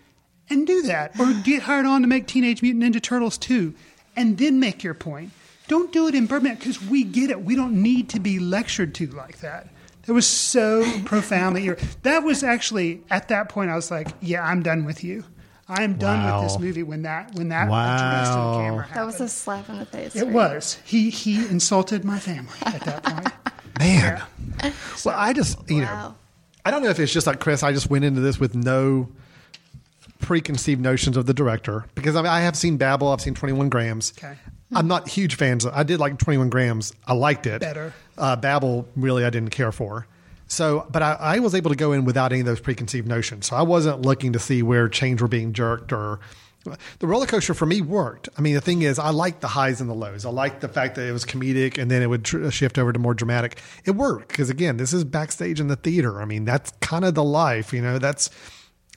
[0.49, 3.75] and do that, or get hired on to make Teenage Mutant Ninja Turtles 2
[4.17, 5.31] and then make your point.
[5.69, 7.43] Don't do it in Birdman because we get it.
[7.45, 9.69] We don't need to be lectured to like that.
[10.07, 11.67] That was so profoundly.
[11.67, 13.71] ir- That was actually at that point.
[13.71, 15.25] I was like, "Yeah, I'm done with you.
[15.69, 16.43] I'm done Wow.
[16.43, 18.59] with this movie." When that when that address the Wow.
[18.63, 20.15] camera that was a slap in the face.
[20.15, 20.79] It for was.
[20.85, 23.29] He he insulted my family at that point.
[23.81, 24.23] Man,
[25.05, 25.83] well, I just you you.
[25.83, 26.15] know
[26.65, 27.65] I don't know if it's just like Chris.
[27.65, 29.09] I just went into this with no
[30.21, 33.53] preconceived notions of the director because I mean I have seen Babel, I've seen Twenty
[33.53, 34.13] One Grams.
[34.17, 34.37] Okay.
[34.73, 35.65] I'm not huge fans.
[35.65, 36.93] Of, I did like 21 grams.
[37.07, 37.95] I liked it Better.
[38.19, 40.07] Uh, Babel, really, I didn't care for.
[40.49, 43.47] So, but I, I was able to go in without any of those preconceived notions.
[43.47, 46.21] So I wasn't looking to see where chains were being jerked or
[46.99, 48.29] the roller coaster for me worked.
[48.37, 50.25] I mean, the thing is, I liked the highs and the lows.
[50.25, 52.93] I liked the fact that it was comedic and then it would tr- shift over
[52.93, 53.61] to more dramatic.
[53.85, 56.21] It worked because again, this is backstage in the theater.
[56.21, 57.99] I mean, that's kind of the life, you know.
[57.99, 58.31] That's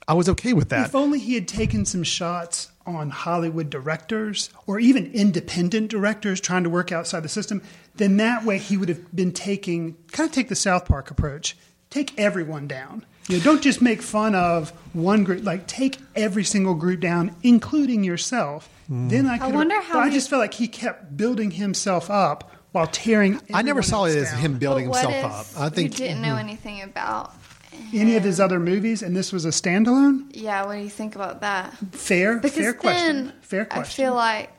[0.07, 0.87] I was okay with that.
[0.87, 6.63] If only he had taken some shots on Hollywood directors or even independent directors trying
[6.63, 7.61] to work outside the system,
[7.95, 11.57] then that way he would have been taking kind of take the South Park approach.
[11.89, 13.05] Take everyone down.
[13.27, 15.43] You know, don't just make fun of one group.
[15.43, 18.69] Like take every single group down, including yourself.
[18.87, 19.53] Then I I could.
[19.53, 23.39] wonder how I just felt like he kept building himself up while tearing.
[23.53, 24.39] I never saw it else as down.
[24.39, 25.63] him building But himself if up.
[25.63, 26.39] I think you didn't know Mhm.
[26.39, 27.33] anything about.
[27.93, 30.25] Any of his other movies, and this was a standalone.
[30.31, 31.73] Yeah, what do you think about that?
[31.91, 33.33] Fair, Because fair then question.
[33.41, 34.03] Fair question.
[34.03, 34.49] I feel like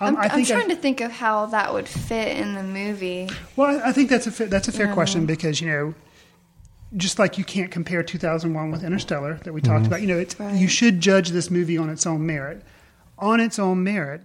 [0.00, 2.54] Um, I'm, I I'm think I- trying to think of how that would fit in
[2.54, 3.28] the movie.
[3.56, 4.94] Well, I I think that's a fair, that's a fair Yeah.
[4.94, 5.94] question because you know,
[6.96, 9.86] just like you can't compare 2001 with Interstellar that we talked Mhm.
[9.88, 10.00] about.
[10.02, 10.54] You know, it's, Right.
[10.54, 12.62] you should judge this movie on its own merit.
[13.18, 14.22] On its own merit,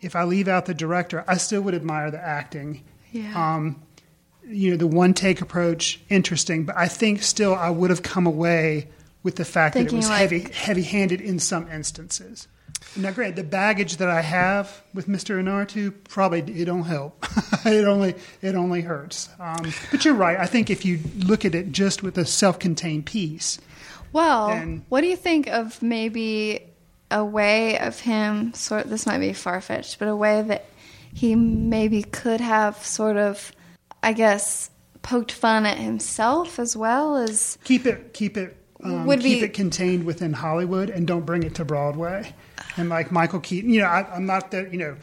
[0.00, 2.82] if I leave out the director, I still would admire the acting.
[3.12, 3.32] Yeah.
[3.34, 3.76] Um,
[4.52, 8.26] you know, the one take approach, interesting, but I think still I would have come
[8.26, 8.88] away
[9.22, 12.48] with the fact that it was like- heavy heavy handed in some instances.
[12.96, 15.40] Now, great, the baggage that I have with Mr.
[15.40, 17.24] Iñarritu probably it don't help.
[17.64, 19.28] it only it only hurts.
[19.38, 20.36] Um, but you're right.
[20.38, 23.58] I think if you look at it just with a self-contained piece,
[24.12, 26.64] Well, And- what do you think of maybe
[27.10, 30.64] a way of him sort this might be far fetched, but a way that
[31.14, 33.52] he maybe could have sort of
[34.02, 34.70] I guess
[35.02, 39.44] poked fun at himself as well as keep it keep it um, Would keep be-
[39.44, 42.34] it contained within Hollywood and don't bring it to Broadway.
[42.76, 44.96] And like Michael Keaton, you know, I, I'm not the you know.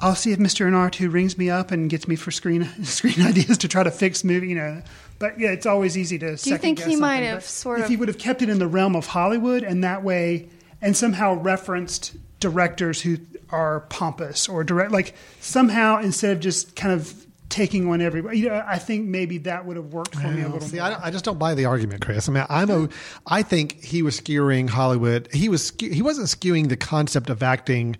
[0.00, 0.64] I'll see if Mr.
[0.64, 4.22] Iñarritu rings me up and gets me for screen screen ideas to try to fix
[4.22, 4.82] movie, you know.
[5.18, 6.36] But yeah, it's always easy to.
[6.36, 8.48] Do you think he might have sort if of If he would have kept it
[8.48, 10.48] in the realm of Hollywood and that way,
[10.80, 13.18] and somehow referenced directors who
[13.50, 18.48] are pompous or direct, like somehow instead of just kind of taking on everybody, you
[18.48, 20.78] know, I think maybe that would have worked for me a little see.
[20.80, 22.28] I, I just don't buy the argument, Chris.
[22.28, 22.88] I mean, I'm a.
[23.26, 25.28] I think he was skewing Hollywood.
[25.32, 25.66] He was.
[25.66, 27.96] skew- He wasn't skewing the concept of acting,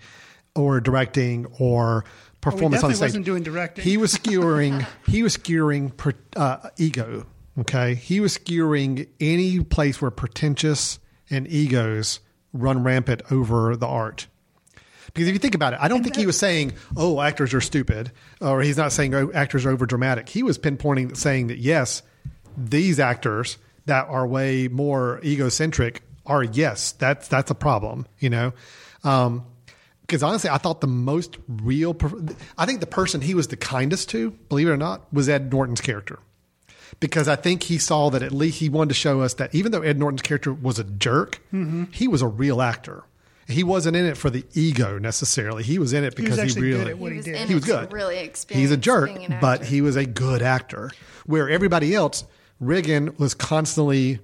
[0.54, 2.04] or directing, or
[2.40, 3.06] performance on definitely stage.
[3.08, 3.84] wasn't doing directing.
[3.84, 4.86] He was skewering.
[5.06, 7.26] he was skewering per, uh, ego.
[7.58, 10.98] Okay, he was skewering any place where pretentious
[11.30, 12.20] and egos
[12.52, 14.28] run rampant over the art.
[15.18, 17.60] Because if you think about it, I don't think he was saying, "Oh, actors are
[17.60, 21.58] stupid," or he's not saying, "Oh, actors are over dramatic." He was pinpointing, saying that
[21.58, 22.02] yes,
[22.56, 28.06] these actors that are way more egocentric are yes, that's that's a problem.
[28.20, 28.52] You know,
[29.02, 29.44] um,
[30.02, 31.96] because honestly, I thought the most real,
[32.56, 35.50] I think the person he was the kindest to, believe it or not, was Ed
[35.52, 36.20] Norton's character.
[37.00, 39.72] Because I think he saw that at least he wanted to show us that even
[39.72, 41.92] though Ed Norton's character was a jerk, Mhm.
[41.92, 43.02] he was a real actor.
[43.48, 45.62] He wasn't in it for the ego necessarily.
[45.62, 47.24] He was in it He was because he, actually good really at what he was
[47.24, 47.34] did.
[47.36, 47.92] in he was good.
[47.92, 48.60] really experienced.
[48.60, 50.90] He's a jerk, being an but he was a good actor.
[51.24, 52.24] Where everybody else,
[52.62, 54.18] Riggan was constantly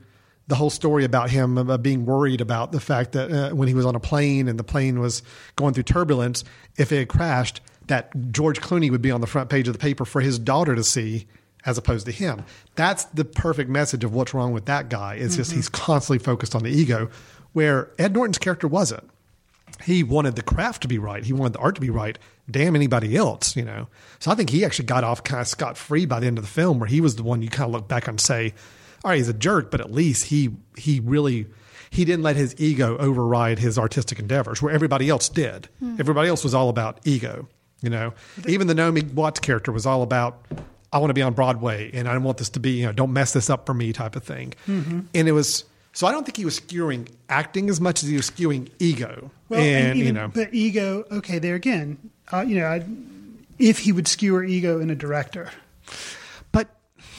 [0.47, 3.73] the whole story about him about being worried about the fact that uh, when he
[3.73, 5.23] was on a plane and the plane was
[5.57, 6.45] going through turbulence,
[6.77, 9.79] if it had crashed, that George Clooney would be on the front page of the
[9.79, 11.27] paper for his daughter to see
[11.65, 12.45] as opposed to him.
[12.75, 15.15] That's the perfect message of what's wrong with that guy.
[15.15, 15.55] It's just Mhm.
[15.57, 17.09] he's constantly focused on the ego,
[17.55, 19.05] where Ed Norton's character wasn't
[19.85, 21.25] he wanted the craft to be right.
[21.25, 22.19] He wanted the art to be right.
[22.51, 23.89] Damn anybody else, you know.
[24.19, 26.45] So I think he actually got off kind of scot free by the end of
[26.45, 28.55] the film, where he was the one you kind of look back and say,
[29.05, 31.47] "All right, he's a jerk, but at least he he really
[31.91, 35.69] he didn't let his ego override his artistic endeavors, where everybody else did.
[35.79, 35.97] Hmm.
[35.99, 37.49] Everybody else was all about ego,
[37.83, 38.15] you know.
[38.49, 40.45] Even the Naomi Watts character was all about."
[40.93, 42.93] I want to be on Broadway, and I don't want this to be, you know,
[42.93, 44.55] don't mess this up for me, type of thing.
[44.69, 45.07] Mhm.
[45.13, 45.65] And it was
[45.95, 46.07] so.
[46.07, 49.31] I don't think he was skewing acting as much as he was skewing ego.
[49.49, 51.05] Well, and, and even, you know, but ego.
[51.11, 52.11] Okay, there again.
[52.33, 52.85] Uh, you know, I,
[53.59, 55.51] if he would skewer ego in a director,
[56.53, 56.69] but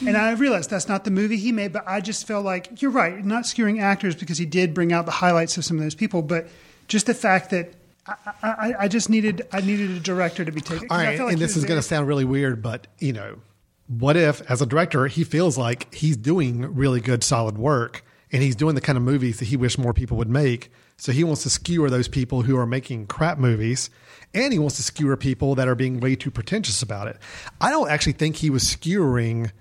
[0.06, 2.92] and I realize that's not the movie he made, but I just felt like you're
[2.92, 5.96] right, not skewering actors because he did bring out the highlights of some of those
[5.96, 6.48] people, but
[6.88, 7.74] just the fact that.
[8.08, 10.88] I, I, I just needed I needed a director to be taken.
[10.92, 13.40] All right, like and this is going to sound really weird, but you know,
[13.88, 18.42] what if as a director he feels like he's doing really good, solid work, and
[18.42, 20.72] he's doing the kind of movies that he wish more people would make.
[20.98, 23.90] So he wants to skewer those people who are making crap movies,
[24.34, 27.18] and he wants to skewer people that are being way too pretentious about it.
[27.60, 29.52] I don't actually think he was skewering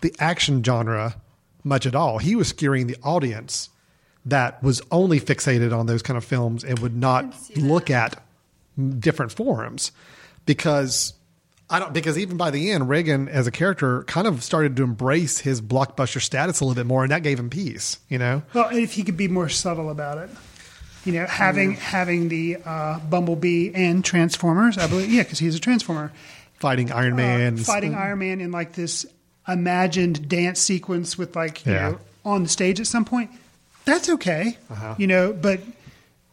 [0.00, 1.16] the action genre
[1.64, 2.18] much at all.
[2.18, 3.70] He was skewering the audience
[4.24, 8.22] that was only fixated on those kind of films and would not look at
[8.98, 9.92] different forums.
[10.46, 11.14] because
[11.70, 14.82] I don't because even by the end, Riggan as a character kind of started to
[14.82, 17.98] embrace his blockbuster status a little bit more, and that gave him peace.
[18.08, 20.30] You know, Well, if he could be more subtle about it,
[21.06, 25.58] you know, having having the uh, Bumblebee and Transformers, I believe, yeah, because he's a
[25.60, 26.12] Transformer,
[26.58, 29.06] fighting Iron Man, uh, fighting Iron Man in like this
[29.48, 31.90] imagined dance sequence with like you Yeah.
[31.90, 33.30] know on the stage at some point.
[33.86, 34.94] That's okay, Uh-huh.
[34.98, 35.60] you know, but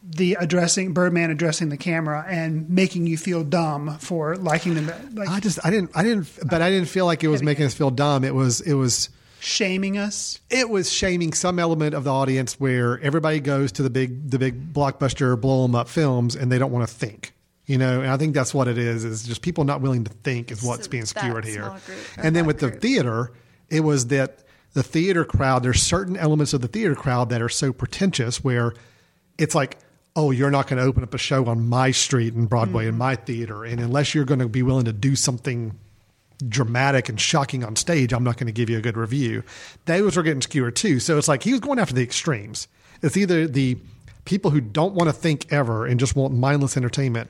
[0.03, 5.29] the addressing Birdman addressing the camera and making you feel dumb for liking them, like
[5.29, 7.73] I just I didn't I didn't but I didn't feel like it was making us
[7.73, 8.23] feel dumb.
[8.23, 10.39] It was it was shaming us.
[10.49, 14.39] it was shaming some element of the audience where everybody goes to the big the
[14.39, 17.33] big blockbuster blow them up films and they don't want to think.
[17.67, 19.05] You know, and I think that's what it is.
[19.05, 21.63] Is just people not willing to think is what's So being skewered here.
[21.63, 23.31] small group, or And then that with the theater,
[23.69, 24.39] it was that
[24.73, 25.63] the theater crowd.
[25.63, 28.73] There's certain elements of the theater crowd that are so pretentious where
[29.37, 29.77] it's like,
[30.15, 32.91] oh, you're not going to open up a show on my street in Broadway in
[32.91, 32.99] mm-hmm.
[32.99, 35.77] my theater, and unless you're going to be willing to do something
[36.47, 39.43] dramatic and shocking on stage, I'm not going to give you a good review.
[39.85, 40.99] Those were getting skewered too.
[40.99, 42.67] So it's like he was going after the extremes.
[43.01, 43.77] It's either the
[44.25, 47.29] people who don't want to think ever and just want mindless entertainment,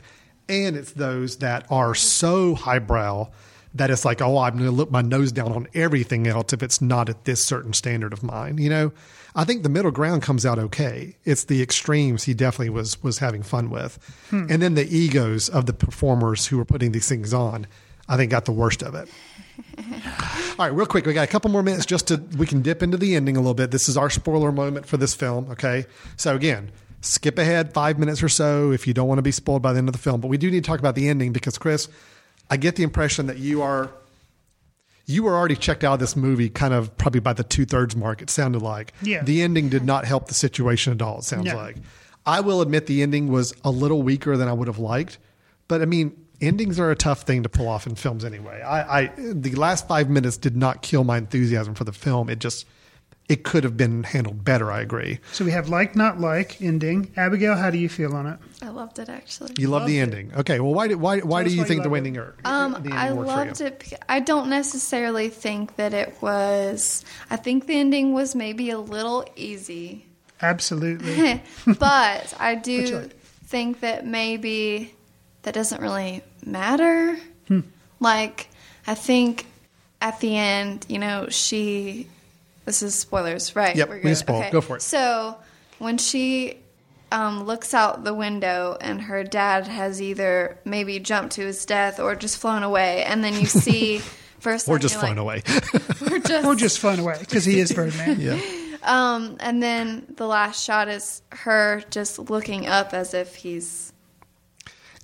[0.50, 3.30] and it's those that are so highbrow
[3.74, 6.62] that it's like, oh, I'm going to look my nose down on everything else if
[6.62, 8.58] it's not at this certain standard of mine.
[8.58, 8.92] You know,
[9.36, 11.16] I think the middle ground comes out okay.
[11.24, 13.98] It's the extremes he definitely was was having fun with,
[14.30, 14.48] Hmm.
[14.50, 17.68] and then the egos of the performers who were putting these things on,
[18.10, 19.08] I think got the worst of it.
[20.60, 22.84] All right, real quick, we got a couple more minutes just to we can dip
[22.84, 23.72] into the ending a little bit.
[23.72, 25.50] This is our spoiler moment for this film.
[25.52, 25.86] Okay,
[26.18, 26.72] so again,
[27.02, 29.78] skip ahead five minutes or so if you don't want to be spoiled by the
[29.80, 30.20] end of the film.
[30.22, 31.88] But we do need to talk about the ending because Chris,
[32.50, 33.92] I get the impression that you are
[35.06, 37.96] you were already checked out of this movie kind of probably by the two thirds
[37.96, 38.22] mark.
[38.22, 39.24] It sounded like Yeah.
[39.24, 41.20] the ending did not help the situation at all.
[41.20, 41.56] It sounds No.
[41.56, 41.78] like
[42.26, 45.18] I will admit the ending was a little weaker than I would have liked,
[45.68, 46.14] but I mean.
[46.44, 48.64] Endings are a tough thing to pull off in films anyway.
[48.64, 52.32] I, I the last five minutes did not kill my enthusiasm for the film.
[52.32, 52.66] It just
[53.30, 54.72] it could have been handled better.
[54.72, 55.20] I agree.
[55.32, 57.12] So we have like not like ending.
[57.16, 58.38] Abigail, how do you feel on it?
[58.62, 59.54] I loved it actually.
[59.58, 60.32] You love the ending.
[60.36, 62.36] Okay, well, why did why why Tell do you why think you the ending or
[62.46, 63.66] Um, the ending I worked for loved you?
[63.68, 63.94] it.
[64.10, 67.06] I don't necessarily think that it was.
[67.30, 70.06] I think the ending was maybe a little easy,
[70.42, 71.42] Absolutely.
[71.80, 73.10] but I What's your- do
[73.46, 74.94] think that maybe
[75.44, 77.18] that doesn't really matter.
[77.48, 77.62] Hmm.
[78.00, 78.48] Like,
[78.88, 79.46] I think
[80.02, 82.08] at the end, you know, she.
[82.72, 83.76] This is spoilers, right?
[83.76, 84.16] Yep, We're we can good.
[84.16, 84.50] spoil.
[84.50, 84.82] Go for it.
[84.82, 85.36] So
[85.80, 86.56] when she
[87.12, 92.00] um, looks out the window and her dad has either maybe jumped to his death
[92.00, 93.98] or just flown away, and then you see
[94.40, 95.44] first or just flown away.
[96.10, 98.22] or just or just flown away because he is Birdman.
[98.22, 98.40] yeah.
[98.84, 103.92] um, and then the last shot is her just looking up as if he's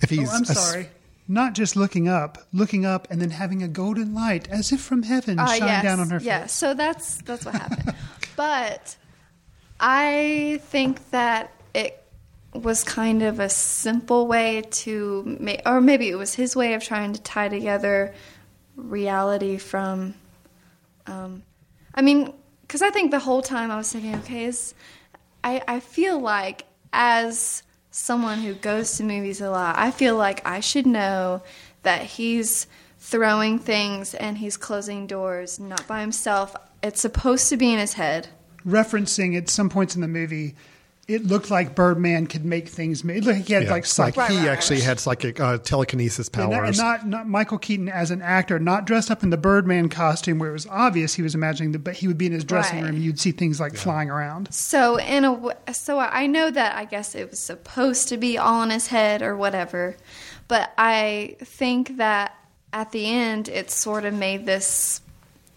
[0.02, 0.88] If he's Oh, I'm sorry.
[1.28, 5.04] Not just looking up, looking up and then having a golden light as if from
[5.04, 6.26] heaven Uh, shine yes, down on her face.
[6.26, 6.42] yeah.
[6.44, 6.52] face.
[6.54, 7.94] So that's that's what happened.
[8.38, 8.96] but
[9.80, 12.02] I think that it
[12.54, 16.84] was kind of a simple way to, make, or maybe it was his way of
[16.84, 18.14] trying to tie together
[18.76, 20.14] reality from.
[21.08, 21.44] Um,
[21.94, 24.74] I mean, because I think the whole time I was thinking, okay, is
[25.44, 27.64] I I feel like as
[27.98, 31.42] someone who goes to movies a lot, I feel like I should know
[31.82, 32.68] that he's
[33.00, 36.56] throwing things and he's closing doors, not by himself.
[36.84, 38.28] It's supposed to be in his head.
[38.66, 40.56] Referencing at some points in the movie,
[41.08, 43.02] it looked like Birdman could make things.
[43.02, 44.38] It looked like he had yeah, like it's like psychic.
[44.38, 46.68] he actually had psychic uh, telekinesis And powers.
[46.70, 50.38] and not not Michael Keaton as an actor, not dressed up in the Birdman costume
[50.40, 52.82] where it was obvious he was imagining that, but he would be in his dressing
[52.82, 52.92] Right.
[52.92, 53.02] room.
[53.02, 54.54] You'd see things like flying around.
[54.54, 58.38] So in a w- so I know that I guess it was supposed to be
[58.38, 59.96] all in his head or whatever,
[60.50, 62.36] but I think that
[62.74, 65.00] at the end it sort of made this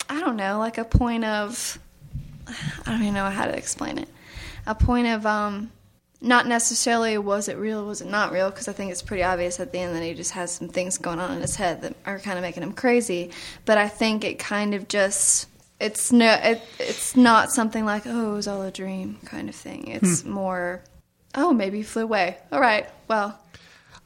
[0.09, 1.79] I don't know like a point of
[2.87, 4.09] I don't even know how to explain it.
[4.71, 5.73] A point of um
[6.21, 8.51] not necessarily was it real, was it not real?
[8.51, 10.97] Because I think it's pretty obvious at the end that he just has some things
[10.97, 13.33] going on in his head that are kind of making him crazy.
[13.65, 15.49] But I think it kind of just
[15.81, 19.57] it's no it, it's not something like oh it was all a dream kind of
[19.57, 19.89] thing.
[19.89, 20.83] It's more
[21.35, 22.37] oh maybe he flew away.
[22.53, 23.41] All right, well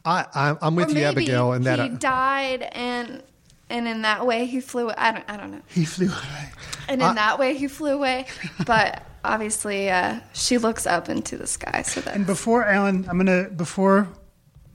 [0.06, 1.78] I, I'm, with you, Abigail, in that.
[1.78, 3.22] he uh, died and
[3.68, 4.90] and in that way he flew.
[4.96, 5.62] I don't I don't know.
[5.68, 6.52] He flew away.
[6.88, 8.26] And in I- that way he flew away,
[8.64, 11.82] but obviously uh, she looks up into the sky.
[11.82, 14.08] So that And before Alan, I'm gonna before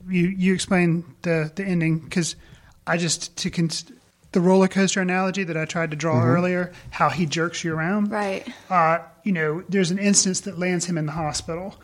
[0.08, 2.36] you you explain the the ending because
[2.86, 3.84] I just to cons-
[4.32, 6.28] the roller coaster analogy that I tried to draw Mm-hmm.
[6.28, 8.10] earlier, how he jerks you around.
[8.12, 8.46] right.
[8.68, 11.74] Uh, you know, there's an instance that lands him in the hospital,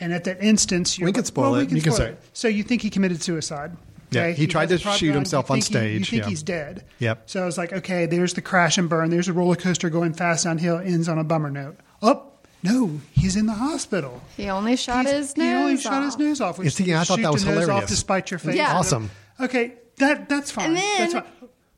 [0.00, 1.70] and at that instance, you're We can spoil well, it.
[1.70, 2.22] You can spoil say it.
[2.32, 3.76] So you think he committed suicide?
[4.12, 5.16] Yeah, he tried to shoot gun.
[5.16, 6.28] himself You on think he- you stage, think yeah.
[6.28, 6.84] he's dead.
[7.00, 7.22] Yep.
[7.28, 9.10] So I was like, okay, there's the crash and burn.
[9.10, 10.78] There's a roller coaster going fast downhill.
[10.78, 11.76] Ends on a bummer note.
[12.02, 12.24] Oh
[12.62, 14.22] no, he's in the hospital.
[14.36, 15.46] He only shot his nose.
[15.46, 16.58] He only shot his nose off.
[16.58, 17.82] Which You see, I thought that was the nose hilarious.
[17.84, 18.56] Off despite your face.
[18.56, 18.76] Yeah.
[18.76, 19.10] Awesome.
[19.40, 20.66] Okay, that that's fine.
[20.68, 21.24] And then that's fine.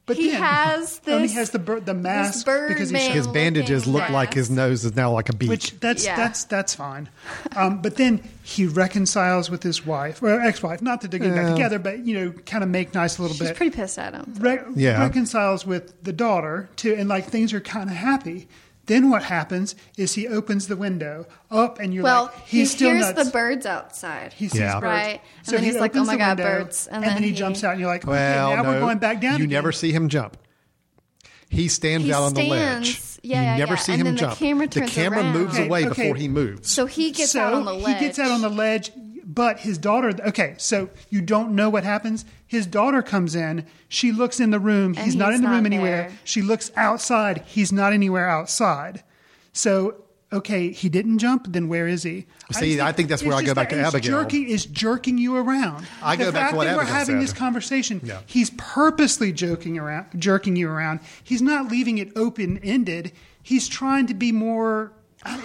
[0.06, 2.88] But he then, has oh, and this- he has the bir- the mask bird because
[2.88, 5.50] he His bandages look looking like his nose is now like a beak.
[5.50, 6.16] which that's Yeah.
[6.16, 7.10] that's that's fine.
[7.54, 11.42] Um, but then he reconciles with his wife or ex-wife, not that they're getting Yeah.
[11.48, 13.56] back together, but you know, kind of make nice a little She's bit.
[13.58, 14.34] pretty pissed at him.
[14.38, 15.02] Re- Yeah.
[15.02, 18.48] reconciles with the daughter too, and like things are kind of happy.
[18.88, 22.76] Then what happens is he opens the window up, and you're Well, like, he's he
[22.76, 23.24] still hears nuts.
[23.24, 24.32] the birds outside.
[24.32, 24.74] He sees Yeah.
[24.80, 24.82] birds.
[24.84, 25.20] Right.
[25.38, 26.96] And So then he he's like, oh opens "Oh my the God, window, birds." And
[26.96, 28.80] And, then then he, he- jumps out, and you're like, well, okay, now no, we're
[28.80, 29.38] going back down.
[29.38, 29.50] You again.
[29.50, 30.36] never see him jump.
[31.50, 33.00] He stands He out on the ledge.
[33.22, 33.78] Yeah, you yeah, never yeah.
[33.78, 34.38] see And him then the jump.
[34.38, 36.02] camera the camera moves Okay, away okay.
[36.02, 36.72] before he moves.
[36.72, 37.98] So he gets so out on the ledge.
[37.98, 38.90] He gets out on the ledge,
[39.38, 40.12] but his daughter.
[40.26, 42.24] Okay, so you don't know what happens.
[42.44, 43.64] His daughter comes in.
[43.88, 44.96] She looks in the room.
[44.96, 46.08] And He's not in the not room anywhere.
[46.08, 46.18] there.
[46.24, 47.44] She looks outside.
[47.46, 49.04] He's not anywhere outside.
[49.52, 50.02] So
[50.32, 51.46] okay, he didn't jump.
[51.52, 52.26] Then where is he?
[52.50, 54.22] See, just I think that's where I go back that to Abigail.
[54.22, 55.86] Jerking is jerking you around.
[56.02, 57.22] I the go back fact to what that we're having said.
[57.22, 58.00] this conversation.
[58.02, 58.22] Yeah.
[58.26, 60.98] He's purposely joking around, jerking you around.
[61.22, 63.12] He's not leaving it open ended.
[63.40, 64.94] He's trying to be more.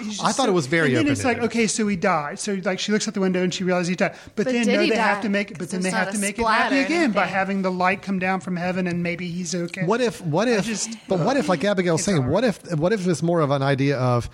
[0.02, 2.38] He's I thought so- it was very And then it's like, okay, so he died.
[2.38, 4.12] So like she looks out the window and she realizes he died.
[4.36, 5.50] But, But then no, he they have to make.
[5.50, 8.18] But 'Cause then they have to make it happy again by having the light come
[8.18, 9.84] down from heaven and maybe he's okay.
[9.84, 10.20] What if?
[10.20, 10.64] What if?
[10.64, 12.32] just- but what if, like Abigail's It's saying, hard.
[12.32, 12.74] what if?
[12.76, 14.30] What if it's more of an idea of?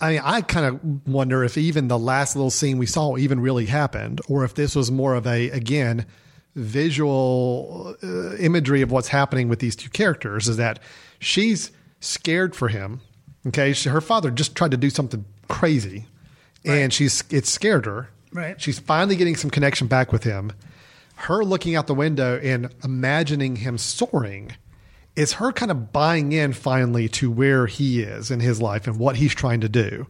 [0.00, 3.38] I mean, I kind of wonder if even the last little scene we saw even
[3.38, 6.06] really happened, or if this was more of a again
[6.56, 10.48] visual uh, imagery of what's happening with these two characters.
[10.48, 10.80] Is that
[11.18, 13.00] she's scared for him?
[13.46, 16.06] Okay, she, her father just tried to do something crazy,
[16.64, 18.08] and she's it scared her.
[18.32, 18.60] Right.
[18.60, 20.52] She's finally getting some connection back with him.
[21.16, 24.56] Her looking out the window and imagining him soaring
[25.14, 28.98] is her kind of buying in finally to where he is in his life and
[28.98, 30.06] what he's trying to do.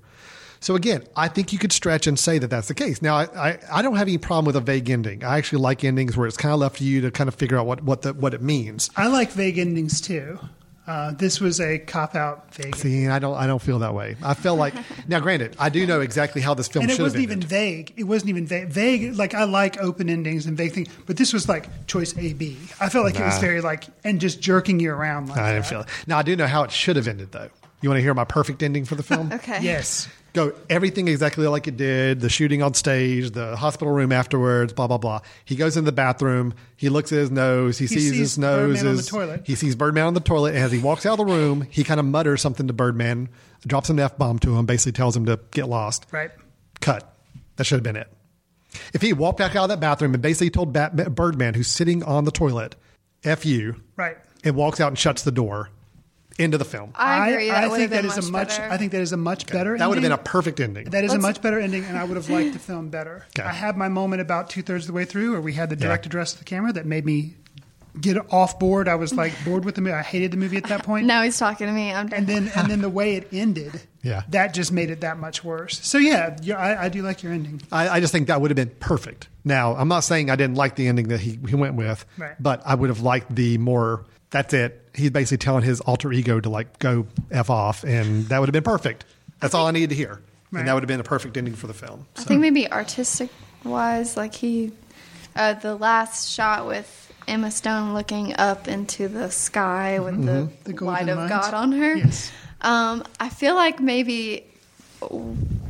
[0.60, 3.02] So again, I think you could stretch and say that that's the case.
[3.02, 5.24] Now, I, I, I don't have any problem with a vague ending.
[5.24, 7.58] I actually like endings where it's kind of left to you to kind of figure
[7.58, 8.88] out what what the, what it means.
[8.96, 10.38] I like vague endings too.
[10.84, 12.74] Uh, this was a cop out vague.
[12.74, 14.16] See, I don't I don't feel that way.
[14.22, 14.74] I feel like
[15.08, 17.38] now, granted, I do know exactly how this film and it should wasn't ended.
[17.38, 17.94] even vague.
[17.96, 18.68] It wasn't even vague.
[18.68, 22.32] Vague, like I like open endings and vague things, but this was like choice A
[22.32, 22.56] B.
[22.80, 25.28] I felt like it was very like and just jerking you around.
[25.28, 25.70] Like I didn't that.
[25.70, 25.88] feel it.
[26.08, 27.48] Now I do know how it should have ended though.
[27.80, 29.30] You want to hear my perfect ending for the film?
[29.32, 29.60] Okay.
[29.62, 34.72] Yes, go everything exactly like it did the shooting on stage the hospital room afterwards
[34.72, 37.88] blah blah blah he goes in the bathroom he looks at his nose he, He
[37.94, 39.42] sees, sees his nose Birdman on the is- toilet.
[39.44, 41.84] he sees birdman on the toilet and as he walks out of the room he
[41.84, 43.28] kind of mutters something to birdman
[43.66, 46.30] drops an f-bomb to him basically tells him to get lost right.
[46.80, 47.14] cut
[47.56, 48.10] that should have been it
[48.94, 52.02] if he walked back out of that bathroom and basically told Bat- birdman who's sitting
[52.02, 52.74] on the toilet
[53.22, 54.16] f you Right.
[54.42, 55.68] and walks out and shuts the door
[56.38, 57.48] into the film I agree.
[57.48, 58.48] That I would think have that a much much.
[58.58, 58.72] better.
[58.72, 59.76] I think that is a much better.
[59.78, 61.98] that would have been a perfect ending That is a Let's- much better ending, and
[61.98, 63.26] I would have liked the film better.
[63.38, 63.46] Okay.
[63.48, 65.76] I had my moment about two thirds of the way through, where we had the
[65.76, 65.86] Yeah.
[65.86, 67.34] direct address to the camera that made me
[68.00, 68.88] get off board.
[68.88, 69.92] I was like bored with the movie.
[69.94, 71.06] I hated the movie at that point.
[71.06, 71.92] Now he's talking to me.
[71.92, 74.22] I'm and then and then the way it ended, Yeah.
[74.30, 75.78] that just made it that much worse.
[75.86, 77.60] So yeah, yeah I, I do like your ending.
[77.70, 79.28] I, I just think that would have been perfect.
[79.44, 82.34] Now, I'm not saying I didn't like the ending that he, he went with, Right.
[82.40, 84.80] but I would have liked the more, that's it.
[84.94, 88.52] He's basically telling his alter ego to like go F off, and that would have
[88.52, 89.04] been perfect.
[89.38, 90.20] That's all I needed to hear.
[90.50, 90.60] Right.
[90.60, 92.06] And that would have been a perfect ending for the film.
[92.16, 93.30] I think maybe artistic
[93.64, 94.72] wise, like he,
[95.36, 100.84] uh, the last shot with Emma Stone looking up into the sky with The the,
[100.84, 101.30] light of lines.
[101.30, 101.94] God on her.
[101.94, 102.32] Yes.
[102.60, 104.46] Um, I feel like maybe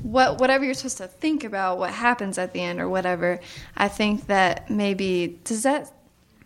[0.02, 3.40] what whatever you're supposed to think about what happens at the end or whatever.
[3.76, 5.92] I think that maybe does that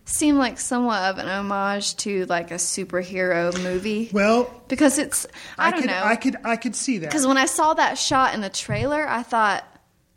[0.07, 4.09] seem like somewhat of an homage to like a superhero movie?
[4.11, 5.27] Well, because it's
[5.57, 6.01] I, don't could, know.
[6.03, 7.07] I could I could see that.
[7.07, 9.63] Because when I saw that shot in the trailer, I thought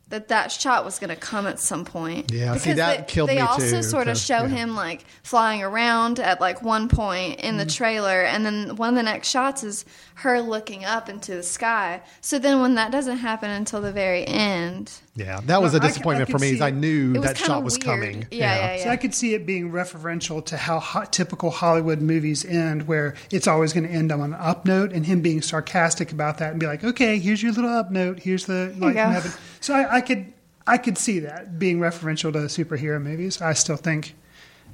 [0.08, 2.32] that that shot was going to come at some point.
[2.32, 4.48] Yeah, because see, that they, killed they me also too, sort of show yeah.
[4.48, 7.58] him like flying around at like one point in Mm-hmm.
[7.58, 9.84] the trailer, and then one of the next shots is
[10.16, 12.02] her looking up into the sky.
[12.20, 14.90] So then when that doesn't happen until the very end,
[15.20, 16.56] Yeah, that was Well, a I c- disappointment I for could me.
[16.56, 17.84] see I knew that kinda shot was weird.
[17.84, 18.26] coming.
[18.30, 22.00] Yeah, yeah, yeah, So I could see it being referential to how ho- typical Hollywood
[22.00, 25.42] movies end, where it's always going to end on an up note, and him being
[25.42, 28.20] sarcastic about that and be like, "Okay, here's your little up note.
[28.20, 30.32] Here's the you light from heaven." So I, I could,
[30.66, 33.42] I could see that being referential to superhero movies.
[33.42, 34.14] I still think,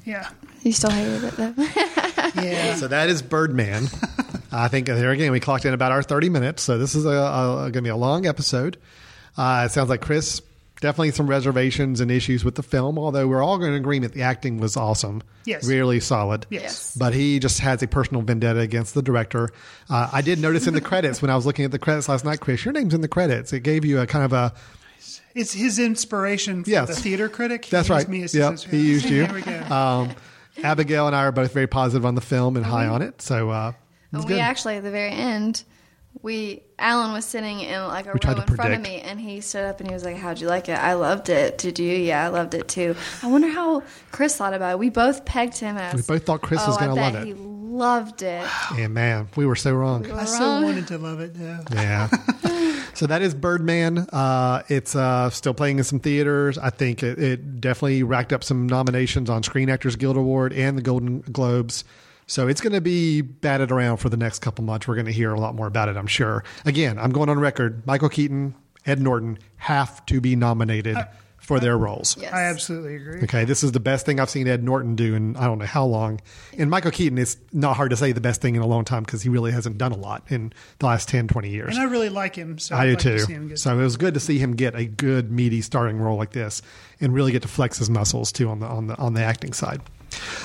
[0.05, 0.28] yeah,
[0.62, 1.55] you still hated it though.
[2.43, 2.74] yeah.
[2.77, 3.89] So that is Birdman.
[4.52, 6.62] I think there again we clocked in about our thirty minutes.
[6.62, 8.77] So this is a, a, going to be a long episode.
[9.36, 10.40] Uh, it sounds like Chris
[10.80, 14.58] definitely some reservations and issues with the film, although we're all in agreement the acting
[14.58, 15.22] was awesome.
[15.46, 15.66] Yes.
[15.66, 16.46] Really solid.
[16.50, 16.94] Yes.
[16.96, 19.50] But he just has a personal vendetta against the director.
[19.88, 22.24] Uh, I did notice in the credits when I was looking at the credits last
[22.26, 23.52] night, Chris, your name's in the credits.
[23.54, 24.52] It gave you a kind of a.
[25.34, 26.88] It's his inspiration for Yes.
[26.88, 27.66] the theater critic.
[27.66, 28.08] He That's used right.
[28.08, 28.58] Me as Yep.
[28.60, 29.26] He used you.
[29.26, 29.74] There we go.
[29.74, 30.10] Um,
[30.62, 33.20] Abigail and I are both very positive on the film and high on it.
[33.22, 33.72] So uh,
[34.12, 34.40] it's we good.
[34.40, 35.62] actually at the very end,
[36.22, 39.20] we Alan was sitting in like a We row in to front of me, and
[39.20, 40.78] he stood up and he was like, "How'd you like it?
[40.78, 41.59] I loved it.
[41.59, 41.94] Did you?
[41.94, 42.94] Yeah, I loved it too.
[43.22, 43.82] I wonder how
[44.12, 44.78] Chris thought about it.
[44.78, 47.22] We both pegged him as We both thought Chris oh, was gonna I bet love
[47.22, 47.34] it." He
[47.76, 48.48] loved it.
[48.78, 50.10] and man, we were so wrong.
[50.10, 51.36] I so wanted to love it.
[51.38, 51.62] Yeah.
[51.72, 52.84] Yeah.
[52.94, 53.98] so that is Birdman.
[54.12, 56.59] Uh, it's uh, still playing in some theaters.
[56.59, 60.76] I think it, it definitely racked up some nominations on Screen Actors Guild Award and
[60.76, 61.84] the Golden Globes.
[62.27, 64.89] So it's going to be batted around for the next couple months.
[64.89, 66.43] We're going to hear a lot more about it, I'm sure.
[66.65, 67.86] Again, I'm going on record.
[67.86, 68.55] Michael Keaton,
[68.85, 70.97] Ed Norton have to be nominated
[71.39, 72.20] for their roles.
[72.24, 73.23] I absolutely agree.
[73.23, 75.66] Okay, this is the best thing I've seen Ed Norton do in I don't know
[75.66, 76.20] how long.
[76.59, 79.05] And Michael Keaton is not hard to say the best thing in a long time
[79.05, 81.77] because he really hasn't done a lot in the last 10, 20 years.
[81.77, 82.59] And I really like him.
[82.59, 83.19] So I I'd do like to too.
[83.20, 85.98] see him get So it was good to see him get a good meaty starting
[85.98, 86.62] role like this
[87.01, 89.53] and really get to flex his muscles too on the on the on the acting
[89.53, 89.81] side.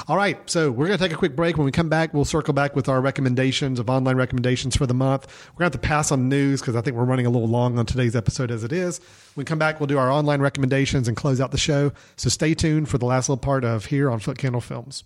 [0.08, 1.58] All right, so we're going to take a quick break.
[1.58, 4.94] When we come back, we'll circle back with our recommendations of online recommendations for the
[4.94, 5.28] month.
[5.54, 7.48] We're going to have to pass on news because I think we're running a little
[7.48, 9.00] long on today's episode as it is.
[9.34, 11.92] When we come back, we'll do our online recommendations and close out the show.
[12.16, 15.04] So stay tuned for the last little part of here on Footcandle Films.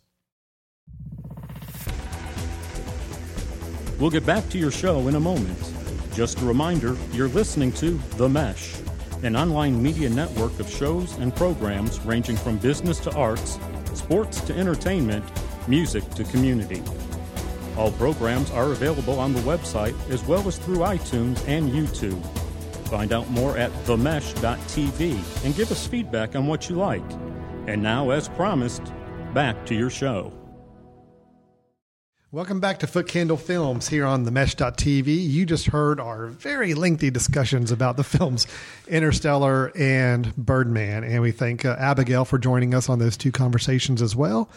[4.00, 5.58] We'll get back to your show in a moment.
[6.14, 8.76] Just a reminder you're listening to The Mesh,
[9.24, 13.58] an online media network of shows and programs ranging from business to arts,
[13.96, 15.26] sports to entertainment,
[15.68, 16.84] music to community.
[17.78, 22.24] All programs are available on the website as well as through iTunes and YouTube.
[22.88, 27.04] Find out more at themesh.tv and give us feedback on what you like.
[27.68, 28.94] And now, as promised,
[29.34, 30.32] back to your show.
[32.36, 35.08] Welcome back to Footcandle Films here on the Mesh.tv.
[35.08, 38.46] You just heard our very lengthy discussions about the films
[38.90, 44.02] Interstellar and Birdman, and we thank uh, Abigail for joining us on those two conversations
[44.02, 44.50] as well.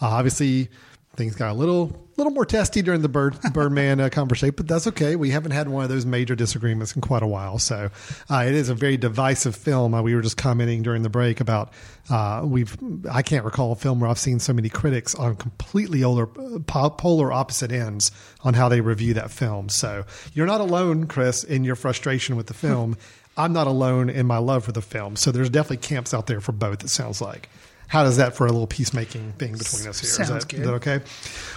[0.00, 0.70] Uh, obviously,
[1.16, 4.86] things got a little little more testy during the Bird, Birdman uh, conversation, but that's
[4.86, 5.16] okay.
[5.16, 7.90] We haven't had one of those major disagreements in quite a while, so
[8.30, 9.94] uh, it is a very divisive film.
[9.94, 11.72] Uh, we were just commenting during the break about
[12.10, 12.76] uh, we've
[13.10, 16.90] I can't recall a film where I've seen so many critics on completely polar, po-
[16.90, 18.10] polar opposite ends
[18.42, 19.68] on how they review that film.
[19.68, 22.96] So you're not alone, Chris, in your frustration with the film.
[23.38, 25.14] I'm not alone in my love for the film.
[25.16, 26.82] So there's definitely camps out there for both.
[26.82, 27.50] It sounds like.
[27.88, 30.08] How does that for a little peacemaking thing between us here?
[30.08, 30.60] Is Sounds that- good.
[30.60, 31.00] is that okay?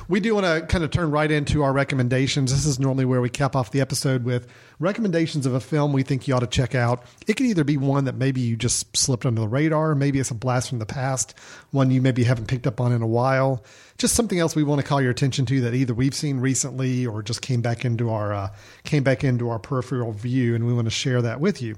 [0.07, 2.51] We do want to kind of turn right into our recommendations.
[2.51, 4.47] This is normally where we cap off the episode with
[4.79, 7.03] recommendations of a film we think you ought to check out.
[7.27, 10.31] It can either be one that maybe you just slipped under the radar, maybe it's
[10.31, 11.33] a blast from the past,
[11.71, 13.63] one you maybe haven't picked up on in a while,
[13.97, 17.05] just something else we want to call your attention to that either we've seen recently
[17.05, 18.49] or just came back into our uh,
[18.83, 21.75] came back into our peripheral view, and we want to share that with you.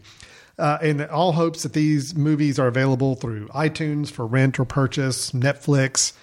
[0.61, 5.31] Uh, in all hopes that these movies are available through iTunes for rent or purchase,
[5.31, 6.13] Netflix,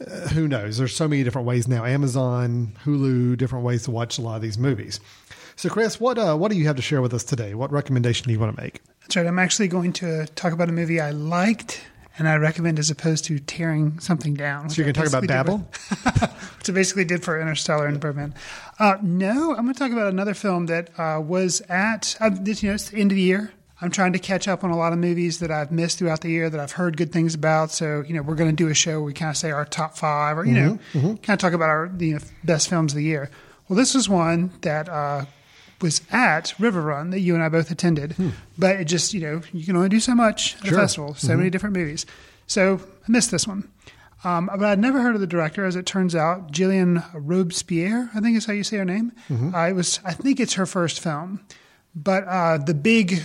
[0.00, 0.78] uh, who knows?
[0.78, 1.84] There's so many different ways now.
[1.84, 4.98] Amazon, Hulu, different ways to watch a lot of these movies.
[5.56, 7.54] So, Chris, what uh, what do you have to share with us today?
[7.54, 8.80] What recommendation do you want to make?
[9.02, 9.26] That's right.
[9.26, 11.82] I'm actually going to talk about a movie I liked
[12.18, 14.70] and I recommend as opposed to tearing something down.
[14.70, 15.58] So you're going to talk about Babel?
[16.58, 18.34] Which I basically did for Interstellar and Birdman.
[18.78, 22.62] Uh, no, I'm going to talk about another film that uh, was at, uh, this,
[22.62, 23.52] you know, it's the end of the year.
[23.80, 26.30] I'm trying to catch up on a lot of movies that I've missed throughout the
[26.30, 27.70] year that I've heard good things about.
[27.70, 29.64] So, you know, we're going to do a show where we kind of say our
[29.66, 32.96] top five or, you know, kind of talk about our you know, best films of
[32.96, 33.30] the year.
[33.68, 35.26] Well, this was one that uh,
[35.82, 38.14] was at River Run that you and I both attended,
[38.56, 40.78] but it just, you know, you can only do so much at Sure.
[40.78, 42.06] a festival, so many different movies.
[42.46, 43.68] So I missed this one.
[44.24, 48.20] Um, but I'd never heard of the director, as it turns out, Gillian Robespierre, I
[48.20, 49.12] think is how you say her name.
[49.30, 51.40] Uh, it was, I think it's her first film.
[51.96, 53.22] But uh, the big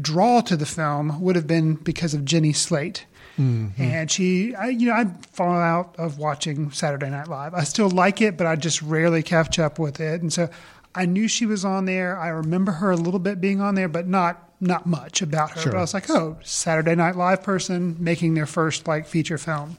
[0.00, 3.06] draw to the film would have been because of Jenny Slate.
[3.38, 7.54] And she, I, you know, I'd fallen out of watching Saturday Night Live.
[7.54, 10.20] I still like it, but I just rarely catch up with it.
[10.22, 10.50] And so
[10.92, 12.18] I knew she was on there.
[12.18, 15.60] I remember her a little bit being on there, but not not much about her.
[15.60, 15.70] Sure.
[15.70, 19.76] But I was like, oh, Saturday Night Live person making their first like feature film.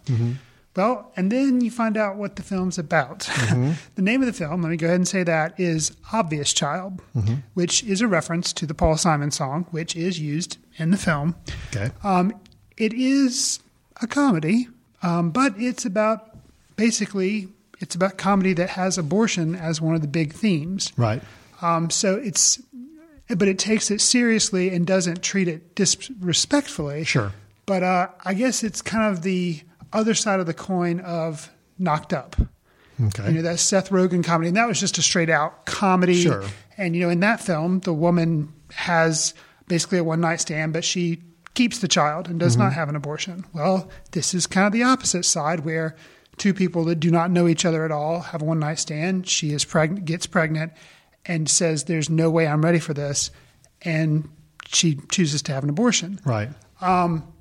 [0.76, 3.20] Well, and then you find out what the film's about.
[3.96, 7.02] the name of the film, let me go ahead and say that, is Obvious Child,
[7.54, 11.36] which is a reference to the Paul Simon song, which is used in the film.
[11.76, 11.92] Okay.
[12.04, 12.34] Um,
[12.78, 13.60] it is
[14.02, 14.70] a comedy,
[15.04, 16.38] um, but it's about
[16.78, 20.94] basically it's about comedy that has abortion as one of the big themes.
[20.96, 21.22] Right.
[21.62, 22.62] Um, so it's
[23.28, 27.04] but it takes it seriously and doesn't treat it disrespectfully.
[27.04, 27.34] Sure.
[27.66, 29.62] But uh, I guess it's kind of the
[29.94, 32.36] other side of the coin of Knocked Up.
[33.02, 33.28] Okay.
[33.28, 34.50] You know, that Seth Rogen comedy.
[34.50, 36.22] And that was just a straight out comedy.
[36.22, 36.44] Sure.
[36.78, 39.34] And, you know, in that film, the woman has
[39.68, 42.64] basically a one night stand, but she keeps the child and does mm-hmm.
[42.64, 43.46] not have an abortion.
[43.54, 45.96] Well, this is kind of the opposite side where
[46.38, 49.28] two people that do not know each other at all have a one night stand.
[49.28, 50.74] She is pregnant, gets pregnant,
[51.26, 53.32] and says, There's no way I'm ready for this.
[53.82, 54.30] And
[54.68, 56.50] she chooses to have an abortion Right.
[56.82, 57.32] Um,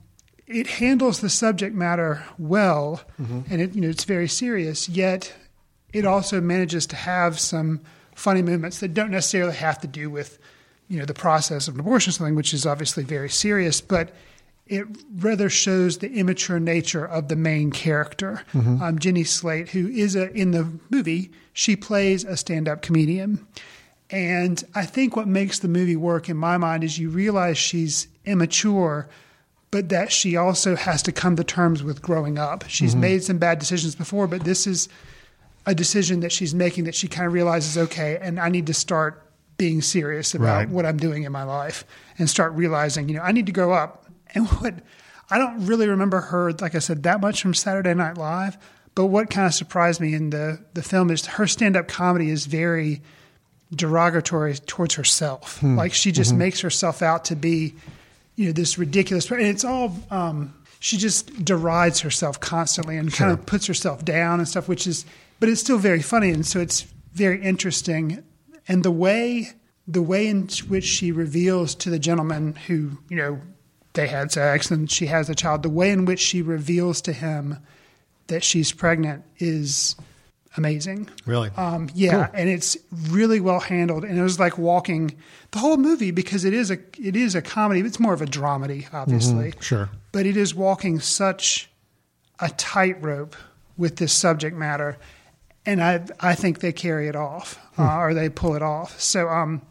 [0.48, 4.88] it handles the subject matter well, and it you know it's very serious.
[4.88, 5.32] Yet,
[5.92, 7.80] it also manages to have some
[8.14, 10.38] funny moments that don't necessarily have to do with
[10.88, 14.10] you know the process of an abortion, or something which is obviously very serious, but
[14.66, 20.14] it rather shows the immature nature of the main character, um, Jenny Slate, who is
[20.16, 21.30] a in the movie.
[21.52, 23.46] She plays a stand-up comedian.
[24.10, 28.08] And I think what makes the movie work in my mind is you realize she's
[28.24, 29.08] immature,
[29.70, 32.64] but that she also has to come to terms with growing up.
[32.68, 33.00] She's mm-hmm.
[33.00, 34.88] made some bad decisions before, but this is
[35.66, 38.74] a decision that she's making that she kind of realizes, okay, and I need to
[38.74, 39.22] start
[39.58, 40.68] being serious about Right.
[40.68, 41.84] what I'm doing in my life
[42.18, 44.06] and start realizing, you know, I need to grow up.
[44.34, 44.74] And what
[45.30, 48.56] I don't really remember her, like I said, that much from Saturday Night Live.
[48.94, 52.30] But what kind of surprised me in the, the film is her stand up comedy
[52.30, 53.02] is very
[53.74, 55.60] derogatory towards herself.
[55.60, 55.76] Hmm.
[55.76, 56.38] Like she just mm-hmm.
[56.38, 57.74] makes herself out to be,
[58.38, 59.28] you know, this ridiculous.
[59.30, 64.38] And it's all um, she just derides herself constantly and kind of puts herself down
[64.38, 65.04] and stuff, which is,
[65.40, 66.30] but it's still very funny.
[66.30, 66.82] And so it's
[67.14, 68.22] very interesting.
[68.68, 69.48] And the way,
[69.88, 73.40] the way in which she reveals to the gentleman who, you know,
[73.94, 77.12] they had sex and she has a child, the way in which she reveals to
[77.12, 77.58] him
[78.28, 79.96] that she's pregnant is
[80.56, 81.08] amazing.
[81.26, 81.50] Really?
[81.56, 82.40] Um, yeah, Cool.
[82.40, 82.76] and it's
[83.10, 85.16] really well handled, and it was like walking
[85.52, 87.80] the whole movie because it is a it is a comedy.
[87.80, 89.88] It's more of a dramedy, obviously, Sure.
[90.12, 91.70] but it is walking such
[92.40, 93.34] a tightrope
[93.76, 94.98] with this subject matter,
[95.64, 99.00] and I I think they carry it off uh, or they pull it off.
[99.00, 99.62] So um,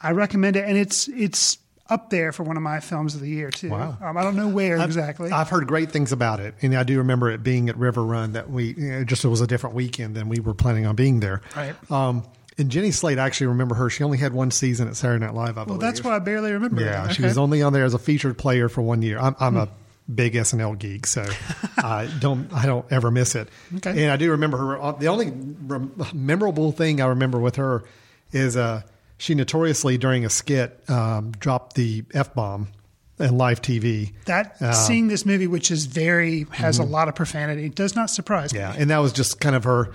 [0.00, 1.58] I recommend it, and it's it's
[1.88, 3.70] up there for one of my films of the year too.
[3.70, 3.96] Wow.
[4.02, 5.30] Um, I don't know where exactly.
[5.30, 8.32] I've heard great things about it, and I do remember it being at River Run
[8.32, 10.96] that we you know, just it was a different weekend than we were planning on
[10.96, 11.42] being there.
[11.56, 11.74] Right.
[11.90, 12.24] Um,
[12.58, 13.90] and Jenny Slate, I actually remember her.
[13.90, 15.58] She only had one season at Saturday Night Live.
[15.58, 16.82] I well, that's why I barely remember.
[16.82, 19.18] Yeah, she was only on there as a featured player for one year.
[19.18, 19.68] I'm, I'm a
[20.12, 21.26] big SNL geek, so
[21.78, 23.48] I don't I don't ever miss it.
[23.76, 24.02] Okay.
[24.04, 24.80] And I do remember her.
[24.82, 25.32] uh, The only
[26.12, 27.84] memorable thing I remember with her
[28.32, 28.82] is uh,
[29.18, 32.68] she notoriously during a skit um, dropped the f bomb
[33.18, 34.12] in live TV.
[34.26, 38.10] That Uh, seeing this movie, which is very has a lot of profanity, does not
[38.10, 38.60] surprise me.
[38.60, 39.90] Yeah, and that was just kind of her.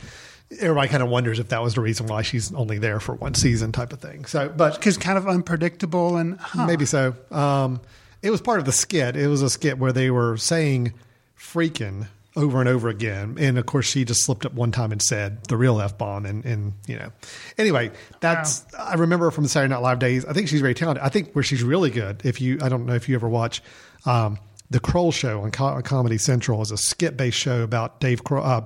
[0.60, 3.34] Everybody kind of wonders if that was the reason why she's only there for one
[3.34, 4.26] season, type of thing.
[4.26, 6.66] So, but because kind of unpredictable and huh.
[6.66, 7.16] Maybe so.
[7.32, 7.82] Um,
[8.22, 9.16] it was part of the skit.
[9.16, 10.94] It was a skit where they were saying
[11.38, 13.36] freaking over and over again.
[13.40, 16.26] And of course, she just slipped up one time and said the real F bomb.
[16.26, 17.12] And, and, you know,
[17.58, 20.26] anyway, that's, I remember from the Saturday Night Live days.
[20.26, 21.04] I think she's very talented.
[21.04, 23.62] I think where she's really good, if you, I don't know if you ever watch,
[24.06, 24.38] um,
[24.70, 28.46] the Kroll Show on Co- Comedy Central is a skit based show about Dave Kroll,
[28.46, 28.66] uh,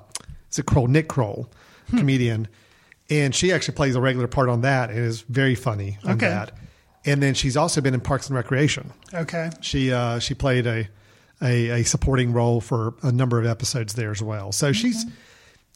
[0.51, 1.49] is it Kroll, Nick Kroll,
[1.97, 2.47] comedian.
[3.09, 6.27] And she actually plays a regular part on that and is very funny on Okay.
[6.27, 6.51] that.
[7.05, 8.91] And then she's also been in Parks and Recreation.
[9.13, 9.51] okay.
[9.61, 10.87] She uh, she played a,
[11.41, 14.51] a a supporting role for a number of episodes there as well.
[14.51, 15.05] So she's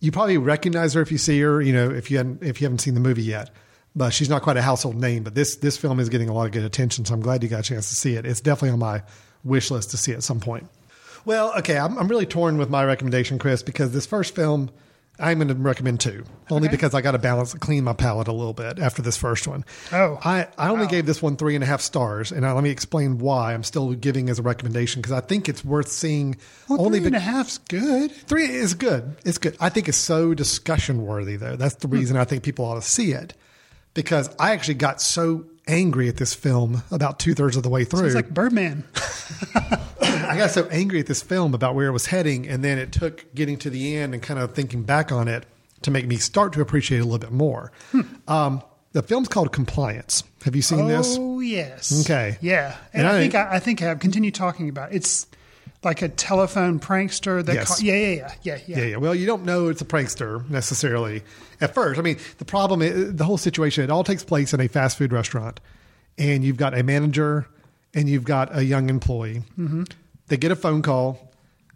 [0.02, 1.62] you probably recognize her if you see her.
[1.62, 3.52] You know if you hadn't, if you haven't seen the movie yet,
[3.96, 5.22] but she's not quite a household name.
[5.22, 7.50] But this this film is getting a lot of good attention, so I'm glad you
[7.50, 8.26] got a chance to see it.
[8.26, 9.04] It's definitely on my
[9.44, 10.68] wish list to see at some point.
[11.26, 14.72] Well, okay, I'm, I'm really torn with my recommendation, Chris, because this first film
[15.20, 16.76] I'm going to recommend two, only Okay.
[16.76, 19.66] because I got to balance, clean my palate a little bit after this first one.
[19.92, 20.20] Oh.
[20.24, 22.70] I, I only gave this one three and a half stars, and I, let me
[22.70, 26.38] explain why I'm still giving as a recommendation because I think it's worth seeing.
[26.68, 28.12] Well, only three and be- a half's good.
[28.12, 29.16] Three is good.
[29.26, 29.58] It's good.
[29.60, 31.56] I think it's so discussion worthy, though.
[31.56, 31.96] That's the hmm.
[31.96, 33.34] reason I think people ought to see it
[33.94, 37.86] because I actually got so angry at this film about two thirds of the way
[37.86, 38.06] through.
[38.08, 38.84] It's like Birdman.
[40.02, 42.92] I got so angry at this film about where it was heading, and then it
[42.92, 45.46] took getting to the end and kind of thinking back on it
[45.84, 47.72] to make me start to appreciate it a little bit more.
[48.28, 50.24] Um, the film's called Compliance.
[50.46, 51.16] Have you seen this?
[51.20, 52.02] Oh yes.
[52.06, 52.38] Okay.
[52.42, 54.00] Yeah, And and, I, I- think I, I think I have.
[54.00, 54.96] Continue talking about it.
[54.98, 55.28] it's
[55.84, 57.56] like a telephone prankster that.
[57.56, 57.68] Yes.
[57.68, 58.78] Call, yeah, yeah, yeah, yeah, yeah.
[58.78, 58.98] Yeah, yeah.
[58.98, 61.24] Well, you don't know it's a prankster necessarily
[61.62, 62.00] at first.
[62.00, 64.98] I mean, the problem is the whole situation, it all takes place in a fast
[64.98, 65.60] food restaurant,
[66.18, 67.48] and you've got a manager
[67.94, 69.44] and you've got a young employee.
[69.58, 69.84] Mm-hmm.
[70.28, 71.32] They get a phone call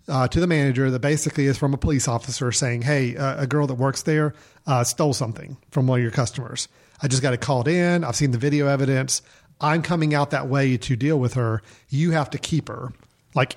[0.08, 3.48] uh, to the manager that basically is from a police officer saying, Hey, uh, a
[3.48, 4.34] girl that works there
[4.68, 6.68] uh, stole something from one of your customers.
[7.02, 8.04] I just got it called in.
[8.04, 9.22] I've seen the video evidence.
[9.60, 11.62] I'm coming out that way to deal with her.
[11.90, 12.92] You have to keep her
[13.34, 13.56] like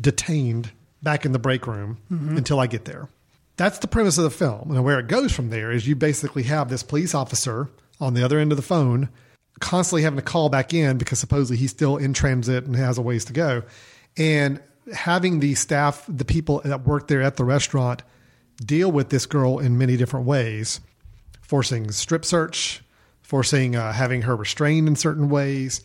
[0.00, 0.70] detained
[1.02, 2.36] back in the break room Mhm.
[2.36, 3.08] until I get there.
[3.56, 4.70] That's the premise of the film.
[4.70, 7.68] And where it goes from there is you basically have this police officer
[8.00, 9.08] on the other end of the phone
[9.60, 13.02] constantly having to call back in because supposedly he's still in transit and has a
[13.02, 13.62] ways to go.
[14.16, 14.60] And
[14.92, 18.02] having the staff, the people that work there at the restaurant,
[18.64, 20.80] deal with this girl in many different ways,
[21.42, 22.82] forcing strip search,
[23.22, 25.82] forcing uh, having her restrained in certain ways,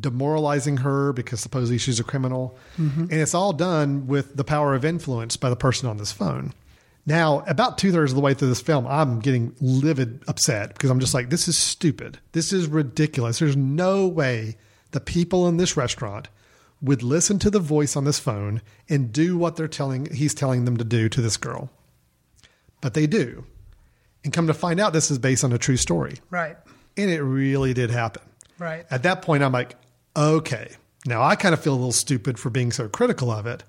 [0.00, 2.56] demoralizing her because supposedly she's a criminal.
[2.78, 3.02] Mhm.
[3.02, 6.52] And it's all done with the power of influence by the person on this phone.
[7.08, 10.90] Now, about two thirds of the way through this film, I'm getting livid upset because
[10.90, 12.18] I'm just like, this is stupid.
[12.32, 13.38] This is ridiculous.
[13.38, 14.56] There's no way
[14.90, 16.28] the people in this restaurant
[16.82, 20.64] would listen to the voice on this phone and do what they're telling he's telling
[20.64, 21.70] them to do to this girl.
[22.80, 23.44] But they do.
[24.24, 26.16] And come to find out this is based on a true story.
[26.30, 26.56] Right.
[26.96, 28.22] And it really did happen.
[28.58, 28.86] Right.
[28.90, 29.76] At that point, I'm like,
[30.16, 30.70] okay.
[31.04, 33.62] Now I kind of feel a little stupid for being so critical of it.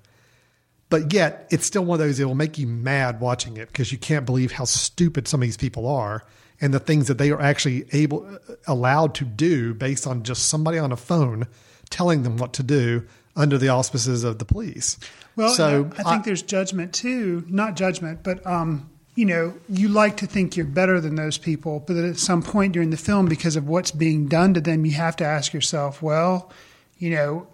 [0.90, 3.92] But yet, it's still one of those, it will make you mad watching it because
[3.92, 6.24] you can't believe how stupid some of these people are
[6.60, 10.78] and the things that they are actually able, allowed to do based on just somebody
[10.78, 11.46] on a phone
[11.90, 13.06] telling them what to do
[13.36, 14.98] under the auspices of the police.
[15.36, 17.44] Well, so I, I think there's judgment too.
[17.48, 21.80] Not judgment, but um, you know, you like to think you're better than those people,
[21.84, 24.92] but at some point during the film, because of what's being done to them, you
[24.92, 26.52] have to ask yourself, well,
[26.98, 27.48] you know,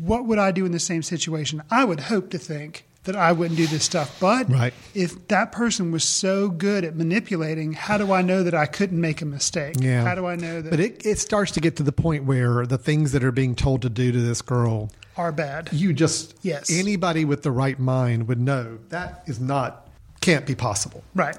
[0.00, 1.62] what would I do in the same situation?
[1.70, 4.74] I would hope to think that I wouldn't do this stuff, but Right.
[4.94, 9.00] if that person was so good at manipulating, how do I know that I couldn't
[9.00, 9.76] make a mistake?
[9.78, 10.02] Yeah.
[10.02, 12.66] How do I know that But it, it starts to get to the point where
[12.66, 15.68] the things that are being told to do to this girl, are bad?
[15.72, 16.68] you just, Yes.
[16.68, 19.88] anybody with the right mind would know that is not,
[20.22, 21.04] can't be possible.
[21.14, 21.36] Right.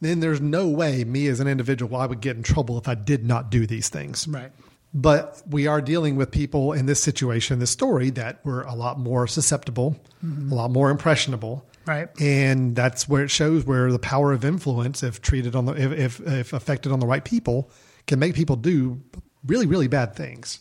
[0.00, 2.94] Then there's no way me as an individual I would get in trouble if I
[2.94, 4.28] did not do these things.
[4.28, 4.52] Right.
[4.92, 8.98] But we are dealing with people in this situation, this story, that were a lot
[8.98, 10.52] more susceptible, Mhm.
[10.52, 11.64] a lot more impressionable.
[11.86, 12.08] Right.
[12.20, 15.92] And that's where it shows where the power of influence, if treated on the, if,
[15.92, 17.70] if, if affected on the right people,
[18.06, 19.00] can make people do
[19.46, 20.60] really, really bad things.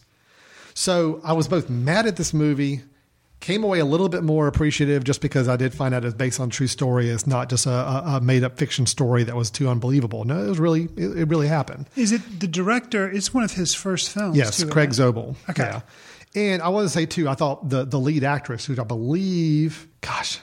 [0.74, 2.82] So I was both mad at this movie,
[3.44, 6.40] came away a little bit more appreciative just because I did find out it's based
[6.40, 7.10] on true story.
[7.10, 10.24] It's not just a, a, made up fiction story that was too unbelievable.
[10.24, 11.90] No, it was really, it, it really happened.
[11.98, 13.12] Is it the director?
[13.12, 14.38] It's one of his first films.
[14.38, 15.14] Yes, too, Craig isn't?
[15.14, 15.36] Zobel.
[15.50, 15.64] Okay.
[15.64, 15.82] Yeah.
[16.36, 19.88] And I want to say too, I thought the the lead actress, who I believe,
[20.00, 20.40] gosh,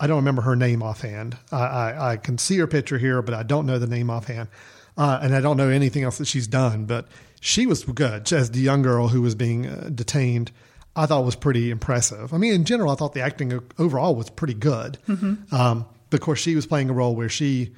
[0.00, 1.36] I don't remember her name offhand.
[1.52, 4.48] I, I, I can see her picture here, but I don't know the name offhand,
[4.96, 6.86] uh, and I don't know anything else that she's done.
[6.86, 7.06] But
[7.38, 10.50] she was good as the young girl who was being uh, detained.
[10.96, 12.34] I thought was pretty impressive.
[12.34, 14.98] I mean, in general, I thought the acting overall was pretty good.
[15.08, 15.52] Mhm.
[15.52, 17.72] Um, but of course, she was playing a role where she,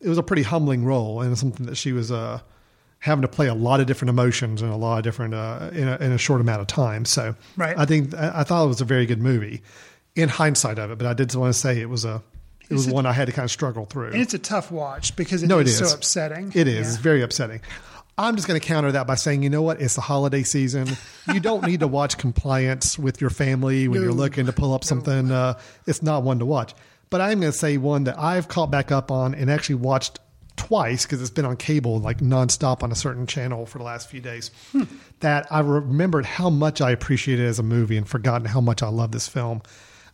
[0.00, 2.40] it was a pretty humbling role and something that she was uh,
[2.98, 5.88] having to play a lot of different emotions and a lot of different uh, in,
[5.88, 7.06] a, in a short amount of time.
[7.06, 7.76] So Right.
[7.78, 9.62] I think I, thought it was a very good movie
[10.14, 10.98] in hindsight of it.
[10.98, 12.22] But I did want to say it was a
[12.68, 14.08] it was one I had to kind of struggle through.
[14.12, 16.52] And it's a tough watch because it no, is it is so upsetting.
[16.54, 16.74] It is.
[16.74, 16.80] Yeah.
[16.82, 17.62] It's very upsetting.
[18.20, 19.80] I'm just going to counter that by saying, you know what?
[19.80, 20.88] It's the holiday season.
[21.32, 24.84] You don't need to watch Compliance with your family when you're looking to pull up
[24.84, 25.30] something.
[25.30, 26.74] Uh, it's not one to watch.
[27.08, 30.18] But I'm going to say one that I've caught back up on and actually watched
[30.56, 34.10] twice because it's been on cable like nonstop on a certain channel for the last
[34.10, 34.50] few days.
[35.20, 38.82] That I remembered how much I appreciated it as a movie and forgotten how much
[38.82, 39.62] I love this film.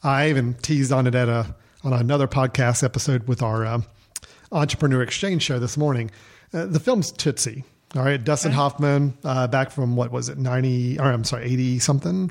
[0.05, 3.85] I even teased on it at a on another podcast episode with our um,
[4.53, 6.13] entrepreneur exchange show this morning.
[6.55, 7.65] Uh, the film's Tootsie.
[7.97, 10.99] All right, Dustin Hoffman, uh, back from what was it, ninety?
[10.99, 12.31] Or I'm sorry, eighty something.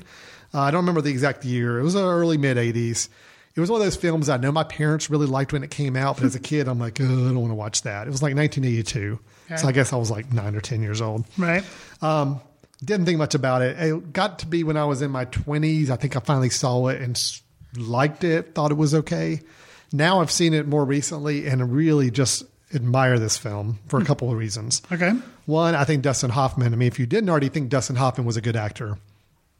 [0.54, 1.80] Uh, I don't remember the exact year.
[1.80, 3.08] It was the early mid '80s.
[3.54, 5.96] It was one of those films I know my parents really liked when it came
[5.96, 8.06] out, but as a kid, I'm like, oh, I don't want to watch that.
[8.06, 9.18] It was like 1982,
[9.56, 11.24] so I guess I was like nine or ten years old.
[11.38, 11.64] Right.
[12.02, 12.40] Um,
[12.84, 13.78] didn't think much about it.
[13.80, 15.88] It got to be when I was in my 20s.
[15.88, 17.18] I think I finally saw it and
[17.78, 19.40] liked it, thought it was okay.
[19.92, 22.44] Now I've seen it more recently and really just
[22.76, 24.06] admire this film for a hmm.
[24.06, 24.82] couple of reasons.
[24.92, 25.12] Okay.
[25.46, 28.36] One, I think Dustin Hoffman, I mean, if you didn't already think Dustin Hoffman was
[28.36, 28.98] a good actor,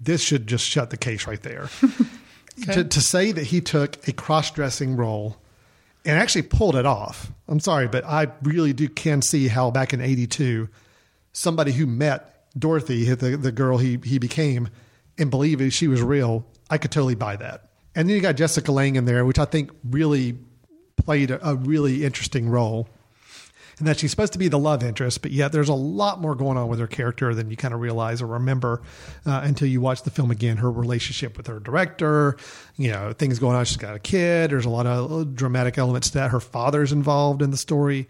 [0.00, 1.68] this should just shut the case right there.
[2.72, 5.36] to, to say that he took a cross dressing role
[6.04, 7.32] and actually pulled it off.
[7.48, 10.68] I'm sorry, but I really do can see how back in 82,
[11.32, 14.68] somebody who met Dorothy, the, the girl he, he became,
[15.18, 17.68] and believed she was real, I could totally buy that.
[17.94, 20.36] And then you got Jessica Lange in there, which I think really
[20.96, 22.88] played a, a really interesting role.
[23.78, 26.34] And that she's supposed to be the love interest, but yet there's a lot more
[26.34, 28.80] going on with her character than you kind of realize or remember
[29.26, 30.56] uh, until you watch the film again.
[30.56, 32.38] Her relationship with her director,
[32.78, 33.66] you know, things going on.
[33.66, 34.50] She's got a kid.
[34.50, 36.30] There's a lot of dramatic elements to that.
[36.30, 38.08] Her father's involved in the story.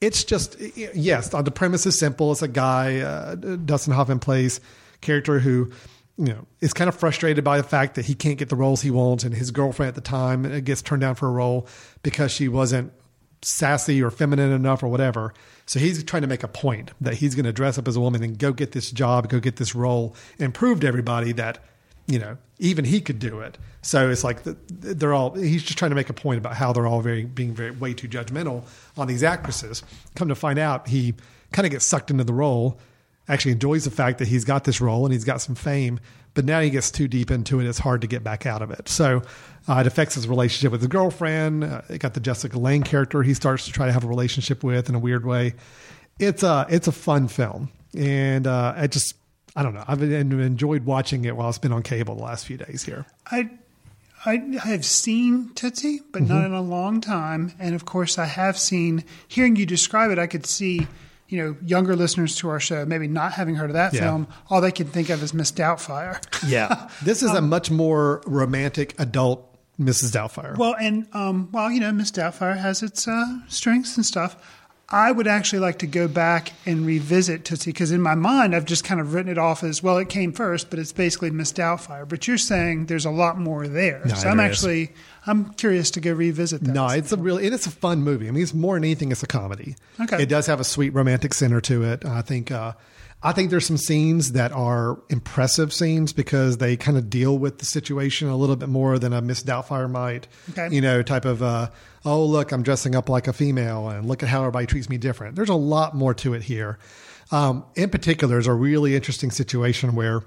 [0.00, 0.56] it's just
[0.94, 2.32] yes, the premise is simple.
[2.32, 4.60] It's a guy uh, Dustin Hoffman plays
[5.00, 5.70] character who
[6.18, 8.82] you know is kind of frustrated by the fact that he can't get the roles
[8.82, 11.66] he wants, and his girlfriend at the time gets turned down for a role
[12.02, 12.92] because she wasn't
[13.46, 15.32] sassy or feminine enough or whatever.
[15.66, 18.00] So he's trying to make a point that he's going to dress up as a
[18.00, 21.58] woman and go get this job, go get this role, and prove to everybody that
[22.06, 23.56] you know even he could do it.
[23.82, 25.34] So it's like they're all.
[25.34, 27.94] He's just trying to make a point about how they're all very being very way
[27.94, 28.64] too judgmental
[28.96, 29.82] on these actresses.
[30.16, 31.14] Come to find out, he
[31.52, 32.78] kind of gets sucked into the role.
[33.28, 35.98] Actually, enjoys the fact that he's got this role and he's got some fame,
[36.34, 37.66] but now he gets too deep into it.
[37.66, 38.88] It's hard to get back out of it.
[38.88, 39.22] So
[39.68, 41.64] uh, it affects his relationship with his girlfriend.
[41.64, 44.62] Uh, it got the Jessica Lange character he starts to try to have a relationship
[44.64, 45.54] with in a weird way.
[46.18, 49.14] It's a it's a fun film, and uh, I just
[49.54, 49.84] I don't know.
[49.86, 53.04] I've enjoyed watching it while it's been on cable the last few days here.
[53.30, 53.50] I
[54.24, 56.46] I have seen Tootsie, but not Mhm.
[56.46, 57.52] in a long time.
[57.58, 59.04] And of course, I have seen.
[59.28, 60.86] Hearing you describe it, I could see.
[61.28, 64.02] You know, younger listeners to our show, maybe not having heard of that Yeah.
[64.02, 66.20] film, all they can think of is Miss Doubtfire.
[66.48, 70.12] Yeah, this is a much more romantic adult Mrs.
[70.12, 70.56] Doubtfire.
[70.56, 74.36] Well, and um, while you know Miss Doubtfire has its uh, strengths and stuff,
[74.88, 78.64] I would actually like to go back and revisit Tootsie because in my mind I've
[78.64, 79.98] just kind of written it off as well.
[79.98, 82.08] It came first, but it's basically Miss Doubtfire.
[82.08, 84.50] But you're saying there's a lot more there, No, so I'm is.
[84.50, 84.92] actually
[85.26, 86.72] I'm curious to go revisit that.
[86.72, 88.28] No, it's a really it's a fun movie.
[88.28, 89.74] I mean, it's more than anything, it's a comedy.
[90.00, 90.22] Okay.
[90.22, 92.04] it does have a sweet romantic center to it.
[92.04, 92.50] I think.
[92.50, 92.72] Uh,
[93.22, 97.58] I think there's some scenes that are impressive scenes because they kind of deal with
[97.58, 100.28] the situation a little bit more than a Miss Doubtfire might.
[100.50, 100.74] Okay.
[100.74, 101.70] You know, type of uh,
[102.04, 104.98] oh look, I'm dressing up like a female and look at how everybody treats me
[104.98, 105.34] different.
[105.34, 106.78] There's a lot more to it here.
[107.32, 110.22] Um, in particular, there's a really interesting situation where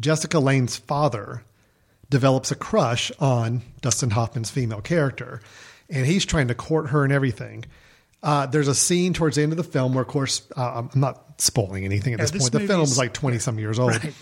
[0.00, 1.42] Jessica Lange's father
[2.10, 5.40] develops a crush on Dustin Hoffman's female character,
[5.88, 7.64] and he's trying to court her and everything.
[8.22, 11.00] Uh, there's a scene towards the end of the film where, of course, uh, I'm
[11.00, 12.52] not spoiling anything at Yeah, this, this point.
[12.52, 13.92] The film is like 20 some years old.
[13.92, 14.14] Right.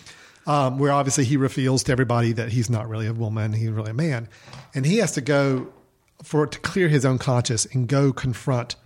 [0.47, 3.91] Um, where obviously he reveals to everybody that he's not really a woman, he's really
[3.91, 4.29] a man.
[4.75, 5.73] And he has to go
[6.23, 8.77] for it to clear his own conscience and go confront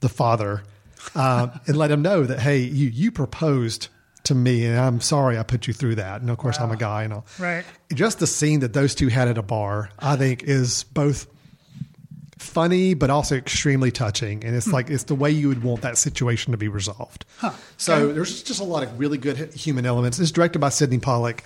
[0.00, 0.62] the father
[1.14, 3.88] uh, and let him know that, hey, you, you proposed
[4.24, 6.20] to me and I'm sorry I put you through that.
[6.22, 7.26] And of course, I'm a guy and all.
[7.38, 7.64] Right.
[7.92, 11.26] Just the scene that those two had at a bar, I think, is both
[12.40, 14.44] funny but also extremely touching.
[14.44, 17.24] And it's like it's the way you would want that situation to be resolved.
[17.38, 17.52] Huh.
[17.76, 20.18] So there's just a lot of really good human elements.
[20.18, 21.44] It's directed by Sydney Pollack.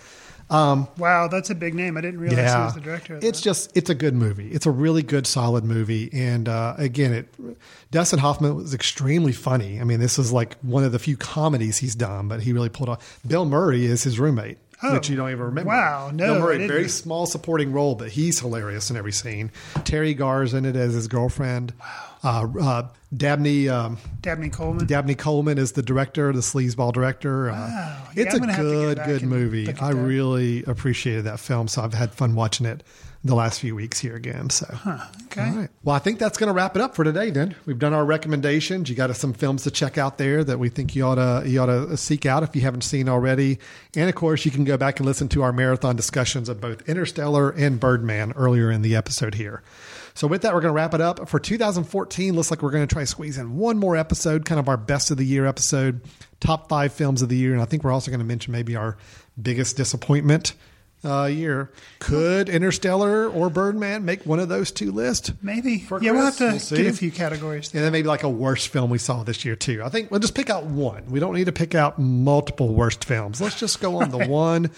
[0.50, 1.96] Um, Wow, that's a big name.
[1.96, 3.16] I didn't realize he was the director.
[3.16, 3.44] Of it's that.
[3.44, 4.50] just it's a good movie.
[4.50, 6.10] It's a really good, solid movie.
[6.12, 7.34] And uh, again, it
[7.90, 9.80] Dustin Hoffman was extremely funny.
[9.80, 12.68] I mean, this is like one of the few comedies he's done, but he really
[12.68, 13.20] pulled off.
[13.26, 14.58] Bill Murray is his roommate.
[14.82, 15.68] Oh, which you don't even remember.
[15.68, 19.50] wow, no, Bill Murray, very small supporting role, but he's hilarious in every scene.
[19.78, 21.72] Teri Garr's in it as his girlfriend.
[22.22, 24.86] Uh, uh, Dabney um, Dabney Coleman.
[24.86, 27.50] Dabney Coleman is the director, the sleazeball director.
[27.50, 28.08] Uh, Wow.
[28.14, 29.74] Yeah, it's I'm a gonna have to get good, good and movie.
[29.80, 32.82] I really appreciated that film, so I've had fun watching it
[33.24, 34.50] the last few weeks here again.
[34.50, 34.66] So,
[35.26, 35.48] okay.
[35.48, 35.70] all right.
[35.82, 37.30] Well, I think that's going to wrap it up for today.
[37.30, 38.90] Then we've done our recommendations.
[38.90, 41.60] You got some films to check out there that we think you ought to you
[41.60, 43.58] ought to seek out if you haven't seen already.
[43.96, 46.86] And of course, you can go back and listen to our marathon discussions of both
[46.86, 49.62] Interstellar and Birdman earlier in the episode here.
[50.16, 52.34] So with that, we're going to wrap it up for 2014.
[52.34, 54.76] Looks like we're going to try to squeeze in one more episode, kind of our
[54.76, 56.02] best of the year episode,
[56.40, 58.76] top five films of the year, and I think we're also going to mention maybe
[58.76, 58.96] our
[59.40, 60.54] biggest disappointment
[61.04, 61.70] uh, year.
[61.98, 65.32] Could Interstellar or Birdman make one of those two lists?
[65.42, 65.80] Maybe.
[65.80, 67.72] For yeah, we'll have to We'll get a few categories.
[67.74, 69.82] And then maybe like a worst film we saw this year too.
[69.84, 71.06] I think we'll just pick out one.
[71.06, 73.40] We don't need to pick out multiple worst films.
[73.40, 74.70] Let's just go on the one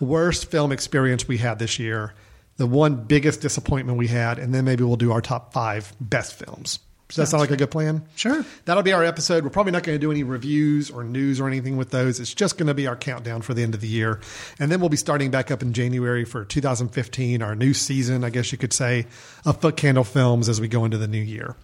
[0.00, 2.14] worst film experience we had this year,
[2.56, 6.34] the one biggest disappointment we had, and then maybe we'll do our top five best
[6.34, 6.78] films.
[7.12, 8.02] Does that sound like a good plan?
[8.16, 8.42] Sure.
[8.64, 9.44] That'll be our episode.
[9.44, 12.18] We're probably not going to do any reviews or news or anything with those.
[12.18, 14.18] It's just going to be our countdown for the end of the year.
[14.58, 18.30] And then we'll be starting back up in January for 2015, our new season, I
[18.30, 19.06] guess you could say,
[19.44, 21.54] of Footcandle Films as we go into the new year.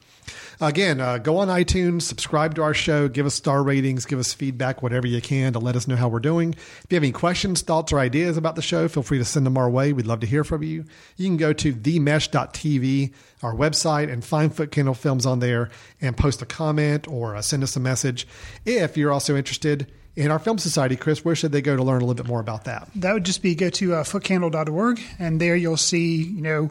[0.61, 4.33] Again, uh, go on iTunes, subscribe to our show, give us star ratings, give us
[4.33, 6.53] feedback, whatever you can to let us know how we're doing.
[6.53, 9.47] If you have any questions, thoughts, or ideas about the show, feel free to send
[9.47, 9.93] them our way.
[9.93, 10.85] We'd love to hear from you.
[11.17, 15.71] You can go to themesh.tv, our website, and find Footcandle Films on there
[16.01, 18.27] and post a comment or uh, send us a message.
[18.67, 19.87] If you're also interested
[20.17, 22.41] in our Film Society, Chris, where should they go to learn a little bit more
[22.41, 22.89] about that?
[22.97, 26.71] That would just be go to uh, footcandle.org, and there you'll see, you know,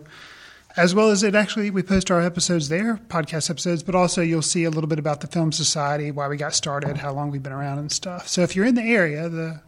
[0.77, 4.41] as well as it actually, we post our episodes there, podcast episodes, but also you'll
[4.41, 7.43] see a little bit about the Film Society, why we got started, how long we've
[7.43, 8.27] been around, and stuff.
[8.27, 9.61] So if you're in the area, the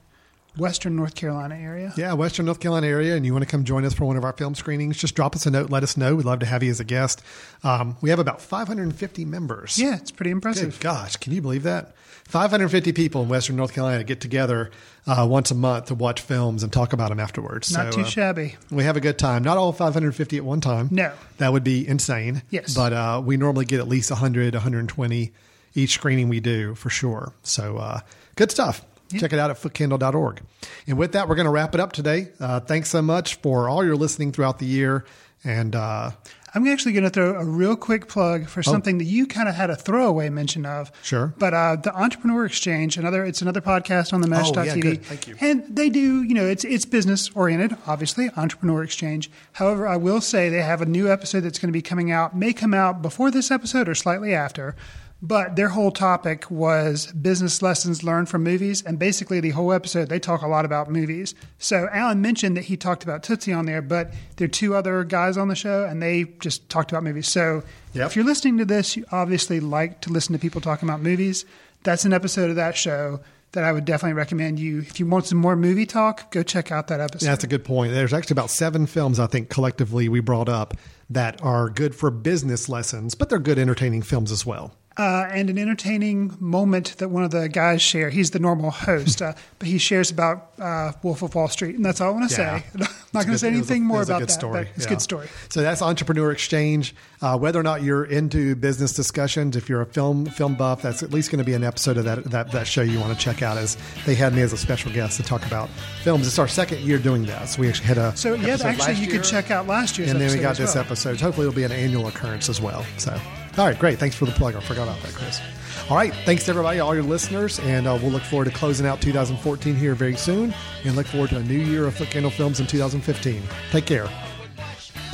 [0.60, 1.94] Western North Carolina area.
[1.98, 4.23] Yeah, Western North Carolina area, and you want to come join us for one of
[4.23, 6.15] our film screenings, just drop us a note, let us know.
[6.15, 7.22] We'd love to have you as a guest.
[7.64, 9.77] Um, we have about 550 members.
[9.80, 10.80] Yeah, it's pretty impressive.
[10.80, 11.95] Good gosh, can you believe that?
[12.30, 14.69] 550 people in Western North Carolina get together
[15.07, 17.72] uh, once a month to watch films and talk about them afterwards.
[17.73, 18.56] Not So, too uh, shabby.
[18.69, 19.44] We have a good time.
[19.44, 20.90] Not all 550 at one time.
[20.91, 21.11] No.
[21.40, 22.44] That would be insane.
[22.52, 22.76] Yes.
[22.76, 25.31] But uh, we normally get at least 100, 120
[25.73, 27.34] each screening we do for sure.
[27.41, 28.02] So uh,
[28.36, 28.86] good stuff.
[29.18, 30.41] Check it out at footcandle.org.
[30.88, 32.30] And with that, we're going to wrap it up today.
[32.40, 35.06] Uh, thanks so much for all your listening throughout the year.
[35.44, 36.11] And uh,
[36.53, 39.56] I'm actually going to throw a real quick plug for something that you kind of
[39.56, 40.91] had a throwaway mention of.
[40.94, 40.98] Oh.
[41.02, 41.34] Sure.
[41.38, 44.31] But uh, the Entrepreneur Exchange, another it's another podcast on the Oh,
[44.64, 44.81] yeah, Mesh.tv.
[44.81, 45.06] good.
[45.06, 45.36] Thank you.
[45.40, 49.31] And they do, you know, it's it's business oriented, obviously, Entrepreneur Exchange.
[49.53, 52.36] However, I will say they have a new episode that's going to be coming out,
[52.36, 54.76] may come out before this episode or slightly after.
[55.21, 58.81] But their whole topic was business lessons learned from movies.
[58.81, 61.35] And basically, the whole episode, they talk a lot about movies.
[61.57, 65.03] So, Alan mentioned that he talked about Tootsie on there, but there are two other
[65.03, 67.27] guys on the show, and they just talked about movies.
[67.27, 67.63] So,
[67.93, 71.43] if you're listening to this, you obviously like to listen to people talking about movies.
[71.83, 73.19] That's an episode of that show
[73.51, 74.79] that I would definitely recommend you.
[74.79, 77.25] If you want some more movie talk, go check out that episode.
[77.25, 77.93] Yeah, that's a good point.
[77.93, 80.75] There's actually about seven films I think collectively we brought up
[81.09, 84.75] that are good for business lessons, but they're good entertaining films as well.
[84.99, 88.09] Uh, and an entertaining moment that one of the guys share.
[88.09, 91.85] He's the normal host, uh, but he shares about uh, Wolf of Wall Street, and
[91.85, 92.59] that's all I want to Yeah.
[92.59, 92.65] say.
[92.76, 94.30] I'm not going to say was a- anything more about that.
[94.31, 94.63] story.
[94.65, 94.85] But it's Yeah.
[94.85, 95.27] a good story.
[95.49, 96.93] So that's Entrepreneur Exchange.
[97.21, 101.01] Uh, whether or not you're into business discussions, if you're a film film buff, that's
[101.01, 103.19] at least going to be an episode of that, that that show you want to
[103.23, 103.57] check out.
[103.57, 105.69] As they had me as a special guest to talk about
[106.03, 106.27] films.
[106.27, 109.01] It's our second year doing that, so we actually had a So yeah, actually, you
[109.07, 110.11] year, could check out last year's.
[110.11, 110.84] and then we got this well.
[110.84, 111.19] episode.
[111.21, 112.85] Hopefully, it'll be an annual occurrence as well.
[112.97, 113.19] So,
[113.57, 113.99] all right, great.
[113.99, 114.55] Thanks for the plug.
[114.55, 115.41] I forgot about that, Chris.
[115.89, 118.85] All right, thanks to everybody, all your listeners, and uh, we'll look forward to closing
[118.85, 120.53] out 2014 here very soon,
[120.84, 123.41] and look forward to a new year of Footcandle Films in 2015.
[123.71, 124.07] Take care.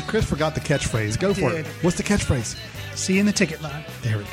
[0.07, 1.20] Chris forgot the catchphrase.
[1.20, 1.66] Go for it.
[1.82, 2.57] What's the catchphrase?
[2.95, 3.86] See you in the ticket line.
[4.02, 4.30] There we go.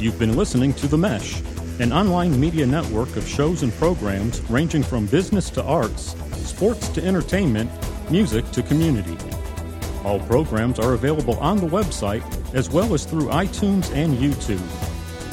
[0.00, 1.40] You've been listening to The Mesh,
[1.78, 7.04] an online media network of shows and programs ranging from business to arts, sports to
[7.04, 7.70] entertainment,
[8.10, 9.16] music to community.
[10.04, 12.24] All programs are available on the website
[12.54, 14.58] as well as through iTunes and YouTube.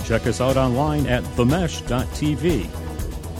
[0.06, 2.83] Check us out online at themesh.tv.